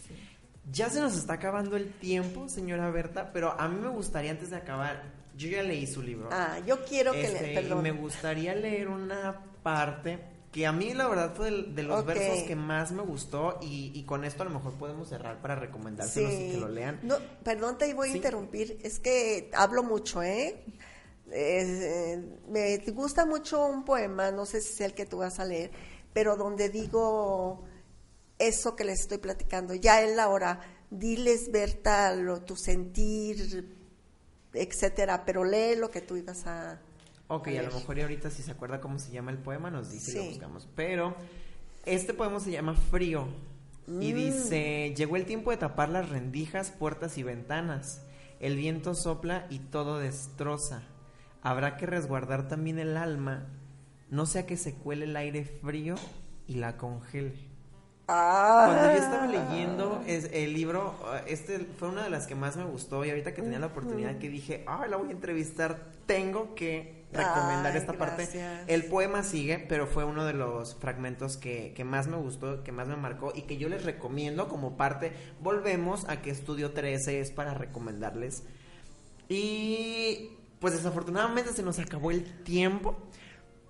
Ya 0.70 0.88
se 0.90 1.00
nos 1.00 1.16
está 1.16 1.34
acabando 1.34 1.76
el 1.76 1.92
tiempo, 1.92 2.48
señora 2.48 2.88
Berta, 2.90 3.32
pero 3.32 3.58
a 3.60 3.68
mí 3.68 3.80
me 3.80 3.88
gustaría 3.88 4.30
antes 4.30 4.50
de 4.50 4.56
acabar, 4.56 5.02
yo 5.36 5.48
ya 5.48 5.62
leí 5.62 5.86
su 5.86 6.02
libro. 6.02 6.28
Ah, 6.32 6.58
yo 6.66 6.84
quiero 6.84 7.12
que 7.12 7.24
Este, 7.24 7.42
le, 7.42 7.52
y 7.52 7.54
perdón. 7.54 7.82
me 7.82 7.90
gustaría 7.92 8.54
leer 8.54 8.88
una 8.88 9.40
parte 9.62 10.20
que 10.52 10.66
a 10.66 10.72
mí 10.72 10.92
la 10.94 11.08
verdad 11.08 11.34
fue 11.34 11.50
de, 11.50 11.82
los 11.82 12.04
versos 12.04 12.42
que 12.44 12.54
más 12.54 12.92
me 12.92 13.02
gustó 13.02 13.58
y, 13.62 13.90
y 13.94 14.04
con 14.04 14.22
esto 14.24 14.42
a 14.42 14.44
lo 14.46 14.52
mejor 14.52 14.74
podemos 14.74 15.08
cerrar 15.08 15.40
para 15.40 15.54
recomendárselos 15.56 16.32
y 16.32 16.50
que 16.52 16.56
lo 16.58 16.68
lean. 16.68 17.00
No, 17.02 17.16
perdón, 17.42 17.78
te 17.78 17.92
voy 17.94 18.08
a 18.08 18.12
Sí. 18.12 18.18
interrumpir. 18.18 18.78
Es 18.82 18.98
que 19.00 19.50
hablo 19.54 19.82
mucho, 19.82 20.22
¿eh? 20.22 20.62
Eh, 21.30 22.22
Me 22.48 22.78
gusta 22.92 23.24
mucho 23.24 23.64
un 23.66 23.84
poema, 23.84 24.30
no 24.30 24.44
sé 24.44 24.60
si 24.60 24.74
es 24.74 24.80
el 24.82 24.94
que 24.94 25.06
tú 25.06 25.18
vas 25.18 25.40
a 25.40 25.44
leer, 25.46 25.70
pero 26.12 26.36
donde 26.36 26.68
digo 26.68 27.64
eso 28.48 28.76
que 28.76 28.84
les 28.84 29.00
estoy 29.00 29.18
platicando. 29.18 29.74
Ya 29.74 30.02
es 30.02 30.14
la 30.16 30.28
hora. 30.28 30.60
Diles, 30.90 31.50
Berta, 31.50 32.14
lo, 32.14 32.42
tu 32.42 32.54
sentir, 32.56 33.66
etcétera, 34.52 35.24
pero 35.24 35.44
lee 35.44 35.76
lo 35.76 35.90
que 35.90 36.00
tú 36.02 36.16
ibas 36.16 36.46
a. 36.46 36.80
Ok, 37.28 37.48
a 37.48 37.62
lo 37.62 37.72
mejor 37.72 37.98
y 37.98 38.02
ahorita 38.02 38.30
si 38.30 38.42
se 38.42 38.50
acuerda 38.50 38.80
cómo 38.80 38.98
se 38.98 39.10
llama 39.10 39.30
el 39.30 39.38
poema 39.38 39.70
nos 39.70 39.90
dice 39.90 40.12
y 40.12 40.14
lo 40.16 40.24
buscamos. 40.30 40.68
Pero 40.76 41.14
este 41.86 42.12
poema 42.12 42.40
se 42.40 42.50
llama 42.50 42.74
Frío 42.74 43.26
y 43.88 44.12
Mm. 44.12 44.16
dice, 44.16 44.94
llegó 44.96 45.16
el 45.16 45.24
tiempo 45.24 45.50
de 45.50 45.56
tapar 45.56 45.88
las 45.88 46.10
rendijas, 46.10 46.70
puertas 46.70 47.16
y 47.16 47.22
ventanas. 47.22 48.02
El 48.38 48.56
viento 48.56 48.94
sopla 48.94 49.46
y 49.50 49.60
todo 49.60 49.98
destroza. 49.98 50.82
Habrá 51.42 51.76
que 51.78 51.86
resguardar 51.86 52.48
también 52.48 52.78
el 52.78 52.96
alma, 52.96 53.46
no 54.10 54.26
sea 54.26 54.46
que 54.46 54.56
se 54.58 54.74
cuele 54.74 55.06
el 55.06 55.16
aire 55.16 55.44
frío 55.44 55.94
y 56.46 56.56
la 56.56 56.76
congele. 56.76 57.34
Ah. 58.08 58.64
Cuando 58.66 58.92
yo 58.92 58.98
estaba 59.04 59.26
leyendo 59.26 60.02
es- 60.06 60.28
el 60.32 60.52
libro, 60.52 60.94
eh, 61.14 61.22
este 61.28 61.58
fue 61.78 61.88
una 61.88 62.02
de 62.02 62.10
las 62.10 62.26
que 62.26 62.34
más 62.34 62.56
me 62.56 62.64
gustó 62.64 63.04
y 63.04 63.10
ahorita 63.10 63.32
que 63.32 63.42
tenía 63.42 63.58
la 63.60 63.66
oportunidad 63.66 64.18
que 64.18 64.28
dije, 64.28 64.64
ah, 64.66 64.86
la 64.88 64.96
voy 64.96 65.08
a 65.08 65.12
entrevistar, 65.12 65.78
tengo 66.06 66.54
que 66.54 67.02
recomendar 67.12 67.72
Ay, 67.72 67.78
esta 67.78 67.92
parte. 67.92 68.28
El 68.66 68.84
poema 68.86 69.22
sigue, 69.22 69.64
pero 69.68 69.86
fue 69.86 70.04
uno 70.04 70.24
de 70.24 70.32
los 70.32 70.74
fragmentos 70.76 71.36
que, 71.36 71.72
que 71.74 71.84
más 71.84 72.06
me 72.08 72.16
gustó, 72.16 72.64
que 72.64 72.72
más 72.72 72.88
me 72.88 72.96
marcó 72.96 73.32
y 73.34 73.42
que 73.42 73.56
yo 73.56 73.68
les 73.68 73.84
recomiendo 73.84 74.48
como 74.48 74.76
parte. 74.76 75.12
Volvemos 75.40 76.08
a 76.08 76.22
que 76.22 76.30
Estudio 76.30 76.72
13 76.72 77.20
es 77.20 77.30
para 77.30 77.54
recomendarles. 77.54 78.44
Y 79.28 80.30
pues 80.58 80.74
desafortunadamente 80.74 81.52
se 81.52 81.62
nos 81.62 81.78
acabó 81.78 82.10
el 82.10 82.24
tiempo. 82.44 82.96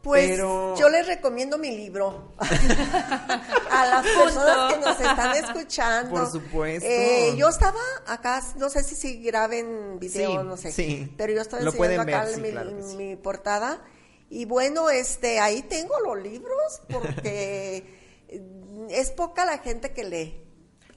Pues 0.03 0.30
pero... 0.30 0.74
yo 0.76 0.88
les 0.88 1.07
recomiendo 1.07 1.59
mi 1.59 1.76
libro 1.76 2.32
a 3.70 3.86
las 3.86 4.05
personas 4.05 4.72
que 4.74 4.80
nos 4.80 5.00
están 5.00 5.36
escuchando. 5.36 6.11
Por 6.11 6.30
supuesto. 6.30 6.88
Eh, 6.88 7.34
yo 7.36 7.48
estaba 7.48 7.80
acá, 8.07 8.42
no 8.57 8.68
sé 8.68 8.82
si, 8.82 8.96
si 8.96 9.22
graben 9.22 10.00
video, 10.00 10.40
Sí, 10.42 10.46
no 10.46 10.57
sé. 10.57 10.72
sí. 10.72 11.14
Pero 11.16 11.32
yo 11.32 11.40
estaba 11.40 11.62
Lo 11.62 11.70
enseñando 11.70 12.03
acá 12.03 12.24
ver, 12.24 12.34
sí, 12.34 12.40
mi, 12.40 12.50
claro 12.50 12.70
mi 12.96 13.16
portada. 13.16 13.80
Y 14.28 14.44
bueno, 14.44 14.90
este, 14.90 15.38
ahí 15.38 15.62
tengo 15.62 16.00
los 16.00 16.20
libros 16.20 16.82
porque 16.90 17.84
es 18.90 19.11
poca 19.11 19.44
la 19.44 19.59
gente 19.59 19.92
que 19.92 20.05
lee. 20.05 20.41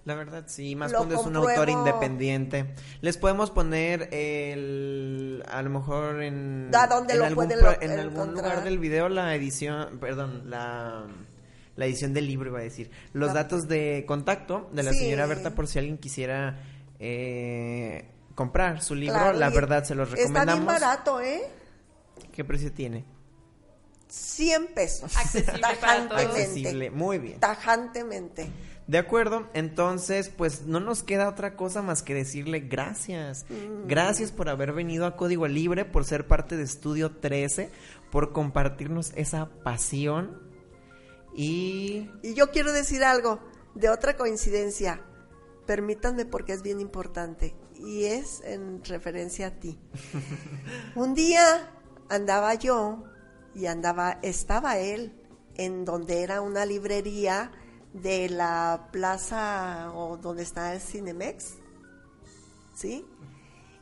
La 0.05 0.13
verdad, 0.15 0.43
sí, 0.47 0.75
más 0.75 0.91
Lo 0.91 0.99
cuando 0.99 1.15
es 1.19 1.25
un 1.25 1.35
autor 1.35 1.55
compruebo. 1.55 1.79
independiente. 1.79 2.73
Les 3.01 3.17
podemos 3.17 3.49
poner 3.49 4.07
el, 4.13 5.43
a 5.49 5.61
lo 5.63 5.69
mejor 5.71 6.21
en, 6.21 6.69
¿A 6.73 6.85
dónde 6.87 7.13
en 7.13 7.19
lo 7.19 7.25
algún, 7.25 7.45
pueden 7.47 7.59
pro- 7.59 7.71
lo- 7.71 7.81
en 7.81 7.91
algún 7.99 8.13
encontrar? 8.21 8.45
lugar 8.51 8.63
del 8.63 8.77
video 8.79 9.09
la 9.09 9.33
edición, 9.33 9.97
perdón, 9.99 10.43
la, 10.49 11.07
la 11.75 11.85
edición 11.87 12.13
del 12.13 12.27
libro 12.27 12.51
iba 12.51 12.59
a 12.59 12.63
decir. 12.63 12.91
Los 13.13 13.29
La- 13.29 13.33
datos 13.43 13.67
de 13.67 14.05
contacto 14.07 14.69
de 14.73 14.83
la 14.83 14.93
Sí. 14.93 14.99
señora 14.99 15.25
Berta 15.25 15.55
por 15.55 15.67
si 15.67 15.79
alguien 15.79 15.97
quisiera 15.97 16.59
eh, 16.99 18.05
comprar 18.35 18.83
su 18.83 18.93
libro, 18.93 19.15
Claro, 19.17 19.37
la 19.39 19.49
verdad 19.49 19.83
se 19.85 19.95
los 19.95 20.07
Está 20.09 20.17
bien 20.21 20.33
recomendamos. 20.35 20.65
barato, 20.81 21.19
¿eh? 21.19 21.41
¿Qué 22.31 22.43
precio 22.45 22.71
tiene? 22.71 23.05
100 24.07 24.67
pesos. 24.67 25.17
Accesible 25.17 25.61
para 25.61 25.73
todos. 25.79 25.79
Tajantemente. 25.81 26.41
Accesible, 26.41 26.91
muy 26.91 27.17
bien. 27.17 27.39
Tajantemente. 27.39 28.49
De 28.87 28.99
acuerdo, 28.99 29.49
entonces 29.53 30.29
pues 30.29 30.67
no 30.67 30.79
nos 30.79 31.01
queda 31.01 31.27
otra 31.27 31.55
cosa 31.55 31.81
más 31.81 32.03
que 32.03 32.13
decirle 32.13 32.59
gracias. 32.59 33.45
Gracias 33.87 34.31
por 34.31 34.47
haber 34.47 34.73
venido 34.73 35.07
a 35.07 35.15
Código 35.15 35.47
Libre, 35.47 35.85
por 35.85 36.05
ser 36.05 36.27
parte 36.27 36.55
de 36.55 36.63
Estudio 36.63 37.11
13, 37.11 37.71
por 38.11 38.31
compartirnos 38.31 39.11
esa 39.15 39.49
pasión 39.63 40.39
y 41.33 42.09
Y 42.21 42.33
yo 42.35 42.51
quiero 42.51 42.71
decir 42.71 43.03
algo 43.03 43.39
de 43.73 43.89
otra 43.89 44.15
coincidencia. 44.15 45.01
Permítanme 45.65 46.25
porque 46.25 46.53
es 46.53 46.61
bien 46.61 46.79
importante 46.79 47.55
y 47.75 48.05
es 48.05 48.41
en 48.45 48.83
referencia 48.83 49.47
a 49.47 49.51
ti. 49.51 49.79
Un 50.95 51.15
día 51.15 51.71
andaba 52.07 52.53
yo 52.53 53.03
y 53.55 53.65
andaba 53.65 54.19
estaba 54.21 54.77
él 54.77 55.13
en 55.55 55.85
donde 55.85 56.21
era 56.21 56.41
una 56.41 56.65
librería 56.65 57.51
de 58.01 58.29
la 58.29 58.89
plaza 58.91 59.91
o 59.95 60.17
donde 60.17 60.43
está 60.43 60.73
el 60.73 60.81
Cinemex. 60.81 61.55
¿Sí? 62.75 63.05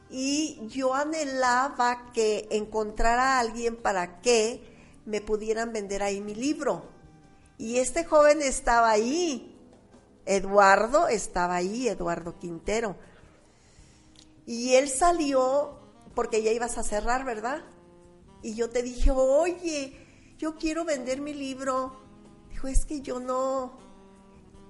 Y 0.10 0.60
yo 0.68 0.94
anhelaba 0.94 2.12
que 2.14 2.48
encontrara 2.52 3.38
a 3.38 3.40
alguien 3.40 3.76
para 3.76 4.22
que 4.22 4.62
me 5.06 5.22
pudieran 5.22 5.74
vender 5.74 6.04
ahí 6.04 6.22
mi 6.22 6.36
libro. 6.36 6.84
Y 7.58 7.80
este 7.80 8.06
joven 8.06 8.42
estaba 8.42 8.92
ahí. 8.92 9.50
Eduardo 10.26 11.08
estaba 11.08 11.56
ahí, 11.56 11.88
Eduardo 11.88 12.38
Quintero. 12.38 12.96
Y 14.46 14.76
él 14.76 14.90
salió 14.90 15.80
porque 16.14 16.44
ya 16.44 16.52
ibas 16.52 16.78
a 16.78 16.84
cerrar, 16.84 17.26
¿verdad? 17.26 17.64
Y 18.44 18.54
yo 18.54 18.70
te 18.70 18.84
dije, 18.84 19.10
oye, 19.10 19.98
yo 20.38 20.56
quiero 20.58 20.86
vender 20.86 21.22
mi 21.22 21.34
libro. 21.34 21.96
Dijo, 22.52 22.68
es 22.68 22.86
que 22.86 23.02
yo 23.02 23.20
no. 23.20 23.83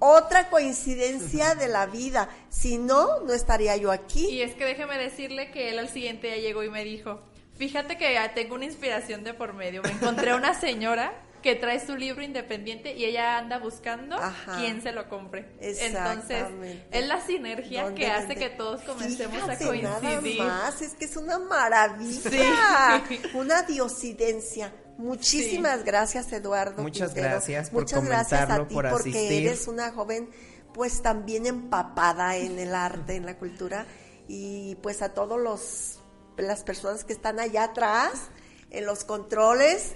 Otra 0.06 0.50
coincidencia 0.50 1.56
de 1.56 1.70
la 1.70 1.86
vida. 1.86 2.28
Si 2.50 2.78
no, 2.78 3.22
no 3.22 3.32
estaría 3.32 3.78
yo 3.78 3.90
aquí. 3.90 4.28
Y 4.28 4.42
es 4.42 4.54
que 4.54 4.66
déjeme 4.66 4.98
decirle 4.98 5.50
que 5.52 5.70
él 5.70 5.80
al 5.80 5.88
siguiente 5.88 6.28
día 6.28 6.38
llegó 6.40 6.62
y 6.62 6.70
me 6.70 6.84
dijo, 6.84 7.22
fíjate 7.58 7.98
que 7.98 8.12
ya 8.14 8.34
tengo 8.34 8.56
una 8.56 8.66
inspiración 8.66 9.24
de 9.24 9.34
por 9.34 9.54
medio. 9.54 9.82
Me 9.82 9.92
encontré 9.92 10.32
a 10.32 10.36
una 10.36 10.60
señora 10.60 11.14
que 11.42 11.56
trae 11.56 11.80
su 11.86 11.96
libro 11.96 12.22
independiente 12.22 12.94
y 12.96 13.06
ella 13.06 13.38
anda 13.38 13.60
buscando 13.60 14.18
Ajá. 14.18 14.58
quién 14.60 14.82
se 14.82 14.92
lo 14.92 15.08
compre. 15.08 15.46
Entonces, 15.62 16.46
es 16.92 17.08
la 17.08 17.22
sinergia 17.22 17.84
¿Dónde 17.84 18.02
que 18.02 18.08
hace 18.08 18.36
que 18.36 18.50
todos 18.50 18.82
comencemos 18.82 19.36
Fíjate, 19.38 19.64
a 19.64 19.68
coincidir. 19.68 20.40
Nada 20.40 20.64
más, 20.66 20.82
es 20.82 20.96
que 20.96 21.06
es 21.06 21.16
una 21.16 21.40
maravilla, 21.40 23.04
Sí. 23.10 23.22
una 23.36 23.62
diosidencia. 23.64 24.74
Muchísimas 24.98 25.84
gracias, 25.84 26.32
Eduardo. 26.32 26.82
Muchas 26.82 27.10
Quintero. 27.10 27.30
gracias 27.30 27.70
por 27.70 27.82
Muchas 27.82 28.06
gracias 28.06 28.50
a 28.50 28.68
ti 28.68 28.74
por 28.74 28.90
porque 28.90 29.10
asistir. 29.10 29.48
eres 29.48 29.68
una 29.68 29.92
joven, 29.92 30.30
pues 30.74 31.02
también 31.02 31.46
empapada 31.46 32.38
en 32.38 32.60
el 32.60 32.74
arte, 32.76 33.16
en 33.16 33.26
la 33.26 33.38
cultura 33.38 33.86
y 34.28 34.76
pues 34.82 35.02
a 35.02 35.10
todos 35.14 35.40
los 35.40 36.00
las 36.38 36.64
personas 36.64 37.04
que 37.04 37.14
están 37.14 37.40
allá 37.40 37.66
atrás 37.66 38.30
en 38.72 38.86
los 38.86 39.04
controles. 39.04 39.94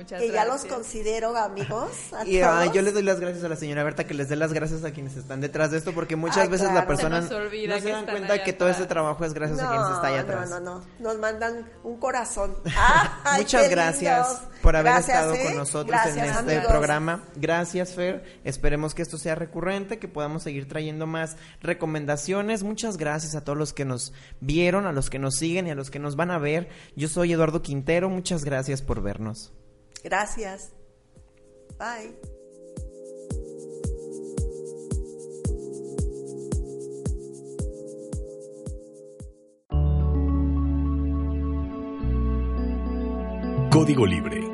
Muchas 0.00 0.18
que 0.18 0.30
ya 0.30 0.46
los 0.46 0.64
considero 0.64 1.36
amigos. 1.36 1.90
a 2.12 2.24
Y 2.26 2.40
ah, 2.40 2.64
yo 2.72 2.80
le 2.80 2.90
doy 2.90 3.02
las 3.02 3.20
gracias 3.20 3.44
a 3.44 3.50
la 3.50 3.56
señora 3.56 3.84
Berta, 3.84 4.04
que 4.04 4.14
les 4.14 4.30
dé 4.30 4.36
las 4.36 4.54
gracias 4.54 4.82
a 4.82 4.92
quienes 4.92 5.14
están 5.14 5.42
detrás 5.42 5.70
de 5.70 5.76
esto, 5.76 5.92
porque 5.92 6.16
muchas 6.16 6.38
Ay, 6.38 6.48
veces 6.48 6.68
la 6.68 6.72
claro. 6.72 6.86
persona 6.86 7.20
Se 7.20 7.34
no 7.68 7.78
se 7.80 7.90
dan 7.90 8.06
cuenta 8.06 8.42
que 8.42 8.54
todo 8.54 8.70
este 8.70 8.86
trabajo 8.86 9.22
es 9.26 9.34
gracias 9.34 9.60
a 9.60 9.68
quienes 9.68 9.88
está 9.90 10.06
allá 10.06 10.20
atrás. 10.20 10.48
No, 10.48 10.58
no, 10.60 10.78
no. 10.78 10.86
Nos 11.00 11.18
mandan 11.18 11.70
un 11.84 11.98
corazón. 11.98 12.56
Ay, 13.24 13.42
Muchas 13.42 13.68
gracias 13.68 14.28
lindos. 14.30 14.60
por 14.62 14.74
haber 14.76 14.92
Gracias, 14.94 15.16
estado 15.18 15.34
¿eh? 15.34 15.44
con 15.44 15.56
nosotros 15.58 15.90
Gracias, 15.90 16.16
en 16.16 16.24
este 16.24 16.38
amigos. 16.38 16.66
programa. 16.66 17.24
Gracias, 17.36 17.92
Fer. 17.94 18.40
Esperemos 18.44 18.94
que 18.94 19.02
esto 19.02 19.18
sea 19.18 19.34
recurrente, 19.34 19.98
que 19.98 20.08
podamos 20.08 20.42
seguir 20.44 20.66
trayendo 20.66 21.06
más 21.06 21.36
recomendaciones. 21.60 22.62
Muchas 22.62 22.96
gracias 22.96 23.34
a 23.34 23.44
todos 23.44 23.58
los 23.58 23.74
que 23.74 23.84
nos 23.84 24.14
vieron, 24.40 24.86
a 24.86 24.92
los 24.92 25.10
que 25.10 25.18
nos 25.18 25.36
siguen 25.36 25.66
y 25.66 25.72
a 25.72 25.74
los 25.74 25.90
que 25.90 25.98
nos 25.98 26.16
van 26.16 26.30
a 26.30 26.38
ver. 26.38 26.70
Yo 26.96 27.08
soy 27.08 27.34
Eduardo 27.34 27.60
Quintero. 27.60 28.08
Muchas 28.08 28.44
gracias 28.44 28.80
por 28.80 29.02
vernos. 29.02 29.52
Gracias. 30.02 30.72
Bye. 31.78 32.14
Código 43.70 44.04
Libre 44.04 44.49